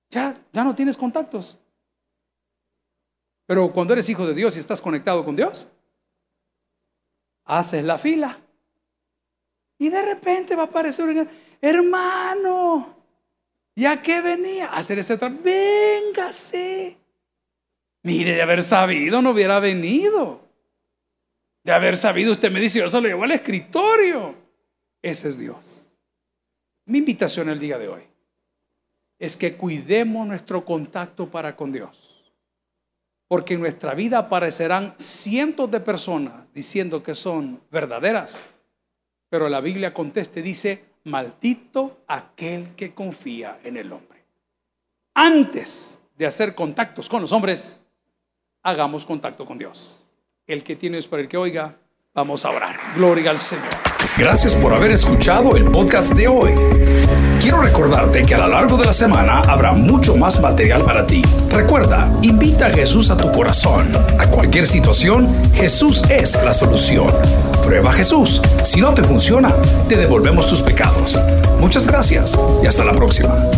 ya, 0.10 0.36
ya 0.52 0.64
no 0.64 0.76
tienes 0.76 0.98
contactos. 0.98 1.58
Pero 3.46 3.72
cuando 3.72 3.94
eres 3.94 4.10
hijo 4.10 4.28
de 4.28 4.34
Dios 4.34 4.58
y 4.58 4.60
estás 4.60 4.82
conectado 4.82 5.24
con 5.24 5.36
Dios, 5.36 5.70
haces 7.46 7.84
la 7.84 7.98
fila. 7.98 8.40
Y 9.78 9.90
de 9.90 10.02
repente 10.02 10.56
va 10.56 10.64
a 10.64 10.66
aparecer 10.66 11.08
un 11.08 11.30
hermano, 11.62 12.96
¿ya 13.76 14.02
que 14.02 14.22
venía 14.22 14.68
a 14.68 14.78
hacer 14.78 15.00
este 15.00 15.18
trabajo? 15.18 15.42
Véngase. 15.44 17.01
Mire, 18.04 18.34
de 18.34 18.42
haber 18.42 18.64
sabido 18.64 19.22
no 19.22 19.32
hubiera 19.32 19.60
venido. 19.60 20.42
De 21.64 21.72
haber 21.72 21.98
sabido, 21.98 22.32
usted 22.32 22.52
me 22.52 22.60
dice, 22.60 22.80
yo 22.80 22.90
se 22.90 23.00
lo 23.00 23.08
llevo 23.08 23.24
al 23.24 23.32
escritorio. 23.32 24.36
Ese 25.02 25.30
es 25.30 25.38
Dios. 25.38 25.96
Mi 26.86 26.98
invitación 27.00 27.50
el 27.50 27.60
día 27.60 27.78
de 27.78 27.88
hoy 27.88 28.02
es 29.20 29.38
que 29.38 29.54
cuidemos 29.54 30.26
nuestro 30.28 30.66
contacto 30.66 31.30
para 31.30 31.56
con 31.56 31.72
Dios. 31.72 32.34
Porque 33.28 33.54
en 33.54 33.60
nuestra 33.60 33.94
vida 33.94 34.18
aparecerán 34.18 34.96
cientos 34.98 35.70
de 35.70 35.80
personas 35.80 36.52
diciendo 36.54 37.04
que 37.04 37.14
son 37.14 37.62
verdaderas. 37.70 38.46
Pero 39.30 39.48
la 39.48 39.62
Biblia 39.62 39.94
conteste, 39.94 40.42
dice, 40.42 40.84
maldito 41.04 42.04
aquel 42.08 42.76
que 42.76 42.94
confía 42.94 43.60
en 43.64 43.78
el 43.78 43.94
hombre. 43.94 44.26
Antes 45.14 46.04
de 46.18 46.26
hacer 46.26 46.56
contactos 46.56 47.08
con 47.08 47.22
los 47.22 47.32
hombres, 47.32 47.81
hagamos 48.64 49.06
contacto 49.06 49.46
con 49.46 49.58
Dios. 49.58 50.04
El 50.48 50.64
que 50.64 50.76
tiene 50.76 50.98
es 50.98 51.08
para 51.08 51.22
el 51.22 51.28
que 51.28 51.38
oiga, 51.38 51.78
vamos 52.14 52.46
a 52.46 52.50
orar. 52.50 52.78
Gloria 52.96 53.32
al 53.32 53.40
Señor. 53.40 53.68
Gracias 54.18 54.54
por 54.56 54.74
haber 54.74 54.92
escuchado 54.92 55.56
el 55.56 55.70
podcast 55.72 56.14
de 56.14 56.28
hoy. 56.28 56.52
Quiero 57.40 57.62
recordarte 57.62 58.24
que 58.24 58.36
a 58.36 58.40
lo 58.40 58.48
largo 58.50 58.78
de 58.78 58.86
la 58.86 58.94
semana 58.94 59.40
habrá 59.40 59.72
mucho 59.72 60.16
más 60.16 60.40
material 60.42 60.84
para 60.84 61.08
ti. 61.08 61.24
Recuerda, 61.50 62.12
invita 62.22 62.68
a 62.68 62.70
Jesús 62.70 63.10
a 63.10 63.18
tu 63.18 63.32
corazón. 63.32 63.92
A 64.20 64.28
cualquier 64.28 64.68
situación, 64.68 65.28
Jesús 65.54 66.04
es 66.10 66.40
la 66.44 66.54
solución. 66.54 67.08
Prueba 67.64 67.94
Jesús. 67.94 68.42
Si 68.64 68.80
no 68.80 68.94
te 68.94 69.04
funciona, 69.04 69.56
te 69.88 69.96
devolvemos 69.96 70.48
tus 70.48 70.62
pecados. 70.62 71.20
Muchas 71.60 71.88
gracias 71.88 72.38
y 72.62 72.68
hasta 72.68 72.84
la 72.84 72.92
próxima. 72.92 73.50